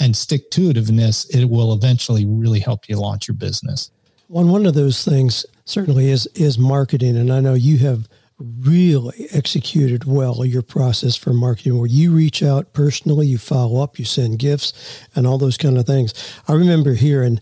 and 0.00 0.16
stick 0.16 0.50
to 0.50 0.72
itiveness. 0.72 1.28
It 1.34 1.44
will 1.44 1.72
eventually 1.72 2.26
really 2.26 2.60
help 2.60 2.88
you 2.88 2.98
launch 2.98 3.28
your 3.28 3.36
business. 3.36 3.90
One, 4.28 4.48
one 4.48 4.66
of 4.66 4.74
those 4.74 5.04
things 5.04 5.44
certainly 5.66 6.10
is, 6.10 6.26
is 6.34 6.58
marketing. 6.58 7.16
And 7.16 7.32
I 7.32 7.40
know 7.40 7.54
you 7.54 7.78
have 7.78 8.08
really 8.42 9.28
executed 9.32 10.04
well 10.04 10.44
your 10.44 10.62
process 10.62 11.16
for 11.16 11.32
marketing 11.32 11.78
where 11.78 11.86
you 11.86 12.12
reach 12.12 12.42
out 12.42 12.72
personally, 12.72 13.26
you 13.26 13.38
follow 13.38 13.82
up, 13.82 13.98
you 13.98 14.04
send 14.04 14.38
gifts 14.38 14.72
and 15.14 15.26
all 15.26 15.38
those 15.38 15.56
kind 15.56 15.78
of 15.78 15.86
things. 15.86 16.12
I 16.48 16.54
remember 16.54 16.94
hearing, 16.94 17.40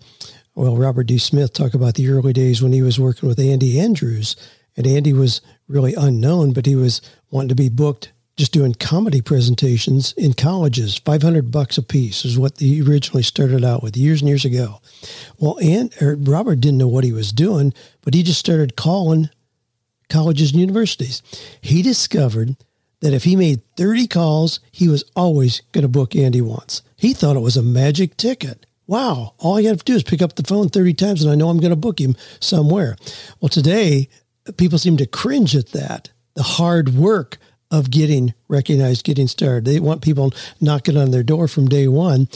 well, 0.55 0.77
Robert 0.77 1.05
D. 1.05 1.19
Smith 1.19 1.53
talk 1.53 1.75
about 1.75 1.95
the 1.95 2.09
early 2.09 2.33
days 2.33 2.63
when 2.63 2.73
he 2.73 2.83
was 2.83 3.01
working 3.01 3.29
with 3.29 3.39
Andy 3.39 3.81
Andrews 3.81 4.37
and 4.77 4.87
Andy 4.87 5.13
was 5.13 5.41
really 5.69 5.95
unknown, 5.95 6.53
but 6.53 6.67
he 6.67 6.77
was 6.77 7.01
wanting 7.31 7.49
to 7.49 7.55
be 7.55 7.69
booked 7.69 8.13
just 8.41 8.53
doing 8.53 8.73
comedy 8.73 9.21
presentations 9.21 10.13
in 10.13 10.33
colleges, 10.33 10.97
500 10.97 11.51
bucks 11.51 11.77
a 11.77 11.83
piece 11.83 12.25
is 12.25 12.39
what 12.39 12.59
he 12.59 12.81
originally 12.81 13.23
started 13.23 13.63
out 13.63 13.83
with 13.83 13.99
years 13.99 14.23
and 14.23 14.31
years 14.31 14.47
ago. 14.47 14.81
Well, 15.39 15.59
and 15.61 15.95
Robert 16.27 16.61
didn't 16.61 16.79
know 16.79 16.89
what 16.89 17.05
he 17.05 17.13
was 17.13 17.33
doing, 17.33 17.75
but 18.01 18.15
he 18.15 18.23
just 18.23 18.41
started 18.41 18.77
calling 18.77 19.29
colleges 20.11 20.53
and 20.53 20.61
universities. 20.61 21.23
He 21.61 21.83
discovered 21.83 22.57
that 23.01 23.15
if 23.15 23.25
he 23.25 23.37
made 23.37 23.63
30 23.77 24.07
calls, 24.07 24.61
he 24.71 24.89
was 24.89 25.05
always 25.17 25.63
going 25.73 25.83
to 25.83 25.89
book 25.89 26.15
Andy 26.15 26.43
once. 26.43 26.83
He 26.97 27.15
thought 27.15 27.37
it 27.37 27.41
was 27.41 27.57
a 27.57 27.63
magic 27.63 28.17
ticket. 28.17 28.67
Wow, 28.87 29.35
all 29.39 29.57
I 29.57 29.63
have 29.63 29.79
to 29.79 29.85
do 29.85 29.95
is 29.95 30.03
pick 30.03 30.21
up 30.21 30.35
the 30.35 30.43
phone 30.43 30.69
30 30.69 30.95
times 30.95 31.23
and 31.23 31.31
I 31.31 31.37
know 31.37 31.49
I'm 31.49 31.61
going 31.61 31.71
to 31.71 31.77
book 31.77 32.01
him 32.01 32.17
somewhere. 32.41 32.97
Well, 33.41 33.49
today, 33.49 34.09
people 34.57 34.79
seem 34.79 34.97
to 34.99 35.07
cringe 35.07 35.55
at 35.55 35.69
that, 35.69 36.11
the 36.35 36.43
hard 36.43 36.91
work 36.91 37.39
of 37.71 37.91
getting 37.91 38.35
recognized, 38.49 39.05
getting 39.05 39.29
started. 39.29 39.65
They 39.65 39.79
want 39.79 40.03
people 40.03 40.33
knocking 40.61 40.97
on 40.97 41.13
their 41.13 41.23
door 41.23 41.47
from 41.47 41.69
day 41.69 41.87
one. 41.89 42.29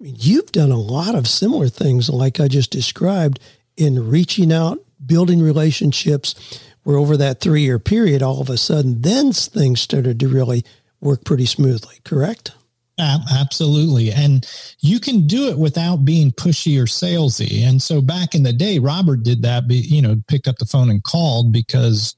I 0.00 0.02
mean, 0.02 0.16
you've 0.18 0.50
done 0.52 0.72
a 0.72 0.78
lot 0.78 1.14
of 1.14 1.28
similar 1.28 1.68
things 1.68 2.10
like 2.10 2.40
I 2.40 2.48
just 2.48 2.70
described 2.70 3.38
in 3.76 4.10
reaching 4.10 4.52
out, 4.52 4.80
building 5.04 5.40
relationships, 5.40 6.34
where 6.82 6.96
over 6.96 7.16
that 7.16 7.40
three 7.40 7.62
year 7.62 7.78
period, 7.78 8.22
all 8.22 8.40
of 8.40 8.50
a 8.50 8.56
sudden, 8.56 9.00
then 9.02 9.32
things 9.32 9.80
started 9.80 10.18
to 10.20 10.28
really 10.28 10.64
work 11.00 11.24
pretty 11.24 11.46
smoothly, 11.46 11.96
correct? 12.04 12.52
Absolutely. 12.98 14.12
And 14.12 14.46
you 14.80 15.00
can 15.00 15.26
do 15.26 15.48
it 15.48 15.58
without 15.58 16.04
being 16.04 16.32
pushy 16.32 16.78
or 16.78 16.84
salesy. 16.84 17.66
And 17.66 17.80
so 17.80 18.02
back 18.02 18.34
in 18.34 18.42
the 18.42 18.52
day, 18.52 18.78
Robert 18.78 19.22
did 19.22 19.42
that, 19.42 19.64
you 19.68 20.02
know, 20.02 20.22
picked 20.28 20.46
up 20.46 20.58
the 20.58 20.66
phone 20.66 20.90
and 20.90 21.02
called 21.02 21.52
because 21.52 22.14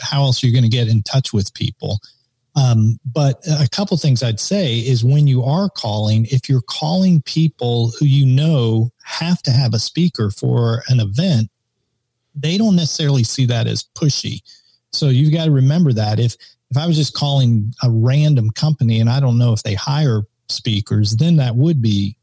how 0.00 0.22
else 0.22 0.42
are 0.42 0.46
you 0.46 0.52
going 0.52 0.62
to 0.62 0.70
get 0.70 0.88
in 0.88 1.02
touch 1.02 1.32
with 1.34 1.52
people? 1.52 1.98
Um, 2.54 2.98
but 3.04 3.42
a 3.46 3.68
couple 3.68 3.96
things 3.96 4.22
I'd 4.22 4.40
say 4.40 4.78
is 4.78 5.04
when 5.04 5.26
you 5.26 5.42
are 5.42 5.70
calling, 5.70 6.26
if 6.26 6.48
you're 6.48 6.62
calling 6.62 7.22
people 7.22 7.92
who 7.98 8.04
you 8.04 8.26
know 8.26 8.90
have 9.04 9.42
to 9.42 9.50
have 9.50 9.74
a 9.74 9.78
speaker 9.78 10.30
for 10.30 10.82
an 10.88 11.00
event, 11.00 11.50
they 12.34 12.58
don't 12.58 12.76
necessarily 12.76 13.24
see 13.24 13.46
that 13.46 13.66
as 13.66 13.84
pushy. 13.96 14.40
So 14.92 15.08
you've 15.08 15.32
got 15.32 15.46
to 15.46 15.50
remember 15.50 15.92
that 15.92 16.18
if 16.18 16.36
if 16.70 16.76
I 16.76 16.86
was 16.86 16.96
just 16.96 17.14
calling 17.14 17.72
a 17.82 17.90
random 17.90 18.50
company 18.50 19.00
and 19.00 19.10
I 19.10 19.20
don't 19.20 19.38
know 19.38 19.52
if 19.52 19.62
they 19.62 19.74
hire 19.74 20.22
speakers, 20.48 21.16
then 21.16 21.36
that 21.36 21.56
would 21.56 21.82
be 21.82 22.16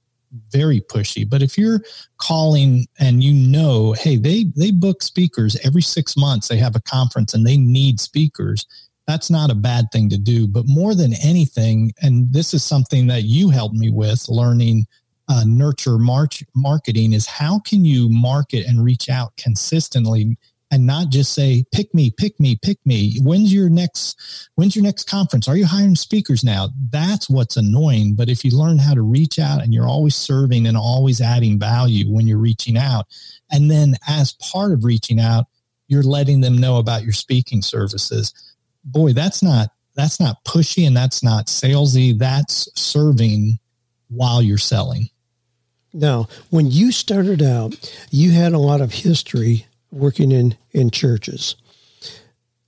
very 0.52 0.82
pushy. 0.82 1.28
But 1.28 1.42
if 1.42 1.58
you're 1.58 1.82
calling 2.18 2.88
and 3.00 3.24
you 3.24 3.34
know, 3.34 3.94
hey, 3.94 4.16
they 4.16 4.46
they 4.56 4.72
book 4.72 5.04
speakers 5.04 5.56
every 5.64 5.82
6 5.82 6.18
months, 6.18 6.48
they 6.48 6.58
have 6.58 6.76
a 6.76 6.82
conference 6.82 7.34
and 7.34 7.46
they 7.46 7.58
need 7.58 8.00
speakers, 8.00 8.66
that's 9.08 9.30
not 9.30 9.52
a 9.52 9.56
bad 9.56 9.86
thing 9.92 10.10
to 10.10 10.18
do, 10.18 10.48
but 10.48 10.68
more 10.68 10.94
than 10.94 11.14
anything 11.16 11.92
and 12.02 12.32
this 12.32 12.54
is 12.54 12.64
something 12.64 13.08
that 13.08 13.24
you 13.24 13.50
helped 13.50 13.76
me 13.76 13.90
with 13.90 14.30
learning 14.30 14.86
uh, 15.30 15.44
nurture 15.46 15.98
march 15.98 16.44
marketing 16.56 17.14
is 17.14 17.26
how 17.26 17.60
can 17.60 17.86
you 17.86 18.10
market 18.10 18.66
and 18.66 18.84
reach 18.84 19.10
out 19.10 19.36
consistently 19.38 20.38
and 20.72 20.86
not 20.86 21.10
just 21.10 21.34
say 21.34 21.64
pick 21.72 21.94
me 21.94 22.12
pick 22.12 22.40
me 22.40 22.56
pick 22.56 22.78
me. 22.86 23.20
When's 23.22 23.54
your 23.54 23.70
next 23.70 24.50
when's 24.56 24.76
your 24.76 24.84
next 24.84 25.10
conference? 25.10 25.48
Are 25.48 25.56
you 25.56 25.66
hiring 25.66 25.96
speakers 25.96 26.44
now? 26.44 26.70
That's 26.92 27.30
what's 27.30 27.58
annoying 27.58 28.16
but 28.16 28.30
if 28.30 28.44
you 28.44 28.52
learn 28.52 28.78
how 28.78 28.94
to 28.94 29.02
reach 29.02 29.40
out 29.40 29.62
and 29.62 29.74
you're 29.74 29.88
always 29.88 30.16
serving 30.16 30.68
and 30.68 30.78
always 30.78 31.22
adding 31.22 31.60
value 31.60 32.12
when 32.12 32.28
you're 32.28 32.38
reaching 32.38 32.78
out 32.78 33.06
and 33.52 33.70
then 33.70 33.96
as 34.08 34.34
part 34.34 34.72
of 34.72 34.84
reaching 34.84 35.20
out 35.20 35.46
you're 35.88 36.04
letting 36.04 36.42
them 36.42 36.58
know 36.58 36.78
about 36.78 37.04
your 37.04 37.14
speaking 37.14 37.62
services 37.62 38.34
boy 38.84 39.14
that's 39.14 39.42
not 39.42 39.70
that's 40.00 40.20
not 40.20 40.44
pushy 40.46 40.88
and 40.88 40.96
that's 40.96 41.22
not 41.24 41.48
salesy. 41.48 42.18
That's 42.18 42.70
serving 42.80 43.60
while 44.08 44.42
you're 44.42 44.58
selling 44.58 45.10
now, 45.94 46.28
when 46.50 46.70
you 46.70 46.92
started 46.92 47.42
out, 47.42 47.76
you 48.12 48.32
had 48.32 48.54
a 48.54 48.60
lot 48.60 48.82
of 48.82 48.92
history 48.92 49.66
working 49.92 50.32
in, 50.32 50.56
in 50.72 50.92
churches. 50.92 51.56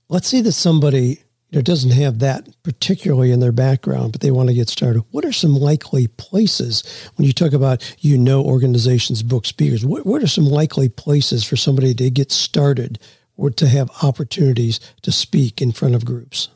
Let's 0.08 0.28
say 0.28 0.40
that 0.40 0.52
somebody 0.52 1.22
you 1.50 1.58
know, 1.58 1.62
doesn't 1.62 1.92
have 1.92 2.18
that 2.20 2.48
particularly 2.62 3.30
in 3.30 3.40
their 3.40 3.52
background, 3.52 4.12
but 4.12 4.20
they 4.20 4.30
want 4.30 4.48
to 4.48 4.54
get 4.54 4.68
started. 4.68 5.02
What 5.10 5.24
are 5.24 5.32
some 5.32 5.54
likely 5.54 6.08
places 6.08 6.82
when 7.16 7.26
you 7.26 7.32
talk 7.32 7.52
about, 7.52 7.94
you 8.00 8.18
know, 8.18 8.42
organizations 8.42 9.22
book 9.22 9.46
speakers? 9.46 9.84
What, 9.84 10.06
what 10.06 10.22
are 10.22 10.28
some 10.28 10.46
likely 10.46 10.88
places 10.88 11.44
for 11.44 11.56
somebody 11.56 11.94
to 11.94 12.10
get 12.10 12.32
started 12.32 12.98
or 13.36 13.50
to 13.50 13.68
have 13.68 13.90
opportunities 14.02 14.80
to 15.02 15.12
speak 15.12 15.62
in 15.62 15.72
front 15.72 15.94
of 15.94 16.04
groups? 16.04 16.48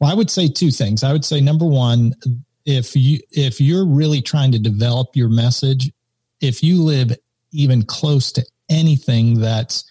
Well, 0.00 0.10
I 0.10 0.14
would 0.14 0.30
say 0.30 0.48
two 0.48 0.70
things. 0.70 1.04
I 1.04 1.12
would 1.12 1.24
say 1.24 1.40
number 1.40 1.66
one, 1.66 2.14
if 2.66 2.96
you 2.96 3.20
if 3.30 3.60
you're 3.60 3.86
really 3.86 4.22
trying 4.22 4.52
to 4.52 4.58
develop 4.58 5.14
your 5.14 5.28
message, 5.28 5.90
if 6.40 6.62
you 6.62 6.82
live 6.82 7.16
even 7.52 7.82
close 7.82 8.32
to 8.32 8.44
anything 8.68 9.38
that's 9.38 9.84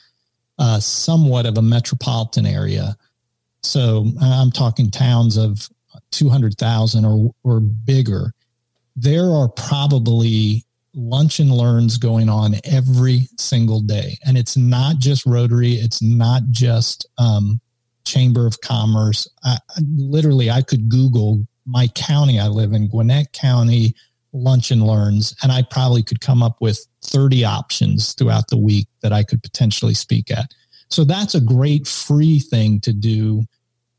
uh, 0.59 0.79
somewhat 0.79 1.45
of 1.45 1.57
a 1.57 1.61
metropolitan 1.61 2.45
area, 2.45 2.95
so 3.61 4.07
I'm 4.21 4.51
talking 4.51 4.91
towns 4.91 5.37
of 5.37 5.69
two 6.11 6.29
hundred 6.29 6.57
thousand 6.57 7.05
or 7.05 7.33
or 7.43 7.59
bigger, 7.59 8.33
there 8.95 9.29
are 9.31 9.49
probably 9.49 10.65
lunch 10.95 11.39
and 11.39 11.51
learns 11.51 11.97
going 11.97 12.29
on 12.29 12.55
every 12.65 13.27
single 13.37 13.81
day, 13.81 14.17
and 14.25 14.37
it's 14.37 14.57
not 14.57 14.97
just 14.97 15.25
Rotary, 15.25 15.73
it's 15.73 16.01
not 16.01 16.43
just 16.49 17.07
um, 17.17 17.59
Chamber 18.05 18.45
of 18.45 18.61
Commerce. 18.61 19.27
I, 19.43 19.57
literally, 19.97 20.49
I 20.51 20.61
could 20.61 20.89
Google 20.89 21.47
my 21.65 21.87
county 21.87 22.39
I 22.39 22.47
live 22.47 22.73
in, 22.73 22.87
Gwinnett 22.87 23.33
County 23.33 23.95
Lunch 24.33 24.71
and 24.71 24.83
Learns, 24.83 25.35
and 25.43 25.51
I 25.51 25.61
probably 25.61 26.03
could 26.03 26.21
come 26.21 26.41
up 26.41 26.59
with 26.59 26.85
30 27.03 27.45
options 27.45 28.13
throughout 28.13 28.47
the 28.47 28.57
week 28.57 28.87
that 29.01 29.13
I 29.13 29.23
could 29.23 29.43
potentially 29.43 29.93
speak 29.93 30.31
at. 30.31 30.51
So 30.89 31.03
that's 31.03 31.35
a 31.35 31.41
great 31.41 31.87
free 31.87 32.39
thing 32.39 32.79
to 32.81 32.93
do 32.93 33.43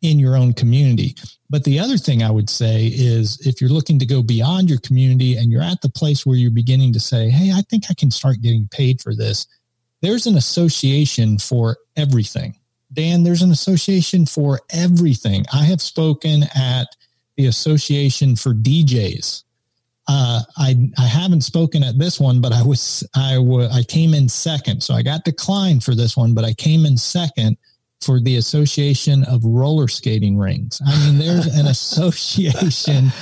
in 0.03 0.19
your 0.19 0.37
own 0.37 0.53
community. 0.53 1.15
But 1.49 1.65
the 1.65 1.79
other 1.79 1.97
thing 1.97 2.23
I 2.23 2.31
would 2.31 2.51
say 2.51 2.87
is 2.87 3.41
if 3.47 3.61
you're 3.61 3.71
looking 3.71 3.99
to 4.01 4.07
go 4.07 4.23
beyond 4.23 4.69
your 4.69 4.81
community 4.81 5.37
and 5.37 5.51
you're 5.51 5.63
at 5.63 5.81
the 5.81 5.89
place 5.89 6.27
where 6.27 6.37
you're 6.37 6.51
beginning 6.51 6.93
to 6.93 7.01
say, 7.01 7.31
Hey, 7.31 7.53
I 7.53 7.63
think 7.63 7.85
I 7.89 7.95
can 7.95 8.11
start 8.11 8.43
getting 8.43 8.69
paid 8.71 9.01
for 9.01 9.15
this. 9.15 9.47
There's 10.03 10.27
an 10.27 10.37
association 10.37 11.39
for 11.39 11.79
everything. 11.97 12.57
Dan, 12.93 13.23
there's 13.23 13.43
an 13.43 13.51
association 13.51 14.27
for 14.27 14.61
everything. 14.71 15.47
I 15.53 15.65
have 15.65 15.81
spoken 15.81 16.45
at 16.55 16.89
the 17.37 17.47
Association 17.47 18.37
for 18.37 18.55
DJs. 18.55 19.45
Uh, 20.07 20.43
I 20.59 20.91
I 20.99 21.07
haven't 21.07 21.43
spoken 21.43 21.83
at 21.83 21.99
this 21.99 22.21
one, 22.21 22.41
but 22.41 22.53
I 22.53 22.63
was 22.63 23.03
I 23.15 23.39
was 23.39 23.75
I 23.75 23.83
came 23.83 24.13
in 24.13 24.29
second, 24.29 24.83
so 24.83 24.95
I 24.95 25.03
got 25.03 25.25
declined 25.25 25.83
for 25.83 25.95
this 25.95 26.15
one, 26.15 26.35
but 26.35 26.45
I 26.45 26.53
came 26.53 26.85
in 26.85 26.99
second 26.99 27.57
for 28.03 28.21
the 28.21 28.37
Association 28.37 29.25
of 29.25 29.43
Roller 29.45 29.89
Skating 29.89 30.37
Rinks. 30.37 30.83
I 30.87 31.07
mean, 31.07 31.19
there's 31.19 31.47
an 31.47 31.67
association 31.69 33.13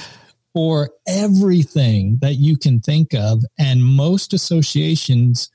for 0.53 0.91
everything 1.07 2.19
that 2.21 2.35
you 2.35 2.57
can 2.57 2.81
think 2.81 3.15
of, 3.15 3.45
and 3.61 3.83
most 3.83 4.33
associations 4.33 5.52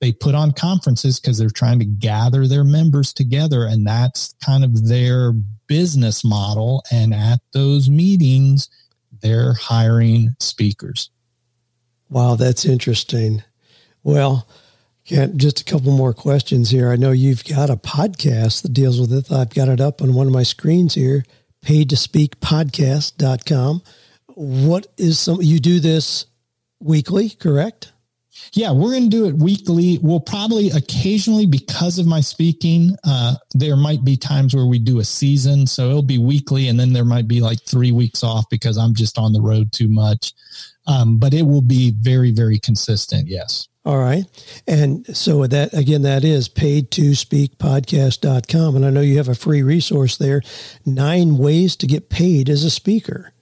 they 0.00 0.12
put 0.12 0.34
on 0.34 0.52
conferences 0.52 1.18
because 1.18 1.38
they're 1.38 1.50
trying 1.50 1.78
to 1.80 1.84
gather 1.84 2.46
their 2.46 2.64
members 2.64 3.12
together 3.12 3.64
and 3.64 3.86
that's 3.86 4.34
kind 4.44 4.64
of 4.64 4.88
their 4.88 5.32
business 5.66 6.24
model. 6.24 6.84
And 6.90 7.12
at 7.14 7.40
those 7.52 7.88
meetings 7.88 8.68
they're 9.20 9.54
hiring 9.54 10.36
speakers. 10.38 11.10
Wow 12.08 12.36
that's 12.36 12.64
interesting. 12.64 13.42
Well 14.02 14.46
just 15.04 15.60
a 15.62 15.64
couple 15.64 15.90
more 15.90 16.12
questions 16.12 16.68
here. 16.68 16.90
I 16.90 16.96
know 16.96 17.12
you've 17.12 17.44
got 17.44 17.70
a 17.70 17.76
podcast 17.76 18.60
that 18.62 18.74
deals 18.74 19.00
with 19.00 19.10
it. 19.10 19.32
I've 19.32 19.54
got 19.54 19.70
it 19.70 19.80
up 19.80 20.02
on 20.02 20.12
one 20.12 20.26
of 20.26 20.34
my 20.34 20.42
screens 20.42 20.94
here 20.94 21.24
paid 21.62 21.90
to 21.90 21.96
speak 21.96 22.38
podcast.com 22.40 23.82
what 24.38 24.86
is 24.96 25.18
some 25.18 25.42
you 25.42 25.58
do 25.58 25.80
this 25.80 26.26
weekly 26.80 27.28
correct 27.28 27.92
yeah, 28.52 28.70
we're 28.72 28.90
going 28.90 29.10
to 29.10 29.16
do 29.16 29.26
it 29.26 29.36
weekly. 29.36 29.98
We'll 30.02 30.20
probably 30.20 30.70
occasionally, 30.70 31.46
because 31.46 31.98
of 31.98 32.06
my 32.06 32.20
speaking, 32.20 32.96
uh, 33.04 33.36
there 33.54 33.76
might 33.76 34.04
be 34.04 34.16
times 34.16 34.54
where 34.54 34.66
we 34.66 34.78
do 34.78 35.00
a 35.00 35.04
season. 35.04 35.66
So 35.66 35.88
it'll 35.88 36.02
be 36.02 36.18
weekly, 36.18 36.68
and 36.68 36.78
then 36.78 36.92
there 36.92 37.04
might 37.04 37.28
be 37.28 37.40
like 37.40 37.62
three 37.62 37.92
weeks 37.92 38.22
off 38.22 38.44
because 38.50 38.78
I'm 38.78 38.94
just 38.94 39.18
on 39.18 39.32
the 39.32 39.40
road 39.40 39.72
too 39.72 39.88
much. 39.88 40.32
Um, 40.86 41.18
but 41.18 41.34
it 41.34 41.42
will 41.42 41.62
be 41.62 41.92
very, 41.98 42.30
very 42.30 42.58
consistent. 42.58 43.28
Yes. 43.28 43.68
All 43.84 43.98
right. 43.98 44.24
And 44.66 45.16
so 45.16 45.46
that 45.46 45.72
again, 45.72 46.02
that 46.02 46.24
is 46.24 46.48
paid 46.48 46.90
to 46.92 47.14
speak 47.14 47.56
podcast.com. 47.58 48.76
And 48.76 48.84
I 48.84 48.90
know 48.90 49.00
you 49.00 49.16
have 49.16 49.28
a 49.28 49.34
free 49.34 49.62
resource 49.62 50.18
there, 50.18 50.42
nine 50.84 51.38
ways 51.38 51.74
to 51.76 51.86
get 51.86 52.10
paid 52.10 52.50
as 52.50 52.64
a 52.64 52.70
speaker. 52.70 53.32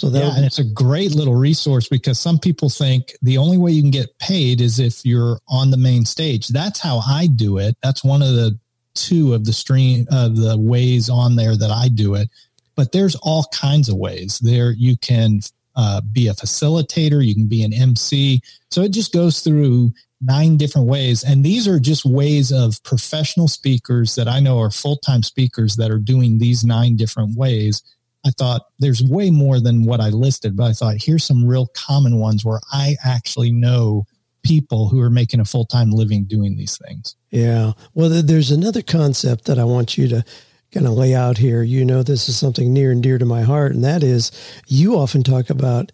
So 0.00 0.08
that 0.08 0.18
yeah, 0.18 0.34
and 0.34 0.46
it's 0.46 0.58
a 0.58 0.64
great 0.64 1.14
little 1.14 1.34
resource 1.34 1.86
because 1.86 2.18
some 2.18 2.38
people 2.38 2.70
think 2.70 3.12
the 3.20 3.36
only 3.36 3.58
way 3.58 3.72
you 3.72 3.82
can 3.82 3.90
get 3.90 4.18
paid 4.18 4.62
is 4.62 4.80
if 4.80 5.04
you're 5.04 5.40
on 5.46 5.70
the 5.70 5.76
main 5.76 6.06
stage. 6.06 6.48
That's 6.48 6.80
how 6.80 7.02
I 7.06 7.26
do 7.26 7.58
it. 7.58 7.76
That's 7.82 8.02
one 8.02 8.22
of 8.22 8.28
the 8.28 8.58
two 8.94 9.34
of 9.34 9.44
the 9.44 9.52
stream 9.52 10.06
of 10.10 10.38
the 10.38 10.56
ways 10.56 11.10
on 11.10 11.36
there 11.36 11.54
that 11.54 11.70
I 11.70 11.88
do 11.88 12.14
it. 12.14 12.30
But 12.76 12.92
there's 12.92 13.14
all 13.16 13.44
kinds 13.52 13.90
of 13.90 13.96
ways. 13.96 14.38
There 14.38 14.70
you 14.70 14.96
can 14.96 15.40
uh, 15.76 16.00
be 16.00 16.28
a 16.28 16.32
facilitator, 16.32 17.22
you 17.22 17.34
can 17.34 17.46
be 17.46 17.62
an 17.62 17.74
MC. 17.74 18.40
So 18.70 18.80
it 18.80 18.92
just 18.92 19.12
goes 19.12 19.40
through 19.40 19.92
nine 20.22 20.56
different 20.56 20.86
ways. 20.86 21.24
And 21.24 21.44
these 21.44 21.68
are 21.68 21.78
just 21.78 22.06
ways 22.06 22.52
of 22.52 22.82
professional 22.84 23.48
speakers 23.48 24.14
that 24.14 24.28
I 24.28 24.40
know 24.40 24.60
are 24.60 24.70
full 24.70 24.96
time 24.96 25.22
speakers 25.22 25.76
that 25.76 25.90
are 25.90 25.98
doing 25.98 26.38
these 26.38 26.64
nine 26.64 26.96
different 26.96 27.36
ways 27.36 27.82
I 28.24 28.30
thought 28.30 28.62
there's 28.78 29.02
way 29.02 29.30
more 29.30 29.60
than 29.60 29.84
what 29.84 30.00
I 30.00 30.10
listed, 30.10 30.56
but 30.56 30.64
I 30.64 30.72
thought 30.72 30.96
here's 31.02 31.24
some 31.24 31.46
real 31.46 31.66
common 31.74 32.18
ones 32.18 32.44
where 32.44 32.60
I 32.72 32.96
actually 33.04 33.50
know 33.50 34.04
people 34.42 34.88
who 34.88 35.00
are 35.00 35.10
making 35.10 35.40
a 35.40 35.44
full 35.44 35.64
time 35.64 35.90
living 35.90 36.24
doing 36.24 36.56
these 36.56 36.78
things. 36.78 37.16
Yeah. 37.30 37.72
Well, 37.94 38.08
there's 38.22 38.50
another 38.50 38.82
concept 38.82 39.46
that 39.46 39.58
I 39.58 39.64
want 39.64 39.96
you 39.96 40.08
to 40.08 40.24
kind 40.72 40.86
of 40.86 40.92
lay 40.92 41.14
out 41.14 41.38
here. 41.38 41.62
You 41.62 41.84
know, 41.84 42.02
this 42.02 42.28
is 42.28 42.38
something 42.38 42.72
near 42.72 42.92
and 42.92 43.02
dear 43.02 43.18
to 43.18 43.24
my 43.24 43.42
heart, 43.42 43.72
and 43.72 43.84
that 43.84 44.02
is 44.02 44.30
you 44.66 44.96
often 44.96 45.22
talk 45.22 45.50
about 45.50 45.92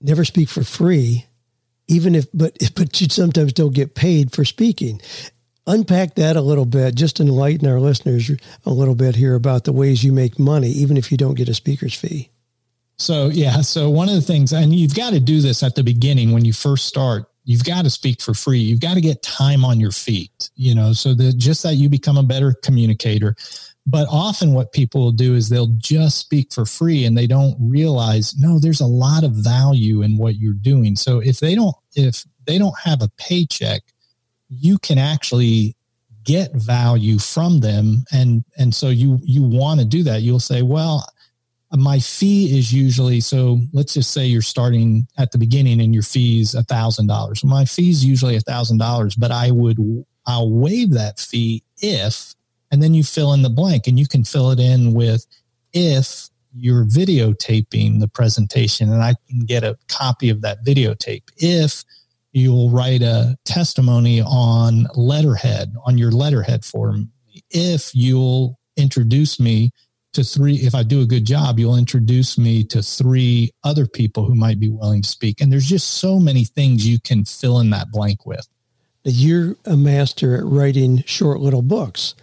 never 0.00 0.24
speak 0.24 0.48
for 0.48 0.62
free 0.62 1.26
even 1.88 2.14
if 2.14 2.26
but 2.34 2.56
but 2.74 3.00
you 3.00 3.08
sometimes 3.08 3.52
don't 3.52 3.74
get 3.74 3.94
paid 3.94 4.32
for 4.32 4.44
speaking 4.44 5.00
unpack 5.66 6.14
that 6.14 6.36
a 6.36 6.40
little 6.40 6.64
bit, 6.64 6.94
just 6.94 7.20
enlighten 7.20 7.68
our 7.68 7.80
listeners 7.80 8.30
a 8.64 8.70
little 8.70 8.94
bit 8.94 9.16
here 9.16 9.34
about 9.34 9.64
the 9.64 9.72
ways 9.72 10.04
you 10.04 10.12
make 10.12 10.38
money, 10.38 10.68
even 10.68 10.96
if 10.96 11.10
you 11.10 11.18
don't 11.18 11.34
get 11.34 11.48
a 11.48 11.54
speaker's 11.54 11.94
fee. 11.94 12.30
So, 12.98 13.28
yeah. 13.28 13.60
So, 13.60 13.90
one 13.90 14.08
of 14.08 14.14
the 14.14 14.22
things, 14.22 14.52
and 14.52 14.74
you've 14.74 14.94
got 14.94 15.10
to 15.10 15.20
do 15.20 15.40
this 15.40 15.62
at 15.62 15.74
the 15.74 15.82
beginning 15.82 16.32
when 16.32 16.44
you 16.44 16.52
first 16.52 16.86
start, 16.86 17.26
you've 17.44 17.64
got 17.64 17.84
to 17.84 17.90
speak 17.90 18.22
for 18.22 18.32
free. 18.32 18.58
You've 18.58 18.80
got 18.80 18.94
to 18.94 19.00
get 19.00 19.22
time 19.22 19.64
on 19.64 19.80
your 19.80 19.92
feet, 19.92 20.50
you 20.54 20.74
know, 20.74 20.92
so 20.92 21.14
that 21.14 21.36
just 21.36 21.62
that 21.62 21.74
you 21.74 21.88
become 21.88 22.16
a 22.16 22.22
better 22.22 22.54
communicator. 22.62 23.36
But 23.86 24.08
often, 24.10 24.54
what 24.54 24.72
people 24.72 25.02
will 25.02 25.12
do 25.12 25.34
is 25.34 25.48
they'll 25.48 25.74
just 25.76 26.18
speak 26.18 26.52
for 26.54 26.64
free 26.64 27.04
and 27.04 27.16
they 27.16 27.26
don't 27.26 27.56
realize, 27.60 28.34
no, 28.38 28.58
there's 28.58 28.80
a 28.80 28.86
lot 28.86 29.24
of 29.24 29.32
value 29.32 30.02
in 30.02 30.16
what 30.16 30.36
you're 30.36 30.54
doing. 30.54 30.96
So, 30.96 31.20
if 31.20 31.38
they 31.38 31.54
don't, 31.54 31.74
if 31.94 32.24
they 32.46 32.56
don't 32.56 32.78
have 32.82 33.02
a 33.02 33.10
paycheck, 33.18 33.82
you 34.48 34.78
can 34.78 34.98
actually 34.98 35.76
get 36.24 36.52
value 36.54 37.18
from 37.18 37.60
them. 37.60 38.04
And 38.12 38.44
and 38.58 38.74
so 38.74 38.88
you 38.88 39.18
you 39.22 39.42
want 39.42 39.80
to 39.80 39.86
do 39.86 40.02
that. 40.04 40.22
You'll 40.22 40.40
say 40.40 40.62
well 40.62 41.06
my 41.72 41.98
fee 41.98 42.56
is 42.56 42.72
usually 42.72 43.20
so 43.20 43.58
let's 43.72 43.94
just 43.94 44.12
say 44.12 44.24
you're 44.24 44.40
starting 44.40 45.06
at 45.18 45.32
the 45.32 45.38
beginning 45.38 45.80
and 45.80 45.92
your 45.92 46.02
fees 46.02 46.54
a 46.54 46.62
thousand 46.62 47.08
dollars. 47.08 47.44
My 47.44 47.64
fee 47.64 47.90
is 47.90 48.04
usually 48.04 48.36
a 48.36 48.40
thousand 48.40 48.78
dollars 48.78 49.16
but 49.16 49.32
i 49.32 49.50
would 49.50 49.78
i'll 50.26 50.50
waive 50.50 50.92
that 50.92 51.18
fee 51.18 51.62
if 51.78 52.34
and 52.70 52.82
then 52.82 52.94
you 52.94 53.02
fill 53.02 53.32
in 53.32 53.42
the 53.42 53.50
blank 53.50 53.86
and 53.86 53.98
you 53.98 54.06
can 54.06 54.24
fill 54.24 54.50
it 54.52 54.60
in 54.60 54.94
with 54.94 55.26
if 55.72 56.28
you're 56.54 56.84
videotaping 56.86 58.00
the 58.00 58.08
presentation. 58.08 58.92
And 58.92 59.02
i 59.02 59.14
can 59.28 59.40
get 59.40 59.62
a 59.64 59.76
copy 59.88 60.30
of 60.30 60.40
that 60.42 60.64
videotape. 60.64 61.24
If 61.36 61.84
you'll 62.36 62.68
write 62.68 63.00
a 63.00 63.34
testimony 63.46 64.20
on 64.20 64.86
letterhead 64.94 65.74
on 65.86 65.96
your 65.96 66.10
letterhead 66.10 66.64
form. 66.66 67.10
If 67.50 67.94
you'll 67.94 68.58
introduce 68.76 69.40
me 69.40 69.70
to 70.12 70.22
three 70.22 70.56
if 70.56 70.74
i 70.74 70.82
do 70.82 71.02
a 71.02 71.06
good 71.06 71.26
job 71.26 71.58
you'll 71.58 71.76
introduce 71.76 72.38
me 72.38 72.64
to 72.64 72.82
three 72.82 73.50
other 73.64 73.86
people 73.86 74.24
who 74.24 74.34
might 74.34 74.60
be 74.60 74.68
willing 74.68 75.02
to 75.02 75.08
speak. 75.08 75.40
And 75.40 75.50
there's 75.50 75.68
just 75.68 75.94
so 75.94 76.18
many 76.18 76.44
things 76.44 76.86
you 76.86 77.00
can 77.00 77.24
fill 77.24 77.58
in 77.60 77.70
that 77.70 77.90
blank 77.90 78.26
with. 78.26 78.46
You're 79.04 79.56
a 79.64 79.76
master 79.76 80.36
at 80.36 80.44
writing 80.44 81.02
short 81.06 81.40
little 81.40 81.62
books 81.62 82.14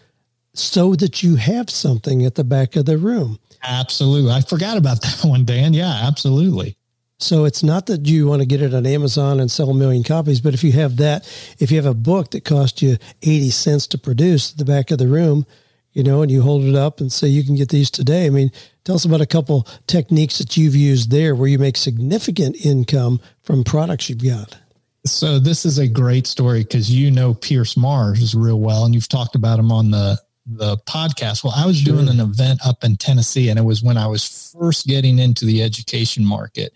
so 0.53 0.95
that 0.95 1.23
you 1.23 1.37
have 1.37 1.71
something 1.71 2.23
at 2.23 2.35
the 2.35 2.43
back 2.43 2.75
of 2.75 2.85
the 2.85 2.97
room. 2.97 3.39
Absolutely. 3.63 4.31
I 4.31 4.41
forgot 4.41 4.77
about 4.77 5.01
that 5.01 5.21
one 5.23 5.43
dan. 5.43 5.73
Yeah 5.73 6.01
absolutely 6.03 6.77
so 7.19 7.45
it's 7.45 7.63
not 7.63 7.85
that 7.85 8.05
you 8.05 8.27
want 8.27 8.41
to 8.41 8.45
get 8.45 8.61
it 8.61 8.73
on 8.73 8.85
Amazon 8.85 9.39
and 9.39 9.49
sell 9.49 9.69
a 9.69 9.73
million 9.73 10.03
copies, 10.03 10.41
but 10.41 10.53
if 10.53 10.63
you 10.63 10.71
have 10.73 10.97
that, 10.97 11.23
if 11.59 11.71
you 11.71 11.77
have 11.77 11.85
a 11.85 11.93
book 11.93 12.31
that 12.31 12.43
cost 12.43 12.81
you 12.81 12.97
80 13.21 13.49
cents 13.51 13.87
to 13.87 13.97
produce 13.97 14.51
at 14.51 14.57
the 14.57 14.65
back 14.65 14.91
of 14.91 14.97
the 14.97 15.07
room, 15.07 15.45
you 15.93 16.03
know, 16.03 16.21
and 16.21 16.31
you 16.31 16.41
hold 16.41 16.63
it 16.63 16.75
up 16.75 16.99
and 16.99 17.11
say 17.11 17.27
you 17.27 17.43
can 17.43 17.55
get 17.55 17.69
these 17.69 17.91
today. 17.91 18.25
I 18.25 18.29
mean, 18.29 18.51
tell 18.83 18.95
us 18.95 19.05
about 19.05 19.21
a 19.21 19.27
couple 19.27 19.67
techniques 19.87 20.39
that 20.39 20.57
you've 20.57 20.75
used 20.75 21.11
there 21.11 21.35
where 21.35 21.47
you 21.47 21.59
make 21.59 21.77
significant 21.77 22.65
income 22.65 23.21
from 23.43 23.63
products 23.63 24.09
you've 24.09 24.23
got. 24.23 24.57
So 25.05 25.37
this 25.37 25.65
is 25.65 25.77
a 25.77 25.87
great 25.87 26.27
story 26.27 26.63
because 26.63 26.89
you 26.89 27.11
know 27.11 27.33
Pierce 27.33 27.77
Mars 27.77 28.33
real 28.33 28.59
well, 28.59 28.85
and 28.85 28.95
you've 28.95 29.09
talked 29.09 29.35
about 29.35 29.59
him 29.59 29.71
on 29.71 29.91
the 29.91 30.17
the 30.45 30.77
podcast. 30.87 31.43
Well, 31.43 31.53
I 31.55 31.65
was 31.65 31.79
sure. 31.79 31.93
doing 31.93 32.09
an 32.09 32.19
event 32.19 32.59
up 32.65 32.83
in 32.83 32.95
Tennessee, 32.95 33.49
and 33.49 33.59
it 33.59 33.63
was 33.63 33.83
when 33.83 33.97
I 33.97 34.07
was 34.07 34.53
first 34.57 34.87
getting 34.87 35.19
into 35.19 35.45
the 35.45 35.61
education 35.61 36.25
market 36.25 36.73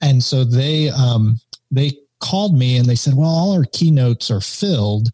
and 0.00 0.22
so 0.22 0.44
they 0.44 0.90
um, 0.90 1.38
they 1.70 1.92
called 2.20 2.56
me 2.56 2.76
and 2.76 2.86
they 2.86 2.94
said, 2.94 3.14
"Well, 3.14 3.28
all 3.28 3.52
our 3.52 3.64
keynotes 3.64 4.30
are 4.30 4.40
filled, 4.40 5.08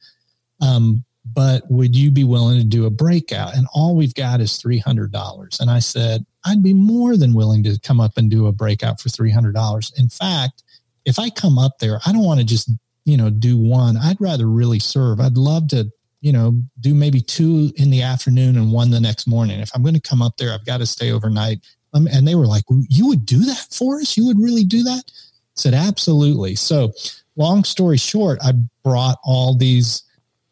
um, 0.60 1.04
but 1.24 1.62
would 1.70 1.96
you 1.96 2.10
be 2.10 2.24
willing 2.24 2.58
to 2.58 2.64
do 2.64 2.86
a 2.86 2.90
breakout?" 2.90 3.56
And 3.56 3.66
all 3.74 3.96
we've 3.96 4.14
got 4.14 4.40
is 4.40 4.56
three 4.56 4.78
hundred 4.78 5.12
dollars. 5.12 5.58
And 5.60 5.70
I 5.70 5.78
said, 5.78 6.24
"I'd 6.44 6.62
be 6.62 6.74
more 6.74 7.16
than 7.16 7.34
willing 7.34 7.62
to 7.64 7.78
come 7.82 8.00
up 8.00 8.12
and 8.16 8.30
do 8.30 8.46
a 8.46 8.52
breakout 8.52 9.00
for 9.00 9.08
three 9.08 9.30
hundred 9.30 9.54
dollars. 9.54 9.92
In 9.96 10.08
fact, 10.08 10.62
if 11.04 11.18
I 11.18 11.30
come 11.30 11.58
up 11.58 11.78
there, 11.78 12.00
I 12.06 12.12
don't 12.12 12.24
want 12.24 12.40
to 12.40 12.46
just 12.46 12.70
you 13.04 13.16
know 13.16 13.30
do 13.30 13.56
one. 13.56 13.96
I'd 13.96 14.20
rather 14.20 14.46
really 14.46 14.80
serve. 14.80 15.20
I'd 15.20 15.37
love 15.37 15.68
to." 15.68 15.90
You 16.20 16.32
know, 16.32 16.62
do 16.80 16.94
maybe 16.94 17.20
two 17.20 17.70
in 17.76 17.90
the 17.90 18.00
afternoon 18.00 18.56
and 18.56 18.72
one 18.72 18.88
the 18.88 18.98
next 18.98 19.26
morning. 19.26 19.60
If 19.60 19.70
I'm 19.74 19.82
going 19.82 19.92
to 19.92 20.00
come 20.00 20.22
up 20.22 20.38
there, 20.38 20.54
I've 20.54 20.64
got 20.64 20.78
to 20.78 20.87
stay 20.87 21.12
overnight 21.12 21.60
um, 21.94 22.08
and 22.12 22.26
they 22.26 22.34
were 22.34 22.46
like, 22.46 22.64
you 22.88 23.06
would 23.06 23.24
do 23.24 23.40
that 23.40 23.66
for 23.70 24.00
us? 24.00 24.16
You 24.16 24.26
would 24.26 24.40
really 24.40 24.64
do 24.64 24.82
that? 24.82 25.04
I 25.06 25.56
said, 25.56 25.74
absolutely. 25.74 26.56
So 26.56 26.92
long 27.36 27.64
story 27.64 27.96
short, 27.96 28.38
I 28.42 28.52
brought 28.82 29.18
all 29.24 29.56
these 29.56 30.02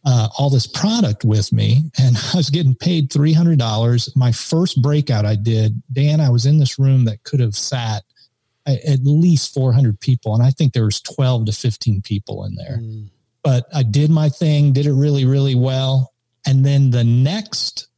uh, 0.04 0.28
all 0.36 0.50
this 0.50 0.66
product 0.66 1.24
with 1.24 1.52
me 1.52 1.84
and 1.98 2.16
I 2.32 2.36
was 2.36 2.50
getting 2.50 2.74
paid 2.74 3.10
$300. 3.10 4.16
My 4.16 4.32
first 4.32 4.82
breakout 4.82 5.24
I 5.24 5.36
did, 5.36 5.80
Dan, 5.92 6.20
I 6.20 6.30
was 6.30 6.46
in 6.46 6.58
this 6.58 6.78
room 6.78 7.04
that 7.04 7.22
could 7.22 7.40
have 7.40 7.54
sat 7.54 8.02
at 8.66 9.00
least 9.02 9.54
400 9.54 9.98
people. 9.98 10.34
And 10.34 10.42
I 10.42 10.50
think 10.50 10.72
there 10.72 10.84
was 10.84 11.00
12 11.00 11.46
to 11.46 11.52
15 11.52 12.02
people 12.02 12.44
in 12.44 12.54
there, 12.54 12.78
mm. 12.80 13.08
but 13.42 13.66
I 13.74 13.82
did 13.82 14.10
my 14.10 14.28
thing, 14.28 14.72
did 14.72 14.86
it 14.86 14.92
really, 14.92 15.24
really 15.24 15.54
well. 15.56 16.12
And 16.46 16.64
then 16.64 16.90
the 16.90 17.04
next 17.04 17.88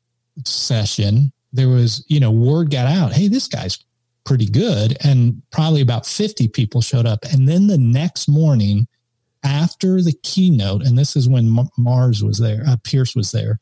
session, 0.45 1.33
there 1.55 1.69
was, 1.69 2.05
you 2.09 2.21
know, 2.21 2.33
word 2.33 2.71
got 2.71 2.87
out. 2.87 3.13
Hey, 3.13 3.29
this 3.29 3.47
guy's 3.47 3.79
pretty 4.25 4.47
good. 4.47 4.97
And 5.05 5.41
probably 5.51 5.81
about 5.81 6.05
50 6.05 6.49
people 6.49 6.81
showed 6.81 7.07
up. 7.07 7.25
And 7.33 7.49
then 7.49 7.69
the 7.69 7.79
next 7.79 8.29
morning, 8.29 8.89
after 9.45 10.03
the 10.03 10.15
keynote, 10.25 10.83
and 10.83 10.99
this 10.99 11.15
is 11.15 11.29
when 11.29 11.69
Mars 11.79 12.25
was 12.25 12.39
there, 12.39 12.65
uh, 12.67 12.77
Pierce 12.83 13.15
was 13.15 13.31
there, 13.31 13.61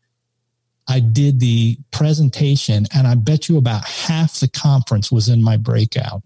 I 0.89 1.01
did 1.01 1.39
the 1.39 1.79
presentation, 1.93 2.87
and 2.95 3.07
I 3.07 3.15
bet 3.15 3.49
you 3.49 3.57
about 3.57 3.85
half 3.85 4.41
the 4.41 4.49
conference 4.49 5.13
was 5.13 5.29
in 5.29 5.43
my 5.43 5.57
breakout. 5.57 6.23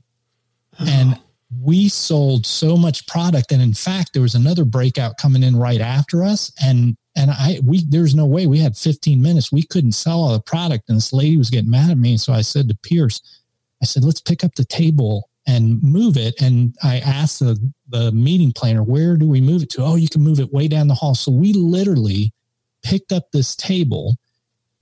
And 0.79 1.19
we 1.63 1.89
sold 1.89 2.45
so 2.45 2.77
much 2.77 3.07
product. 3.07 3.53
And 3.53 3.63
in 3.63 3.75
fact, 3.75 4.13
there 4.13 4.23
was 4.23 4.35
another 4.35 4.65
breakout 4.65 5.17
coming 5.17 5.43
in 5.43 5.57
right 5.57 5.81
after 5.81 6.25
us. 6.25 6.53
And 6.63 6.97
and 7.15 7.31
I 7.31 7.61
we 7.65 7.85
there's 7.89 8.15
no 8.15 8.27
way 8.27 8.47
we 8.47 8.59
had 8.59 8.77
15 8.77 9.23
minutes. 9.23 9.53
We 9.53 9.63
couldn't 9.63 9.93
sell 9.93 10.21
all 10.21 10.33
the 10.33 10.41
product. 10.41 10.89
And 10.89 10.97
this 10.97 11.13
lady 11.13 11.37
was 11.37 11.51
getting 11.51 11.71
mad 11.71 11.91
at 11.91 11.99
me. 11.99 12.17
So 12.17 12.33
I 12.33 12.43
said 12.43 12.69
to 12.69 12.77
Pierce, 12.83 13.21
I 13.83 13.87
said, 13.87 14.05
let's 14.05 14.21
pick 14.21 14.45
up 14.45 14.55
the 14.55 14.65
table 14.65 15.29
and 15.47 15.83
move 15.83 16.17
it. 16.17 16.41
And 16.41 16.75
I 16.83 16.99
asked 16.99 17.39
the, 17.39 17.73
the 17.89 18.11
meeting 18.13 18.53
planner, 18.53 18.83
where 18.83 19.17
do 19.17 19.29
we 19.29 19.41
move 19.41 19.63
it 19.63 19.71
to? 19.71 19.83
Oh, 19.83 19.95
you 19.95 20.09
can 20.09 20.23
move 20.23 20.41
it 20.41 20.53
way 20.53 20.67
down 20.69 20.89
the 20.89 20.95
hall. 20.95 21.15
So 21.15 21.31
we 21.31 21.53
literally 21.53 22.33
picked 22.83 23.13
up 23.13 23.31
this 23.31 23.55
table 23.55 24.17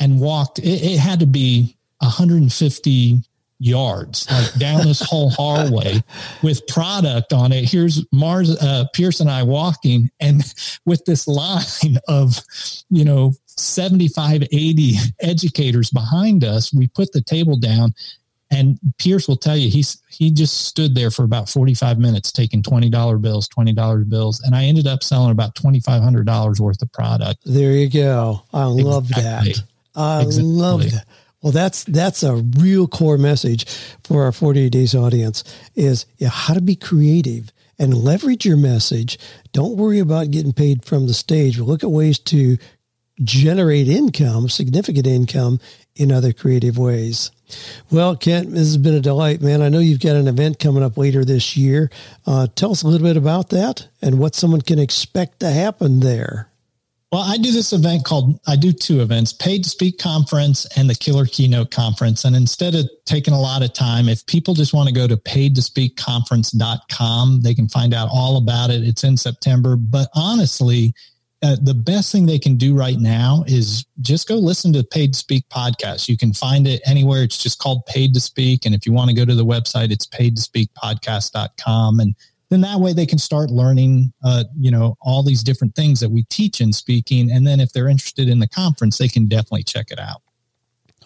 and 0.00 0.20
walked. 0.20 0.58
It, 0.58 0.82
it 0.82 0.98
had 0.98 1.20
to 1.20 1.26
be 1.26 1.76
150 1.98 3.22
yards, 3.58 4.30
like 4.30 4.54
down 4.54 4.84
this 4.84 5.00
whole 5.00 5.30
hallway 5.30 6.02
with 6.42 6.66
product 6.66 7.32
on 7.32 7.52
it. 7.52 7.64
Here's 7.64 8.04
Mars, 8.12 8.50
uh, 8.62 8.84
Pierce 8.92 9.20
and 9.20 9.30
I 9.30 9.42
walking, 9.42 10.10
and 10.20 10.42
with 10.86 11.04
this 11.04 11.26
line 11.26 11.98
of, 12.08 12.40
you 12.90 13.04
know, 13.04 13.32
75, 13.46 14.42
80 14.42 14.94
educators 15.20 15.90
behind 15.90 16.44
us, 16.44 16.74
we 16.74 16.88
put 16.88 17.12
the 17.12 17.22
table 17.22 17.56
down 17.56 17.94
and 18.50 18.78
Pierce 18.98 19.26
will 19.26 19.36
tell 19.36 19.56
you 19.56 19.70
he's 19.70 20.00
he 20.08 20.30
just 20.30 20.66
stood 20.66 20.94
there 20.94 21.10
for 21.10 21.24
about 21.24 21.48
45 21.48 21.98
minutes 21.98 22.30
taking 22.30 22.62
$20 22.62 23.20
bills, 23.20 23.48
$20 23.48 24.08
bills. 24.08 24.40
And 24.40 24.54
I 24.54 24.64
ended 24.64 24.86
up 24.86 25.02
selling 25.02 25.32
about 25.32 25.54
$2,500 25.56 26.60
worth 26.60 26.80
of 26.80 26.92
product. 26.92 27.40
There 27.44 27.72
you 27.72 27.90
go. 27.90 28.42
I 28.52 28.64
love 28.64 29.10
exactly. 29.10 29.52
that. 29.54 29.62
I 29.96 30.22
exactly. 30.22 30.44
love 30.44 30.82
that. 30.82 31.04
Well, 31.44 31.52
that's 31.52 31.84
that's 31.84 32.22
a 32.22 32.36
real 32.36 32.88
core 32.88 33.18
message 33.18 33.66
for 34.02 34.24
our 34.24 34.32
48 34.32 34.70
days 34.70 34.94
audience 34.94 35.44
is 35.74 36.06
yeah, 36.16 36.30
how 36.30 36.54
to 36.54 36.62
be 36.62 36.74
creative 36.74 37.52
and 37.78 37.92
leverage 37.92 38.46
your 38.46 38.56
message. 38.56 39.18
Don't 39.52 39.76
worry 39.76 39.98
about 39.98 40.30
getting 40.30 40.54
paid 40.54 40.86
from 40.86 41.06
the 41.06 41.12
stage, 41.12 41.58
look 41.58 41.84
at 41.84 41.90
ways 41.90 42.18
to 42.20 42.56
generate 43.22 43.88
income, 43.88 44.48
significant 44.48 45.06
income 45.06 45.60
in 45.94 46.10
other 46.10 46.32
creative 46.32 46.78
ways. 46.78 47.30
Well, 47.90 48.16
Kent, 48.16 48.52
this 48.52 48.60
has 48.60 48.78
been 48.78 48.94
a 48.94 49.00
delight, 49.00 49.42
man. 49.42 49.60
I 49.60 49.68
know 49.68 49.80
you've 49.80 50.00
got 50.00 50.16
an 50.16 50.28
event 50.28 50.58
coming 50.58 50.82
up 50.82 50.96
later 50.96 51.26
this 51.26 51.58
year. 51.58 51.90
Uh, 52.26 52.46
tell 52.54 52.72
us 52.72 52.82
a 52.82 52.88
little 52.88 53.06
bit 53.06 53.18
about 53.18 53.50
that 53.50 53.86
and 54.00 54.18
what 54.18 54.34
someone 54.34 54.62
can 54.62 54.78
expect 54.78 55.40
to 55.40 55.50
happen 55.50 56.00
there. 56.00 56.48
Well, 57.14 57.22
I 57.22 57.36
do 57.36 57.52
this 57.52 57.72
event 57.72 58.04
called, 58.04 58.40
I 58.44 58.56
do 58.56 58.72
two 58.72 59.00
events, 59.00 59.32
Paid 59.32 59.62
to 59.62 59.70
Speak 59.70 59.98
Conference 59.98 60.66
and 60.76 60.90
the 60.90 60.96
Killer 60.96 61.26
Keynote 61.26 61.70
Conference. 61.70 62.24
And 62.24 62.34
instead 62.34 62.74
of 62.74 62.90
taking 63.04 63.32
a 63.32 63.40
lot 63.40 63.62
of 63.62 63.72
time, 63.72 64.08
if 64.08 64.26
people 64.26 64.52
just 64.52 64.74
want 64.74 64.88
to 64.88 64.92
go 64.92 65.06
to 65.06 65.16
paidtospeakconference.com, 65.16 67.42
they 67.42 67.54
can 67.54 67.68
find 67.68 67.94
out 67.94 68.08
all 68.12 68.36
about 68.36 68.70
it. 68.70 68.82
It's 68.82 69.04
in 69.04 69.16
September. 69.16 69.76
But 69.76 70.08
honestly, 70.16 70.92
uh, 71.40 71.54
the 71.62 71.72
best 71.72 72.10
thing 72.10 72.26
they 72.26 72.40
can 72.40 72.56
do 72.56 72.76
right 72.76 72.98
now 72.98 73.44
is 73.46 73.86
just 74.00 74.26
go 74.26 74.34
listen 74.34 74.72
to 74.72 74.82
Paid 74.82 75.12
to 75.12 75.18
Speak 75.20 75.48
podcast. 75.50 76.08
You 76.08 76.16
can 76.16 76.32
find 76.32 76.66
it 76.66 76.82
anywhere. 76.84 77.22
It's 77.22 77.38
just 77.38 77.60
called 77.60 77.86
Paid 77.86 78.12
to 78.14 78.20
Speak. 78.20 78.66
And 78.66 78.74
if 78.74 78.86
you 78.86 78.92
want 78.92 79.10
to 79.10 79.14
go 79.14 79.24
to 79.24 79.36
the 79.36 79.46
website, 79.46 79.92
it's 79.92 80.08
paidtospeakpodcast.com. 80.08 82.00
And 82.00 82.16
then 82.54 82.60
that 82.62 82.80
way 82.80 82.92
they 82.92 83.06
can 83.06 83.18
start 83.18 83.50
learning, 83.50 84.12
uh, 84.24 84.44
you 84.56 84.70
know, 84.70 84.96
all 85.00 85.22
these 85.22 85.42
different 85.42 85.74
things 85.74 86.00
that 86.00 86.10
we 86.10 86.22
teach 86.30 86.60
in 86.60 86.72
speaking. 86.72 87.30
And 87.30 87.46
then 87.46 87.60
if 87.60 87.72
they're 87.72 87.88
interested 87.88 88.28
in 88.28 88.38
the 88.38 88.48
conference, 88.48 88.96
they 88.98 89.08
can 89.08 89.26
definitely 89.26 89.64
check 89.64 89.90
it 89.90 89.98
out. 89.98 90.22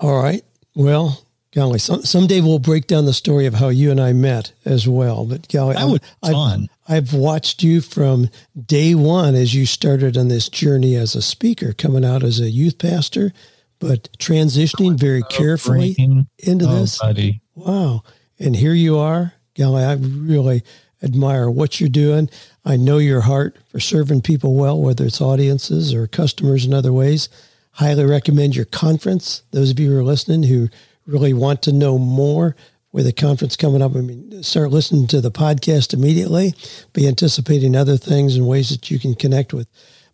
All 0.01 0.23
right. 0.23 0.45
Well, 0.77 1.25
golly, 1.55 1.79
some, 1.79 2.03
someday 2.03 2.41
we'll 2.41 2.59
break 2.59 2.87
down 2.87 3.07
the 3.07 3.13
story 3.13 3.47
of 3.47 3.55
how 3.55 3.69
you 3.69 3.91
and 3.91 4.01
I 4.01 4.13
met 4.13 4.53
as 4.65 4.87
well. 4.87 5.25
But 5.25 5.49
golly, 5.49 5.75
that 5.75 5.89
would 5.89 6.03
be 6.03 6.31
fun. 6.31 6.69
I've 6.87 7.13
watched 7.13 7.63
you 7.63 7.81
from 7.81 8.29
day 8.67 8.95
one 8.95 9.35
as 9.35 9.55
you 9.55 9.67
started 9.67 10.17
on 10.17 10.29
this 10.29 10.49
journey 10.49 10.95
as 10.95 11.15
a 11.15 11.23
speaker, 11.23 11.73
coming 11.73 12.05
out 12.05 12.23
as 12.23 12.39
a 12.39 12.51
youth 12.51 12.79
pastor, 12.79 13.33
but 13.79 14.09
transitioning 14.19 14.99
very 14.99 15.23
carefully 15.31 15.97
into 16.39 16.67
oh, 16.69 16.81
this. 16.81 16.99
Buddy. 16.99 17.41
Wow. 17.55 18.03
And 18.39 18.55
here 18.55 18.75
you 18.75 18.99
are. 18.99 19.35
Golly, 19.57 19.83
I 19.83 19.95
really 19.95 20.63
admire 21.03 21.51
what 21.51 21.81
you're 21.81 21.89
doing. 21.89 22.29
I 22.65 22.77
know 22.77 22.99
your 22.99 23.21
heart 23.21 23.57
for 23.69 23.81
serving 23.81 24.23
people 24.23 24.55
well, 24.55 24.81
whether 24.81 25.05
it's 25.05 25.21
audiences 25.21 25.95
or 25.95 26.07
customers 26.07 26.65
in 26.65 26.75
other 26.75 26.93
ways. 26.93 27.29
Highly 27.73 28.05
recommend 28.05 28.57
your 28.57 28.65
conference. 28.65 29.43
Those 29.53 29.71
of 29.71 29.79
you 29.79 29.91
who 29.91 29.99
are 29.99 30.05
listening 30.05 30.43
who 30.43 30.69
really 31.07 31.33
want 31.33 31.63
to 31.63 31.73
know 31.73 31.99
more 31.99 32.57
with 32.91 33.05
the 33.05 33.13
conference 33.13 33.55
coming 33.57 33.83
up, 33.83 33.95
I 33.95 34.01
mean, 34.01 34.43
start 34.43 34.71
listening 34.71 35.07
to 35.09 35.21
the 35.21 35.31
podcast 35.31 35.95
immediately. 35.95 36.55
Be 36.93 37.07
anticipating 37.07 37.77
other 37.77 37.97
things 37.97 38.35
and 38.35 38.47
ways 38.49 38.71
that 38.71 38.91
you 38.91 38.99
can 38.99 39.15
connect 39.15 39.53
with 39.53 39.69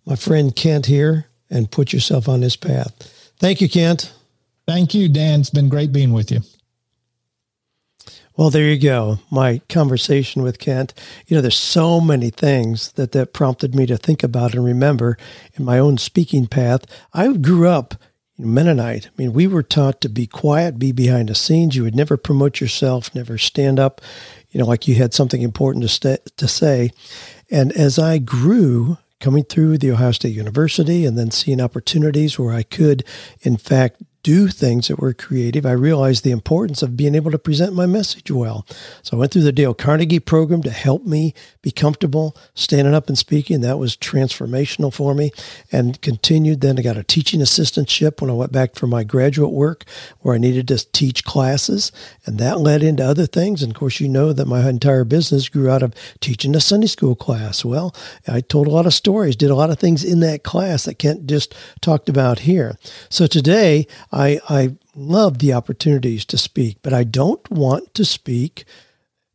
my 0.04 0.16
friend 0.16 0.54
Kent 0.54 0.86
here 0.86 1.26
and 1.50 1.70
put 1.70 1.92
yourself 1.92 2.28
on 2.28 2.40
this 2.40 2.56
path. 2.56 2.92
Thank 3.38 3.60
you, 3.60 3.68
Kent. 3.68 4.12
Thank 4.66 4.94
you, 4.94 5.08
Dan. 5.08 5.40
It's 5.40 5.50
been 5.50 5.68
great 5.68 5.92
being 5.92 6.12
with 6.12 6.30
you. 6.30 6.40
Well, 8.36 8.50
there 8.50 8.68
you 8.68 8.78
go. 8.80 9.18
My 9.30 9.60
conversation 9.68 10.42
with 10.42 10.58
Kent. 10.58 10.92
You 11.26 11.36
know, 11.36 11.40
there's 11.40 11.56
so 11.56 12.00
many 12.00 12.30
things 12.30 12.90
that 12.92 13.12
that 13.12 13.32
prompted 13.32 13.76
me 13.76 13.86
to 13.86 13.96
think 13.96 14.24
about 14.24 14.54
and 14.54 14.64
remember 14.64 15.16
in 15.54 15.64
my 15.64 15.78
own 15.78 15.98
speaking 15.98 16.48
path. 16.48 16.84
I 17.12 17.32
grew 17.34 17.68
up 17.68 17.94
Mennonite. 18.36 19.06
I 19.06 19.10
mean, 19.16 19.32
we 19.32 19.46
were 19.46 19.62
taught 19.62 20.00
to 20.00 20.08
be 20.08 20.26
quiet, 20.26 20.80
be 20.80 20.90
behind 20.90 21.28
the 21.28 21.36
scenes. 21.36 21.76
You 21.76 21.84
would 21.84 21.94
never 21.94 22.16
promote 22.16 22.60
yourself, 22.60 23.14
never 23.14 23.38
stand 23.38 23.78
up, 23.78 24.00
you 24.50 24.58
know, 24.58 24.66
like 24.66 24.88
you 24.88 24.96
had 24.96 25.14
something 25.14 25.42
important 25.42 25.82
to, 25.82 25.88
st- 25.88 26.36
to 26.36 26.48
say. 26.48 26.90
And 27.50 27.70
as 27.72 28.00
I 28.00 28.18
grew, 28.18 28.98
coming 29.20 29.44
through 29.44 29.78
the 29.78 29.92
Ohio 29.92 30.10
State 30.10 30.34
University 30.34 31.06
and 31.06 31.16
then 31.16 31.30
seeing 31.30 31.60
opportunities 31.60 32.36
where 32.38 32.52
I 32.52 32.64
could, 32.64 33.04
in 33.42 33.56
fact, 33.56 34.02
do 34.24 34.48
things 34.48 34.88
that 34.88 34.98
were 34.98 35.14
creative, 35.14 35.64
I 35.64 35.72
realized 35.72 36.24
the 36.24 36.32
importance 36.32 36.82
of 36.82 36.96
being 36.96 37.14
able 37.14 37.30
to 37.30 37.38
present 37.38 37.74
my 37.74 37.86
message 37.86 38.30
well. 38.30 38.66
So 39.02 39.16
I 39.16 39.20
went 39.20 39.32
through 39.32 39.42
the 39.42 39.52
Dale 39.52 39.74
Carnegie 39.74 40.18
program 40.18 40.62
to 40.62 40.70
help 40.70 41.04
me 41.04 41.34
be 41.64 41.70
comfortable 41.70 42.36
standing 42.54 42.92
up 42.92 43.08
and 43.08 43.16
speaking. 43.16 43.62
That 43.62 43.78
was 43.78 43.96
transformational 43.96 44.92
for 44.92 45.14
me 45.14 45.32
and 45.72 45.98
continued. 46.02 46.60
Then 46.60 46.78
I 46.78 46.82
got 46.82 46.98
a 46.98 47.02
teaching 47.02 47.40
assistantship 47.40 48.20
when 48.20 48.28
I 48.28 48.34
went 48.34 48.52
back 48.52 48.74
for 48.74 48.86
my 48.86 49.02
graduate 49.02 49.50
work 49.50 49.84
where 50.20 50.34
I 50.34 50.38
needed 50.38 50.68
to 50.68 50.92
teach 50.92 51.24
classes. 51.24 51.90
And 52.26 52.38
that 52.38 52.60
led 52.60 52.82
into 52.82 53.02
other 53.02 53.24
things. 53.24 53.62
And 53.62 53.72
of 53.72 53.78
course, 53.78 53.98
you 53.98 54.10
know 54.10 54.34
that 54.34 54.46
my 54.46 54.68
entire 54.68 55.04
business 55.04 55.48
grew 55.48 55.70
out 55.70 55.82
of 55.82 55.94
teaching 56.20 56.54
a 56.54 56.60
Sunday 56.60 56.86
school 56.86 57.14
class. 57.16 57.64
Well, 57.64 57.96
I 58.28 58.42
told 58.42 58.66
a 58.66 58.70
lot 58.70 58.84
of 58.84 58.92
stories, 58.92 59.34
did 59.34 59.50
a 59.50 59.54
lot 59.54 59.70
of 59.70 59.78
things 59.78 60.04
in 60.04 60.20
that 60.20 60.44
class 60.44 60.84
that 60.84 60.98
Kent 60.98 61.26
just 61.26 61.54
talked 61.80 62.10
about 62.10 62.40
here. 62.40 62.76
So 63.08 63.26
today, 63.26 63.86
I, 64.12 64.38
I 64.50 64.76
love 64.94 65.38
the 65.38 65.54
opportunities 65.54 66.26
to 66.26 66.36
speak, 66.36 66.76
but 66.82 66.92
I 66.92 67.04
don't 67.04 67.50
want 67.50 67.94
to 67.94 68.04
speak 68.04 68.66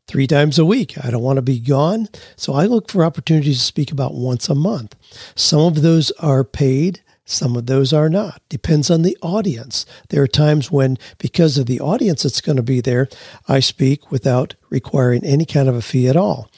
three 0.10 0.26
times 0.26 0.58
a 0.58 0.66
week. 0.66 0.98
I 1.06 1.12
don't 1.12 1.22
want 1.22 1.38
to 1.38 1.44
be 1.44 1.60
gone. 1.60 2.10
So 2.36 2.54
I 2.54 2.66
look 2.66 2.90
for 2.90 3.06
opportunities 3.06 3.60
to 3.60 3.64
speak 3.64 3.92
about 3.92 4.16
once 4.16 4.50
a 4.50 4.56
month. 4.56 4.96
Some 5.36 5.62
of 5.62 5.84
those 5.84 6.10
are 6.14 6.44
paid. 6.44 7.02
Some 7.26 7.56
of 7.56 7.68
those 7.68 7.94
are 7.94 8.10
not. 8.10 8.42
Depends 8.50 8.90
on 8.90 9.04
the 9.04 9.16
audience. 9.22 9.86
There 10.10 10.24
are 10.24 10.28
times 10.28 10.72
when, 10.72 10.98
because 11.20 11.60
of 11.60 11.68
the 11.68 11.80
audience 11.80 12.24
that's 12.24 12.42
going 12.42 12.56
to 12.56 12.64
be 12.64 12.82
there, 12.82 13.08
I 13.48 13.60
speak 13.60 14.10
without 14.10 14.56
requiring 14.72 15.24
any 15.24 15.46
kind 15.46 15.70
of 15.70 15.76
a 15.76 15.82
fee 15.84 16.08
at 16.08 16.18
all. 16.18 16.50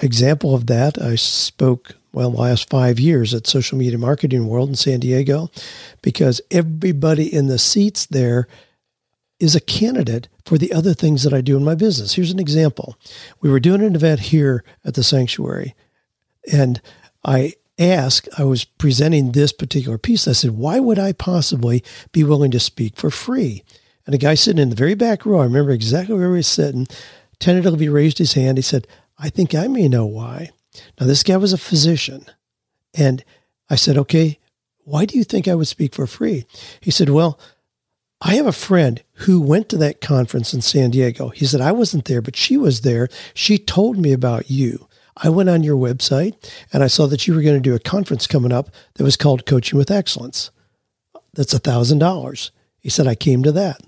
Example 0.00 0.54
of 0.54 0.68
that, 0.68 0.96
I 1.02 1.16
spoke 1.16 1.96
well, 2.12 2.30
last 2.30 2.70
five 2.70 2.98
years 2.98 3.34
at 3.34 3.46
Social 3.46 3.76
Media 3.76 3.98
Marketing 3.98 4.46
World 4.46 4.70
in 4.70 4.74
San 4.74 5.00
Diego, 5.00 5.50
because 6.00 6.40
everybody 6.50 7.30
in 7.30 7.48
the 7.48 7.58
seats 7.58 8.06
there 8.06 8.48
is 9.38 9.54
a 9.54 9.60
candidate 9.60 10.28
for 10.44 10.56
the 10.58 10.72
other 10.72 10.94
things 10.94 11.22
that 11.22 11.34
I 11.34 11.40
do 11.40 11.56
in 11.56 11.64
my 11.64 11.74
business. 11.74 12.14
Here's 12.14 12.30
an 12.30 12.38
example. 12.38 12.96
We 13.40 13.50
were 13.50 13.60
doing 13.60 13.82
an 13.82 13.94
event 13.94 14.20
here 14.20 14.64
at 14.84 14.94
the 14.94 15.02
sanctuary, 15.02 15.74
and 16.50 16.80
I 17.24 17.54
asked, 17.78 18.28
I 18.38 18.44
was 18.44 18.64
presenting 18.64 19.32
this 19.32 19.52
particular 19.52 19.98
piece. 19.98 20.26
I 20.26 20.32
said, 20.32 20.52
why 20.52 20.80
would 20.80 20.98
I 20.98 21.12
possibly 21.12 21.84
be 22.12 22.24
willing 22.24 22.50
to 22.52 22.60
speak 22.60 22.96
for 22.96 23.10
free? 23.10 23.62
And 24.06 24.14
a 24.14 24.18
guy 24.18 24.34
sitting 24.34 24.62
in 24.62 24.70
the 24.70 24.76
very 24.76 24.94
back 24.94 25.26
row, 25.26 25.40
I 25.40 25.44
remember 25.44 25.72
exactly 25.72 26.14
where 26.14 26.30
he 26.30 26.36
was 26.36 26.46
sitting, 26.46 26.86
tentatively 27.38 27.88
raised 27.88 28.18
his 28.18 28.32
hand. 28.32 28.56
He 28.56 28.62
said, 28.62 28.86
I 29.18 29.28
think 29.28 29.54
I 29.54 29.66
may 29.66 29.88
know 29.88 30.06
why. 30.06 30.50
Now, 30.98 31.06
this 31.06 31.22
guy 31.22 31.36
was 31.36 31.52
a 31.52 31.58
physician. 31.58 32.24
And 32.94 33.24
I 33.68 33.74
said, 33.74 33.98
okay, 33.98 34.38
why 34.84 35.04
do 35.04 35.18
you 35.18 35.24
think 35.24 35.48
I 35.48 35.54
would 35.54 35.68
speak 35.68 35.94
for 35.94 36.06
free? 36.06 36.46
He 36.80 36.90
said, 36.90 37.10
well, 37.10 37.38
I 38.20 38.36
have 38.36 38.46
a 38.46 38.52
friend 38.52 39.02
who 39.20 39.40
went 39.40 39.68
to 39.70 39.78
that 39.78 40.00
conference 40.00 40.52
in 40.52 40.60
San 40.60 40.90
Diego. 40.90 41.28
He 41.30 41.46
said, 41.46 41.60
I 41.60 41.72
wasn't 41.72 42.04
there, 42.04 42.22
but 42.22 42.36
she 42.36 42.56
was 42.56 42.82
there. 42.82 43.08
She 43.34 43.58
told 43.58 43.98
me 43.98 44.12
about 44.12 44.50
you. 44.50 44.88
I 45.16 45.30
went 45.30 45.48
on 45.48 45.62
your 45.62 45.76
website 45.76 46.34
and 46.72 46.82
I 46.82 46.88
saw 46.88 47.06
that 47.06 47.26
you 47.26 47.34
were 47.34 47.42
going 47.42 47.54
to 47.54 47.60
do 47.60 47.74
a 47.74 47.80
conference 47.80 48.26
coming 48.26 48.52
up 48.52 48.70
that 48.94 49.04
was 49.04 49.16
called 49.16 49.46
Coaching 49.46 49.78
with 49.78 49.90
Excellence. 49.90 50.50
That's 51.32 51.54
a 51.54 51.58
thousand 51.58 51.98
dollars. 51.98 52.50
He 52.78 52.90
said, 52.90 53.06
I 53.06 53.14
came 53.14 53.42
to 53.42 53.52
that. 53.52 53.80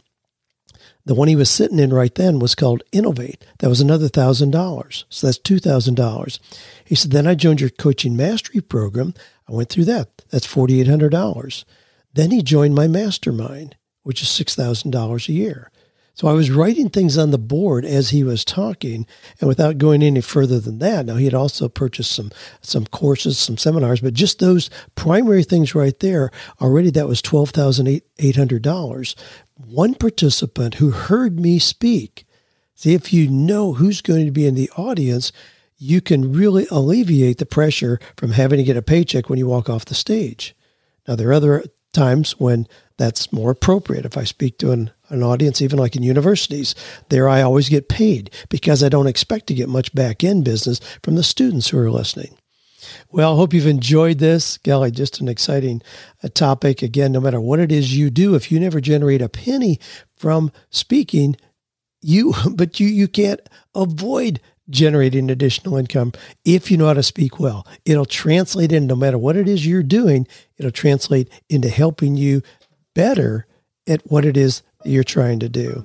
The 1.04 1.14
one 1.14 1.28
he 1.28 1.36
was 1.36 1.50
sitting 1.50 1.78
in 1.78 1.92
right 1.92 2.14
then 2.14 2.38
was 2.38 2.54
called 2.54 2.82
Innovate. 2.92 3.44
That 3.60 3.68
was 3.68 3.80
another 3.80 4.08
thousand 4.08 4.50
dollars. 4.50 5.06
So 5.08 5.26
that's 5.26 5.38
two 5.38 5.58
thousand 5.58 5.94
dollars. 5.94 6.38
He 6.84 6.94
said, 6.94 7.12
then 7.12 7.26
I 7.26 7.34
joined 7.34 7.60
your 7.60 7.70
coaching 7.70 8.16
mastery 8.16 8.60
program. 8.60 9.14
I 9.48 9.52
went 9.52 9.70
through 9.70 9.86
that. 9.86 10.10
That's 10.30 10.44
forty 10.44 10.80
eight 10.80 10.88
hundred 10.88 11.12
dollars. 11.12 11.64
Then 12.12 12.30
he 12.30 12.42
joined 12.42 12.74
my 12.74 12.88
mastermind, 12.88 13.76
which 14.08 14.22
is 14.22 14.28
six 14.30 14.54
thousand 14.54 14.90
dollars 14.90 15.28
a 15.28 15.34
year. 15.34 15.70
So 16.14 16.28
I 16.28 16.32
was 16.32 16.50
writing 16.50 16.88
things 16.88 17.18
on 17.18 17.30
the 17.30 17.36
board 17.36 17.84
as 17.84 18.08
he 18.08 18.24
was 18.24 18.42
talking, 18.42 19.06
and 19.38 19.48
without 19.48 19.76
going 19.76 20.02
any 20.02 20.22
further 20.22 20.58
than 20.58 20.78
that. 20.78 21.04
Now 21.04 21.16
he 21.16 21.26
had 21.26 21.34
also 21.34 21.68
purchased 21.68 22.12
some 22.12 22.30
some 22.62 22.86
courses, 22.86 23.38
some 23.38 23.58
seminars, 23.58 24.00
but 24.00 24.14
just 24.14 24.38
those 24.38 24.70
primary 24.94 25.44
things 25.44 25.74
right 25.74 26.00
there 26.00 26.30
already 26.58 26.88
that 26.92 27.06
was 27.06 27.20
twelve 27.20 27.50
thousand 27.50 28.00
eight 28.18 28.36
hundred 28.36 28.62
dollars. 28.62 29.14
One 29.56 29.94
participant 29.94 30.76
who 30.76 30.90
heard 30.90 31.38
me 31.38 31.58
speak. 31.58 32.24
See, 32.76 32.94
if 32.94 33.12
you 33.12 33.28
know 33.28 33.74
who's 33.74 34.00
going 34.00 34.24
to 34.24 34.32
be 34.32 34.46
in 34.46 34.54
the 34.54 34.70
audience, 34.70 35.32
you 35.76 36.00
can 36.00 36.32
really 36.32 36.66
alleviate 36.70 37.36
the 37.36 37.44
pressure 37.44 38.00
from 38.16 38.30
having 38.30 38.56
to 38.56 38.64
get 38.64 38.78
a 38.78 38.80
paycheck 38.80 39.28
when 39.28 39.38
you 39.38 39.46
walk 39.46 39.68
off 39.68 39.84
the 39.84 39.94
stage. 39.94 40.56
Now 41.06 41.14
there 41.14 41.28
are 41.28 41.34
other 41.34 41.64
times 41.92 42.40
when 42.40 42.66
that's 42.98 43.32
more 43.32 43.50
appropriate. 43.50 44.04
If 44.04 44.18
I 44.18 44.24
speak 44.24 44.58
to 44.58 44.72
an, 44.72 44.90
an 45.08 45.22
audience, 45.22 45.62
even 45.62 45.78
like 45.78 45.96
in 45.96 46.02
universities, 46.02 46.74
there 47.08 47.28
I 47.28 47.42
always 47.42 47.68
get 47.68 47.88
paid 47.88 48.30
because 48.50 48.82
I 48.82 48.88
don't 48.88 49.06
expect 49.06 49.46
to 49.46 49.54
get 49.54 49.68
much 49.68 49.94
back 49.94 50.22
end 50.22 50.44
business 50.44 50.80
from 51.02 51.14
the 51.14 51.22
students 51.22 51.68
who 51.68 51.78
are 51.78 51.90
listening. 51.90 52.36
Well, 53.10 53.32
I 53.32 53.36
hope 53.36 53.54
you've 53.54 53.66
enjoyed 53.66 54.18
this. 54.18 54.58
Golly, 54.58 54.90
just 54.90 55.20
an 55.20 55.28
exciting 55.28 55.82
uh, 56.22 56.28
topic. 56.28 56.82
Again, 56.82 57.12
no 57.12 57.20
matter 57.20 57.40
what 57.40 57.60
it 57.60 57.72
is 57.72 57.96
you 57.96 58.10
do, 58.10 58.34
if 58.34 58.52
you 58.52 58.60
never 58.60 58.80
generate 58.80 59.22
a 59.22 59.28
penny 59.28 59.80
from 60.16 60.52
speaking, 60.70 61.36
you, 62.00 62.34
but 62.54 62.80
you, 62.80 62.88
you 62.88 63.08
can't 63.08 63.40
avoid 63.74 64.40
generating 64.70 65.30
additional 65.30 65.76
income 65.76 66.12
if 66.44 66.70
you 66.70 66.76
know 66.76 66.86
how 66.86 66.94
to 66.94 67.02
speak 67.02 67.40
well. 67.40 67.66
It'll 67.84 68.04
translate 68.04 68.72
in 68.72 68.86
no 68.86 68.96
matter 68.96 69.18
what 69.18 69.36
it 69.36 69.48
is 69.48 69.66
you're 69.66 69.82
doing, 69.82 70.26
it'll 70.58 70.70
translate 70.70 71.30
into 71.48 71.68
helping 71.68 72.16
you 72.16 72.42
better 72.98 73.46
at 73.86 74.02
what 74.10 74.24
it 74.24 74.36
is 74.36 74.62
you're 74.84 75.04
trying 75.04 75.38
to 75.38 75.48
do. 75.48 75.84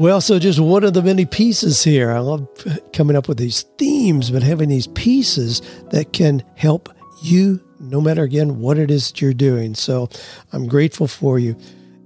Well, 0.00 0.20
so 0.20 0.40
just 0.40 0.58
one 0.58 0.82
of 0.82 0.94
the 0.94 1.02
many 1.02 1.24
pieces 1.24 1.84
here. 1.84 2.10
I 2.10 2.18
love 2.18 2.48
coming 2.92 3.14
up 3.14 3.28
with 3.28 3.38
these 3.38 3.62
themes, 3.78 4.32
but 4.32 4.42
having 4.42 4.68
these 4.68 4.88
pieces 4.88 5.62
that 5.92 6.12
can 6.12 6.42
help 6.56 6.88
you 7.22 7.60
no 7.78 8.00
matter 8.00 8.24
again 8.24 8.58
what 8.58 8.78
it 8.78 8.90
is 8.90 9.08
that 9.08 9.22
you're 9.22 9.32
doing. 9.32 9.76
So 9.76 10.08
I'm 10.52 10.66
grateful 10.66 11.06
for 11.06 11.38
you 11.38 11.56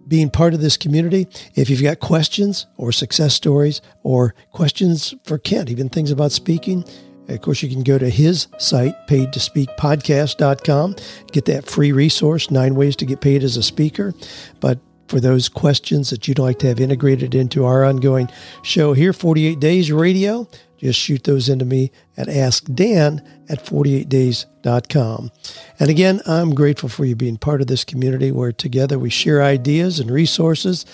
being 0.07 0.29
part 0.29 0.53
of 0.53 0.61
this 0.61 0.77
community. 0.77 1.27
If 1.55 1.71
you've 1.71 1.83
got 1.83 2.01
questions 2.01 2.67
or 2.77 2.93
success 2.93 3.33
stories 3.33 3.81
or 4.03 4.35
questions 4.53 5.15
for 5.25 5.39
Kent, 5.39 5.71
even 5.71 5.89
things 5.89 6.11
about 6.11 6.33
speaking, 6.33 6.85
of 7.29 7.41
course, 7.41 7.63
you 7.63 7.69
can 7.69 7.83
go 7.83 7.99
to 7.99 8.09
his 8.09 8.47
site, 8.59 8.95
paidtospeakpodcast.com, 9.09 10.97
get 11.33 11.45
that 11.47 11.67
free 11.67 11.93
resource, 11.93 12.51
nine 12.51 12.75
ways 12.75 12.97
to 12.97 13.07
get 13.07 13.21
paid 13.21 13.43
as 13.43 13.57
a 13.57 13.63
speaker. 13.63 14.15
But 14.61 14.79
for 15.09 15.21
those 15.21 15.49
questions 15.49 16.11
that 16.11 16.27
you'd 16.27 16.39
like 16.39 16.59
to 16.61 16.69
have 16.69 16.81
integrated 16.81 17.35
into 17.35 17.65
our 17.65 17.85
ongoing 17.85 18.29
show 18.63 18.93
here, 18.93 19.13
48 19.13 19.61
Days 19.61 19.93
Radio, 19.93 20.49
just 20.79 20.99
shoot 20.99 21.25
those 21.25 21.49
into 21.49 21.65
me 21.65 21.91
at 22.17 22.29
askdan 22.29 23.27
at 23.49 23.65
48days.com. 23.65 25.31
And 25.79 25.91
again, 25.91 26.21
I'm 26.27 26.55
grateful 26.55 26.89
for 26.89 27.05
you 27.05 27.17
being 27.17 27.39
part 27.39 27.61
of 27.61 27.67
this 27.67 27.85
community 27.85 28.31
where 28.31 28.53
together 28.53 28.99
we 28.99 29.11
share 29.11 29.43
ideas 29.43 30.01
and 30.01 30.11
resources, 30.11 30.85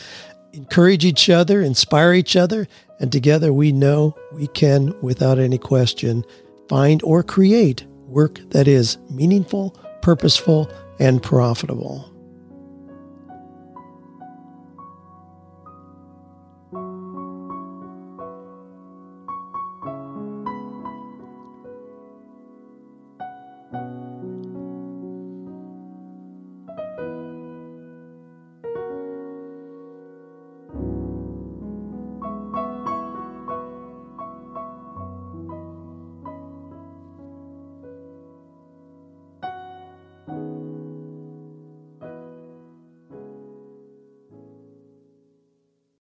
encourage 0.53 1.05
each 1.05 1.30
other, 1.30 1.62
inspire 1.62 2.12
each 2.14 2.36
other, 2.36 2.68
and 3.00 3.11
together 3.11 3.53
we 3.53 3.72
know 3.72 4.16
we 4.32 4.46
can, 4.48 4.94
without 5.00 5.38
any 5.38 5.59
question, 5.59 6.24
find 6.68 7.03
or 7.03 7.22
create 7.22 7.84
work 8.07 8.38
that 8.50 8.68
is 8.68 8.98
meaningful, 9.11 9.70
purposeful, 10.03 10.70
and 10.98 11.22
profitable. 11.22 12.11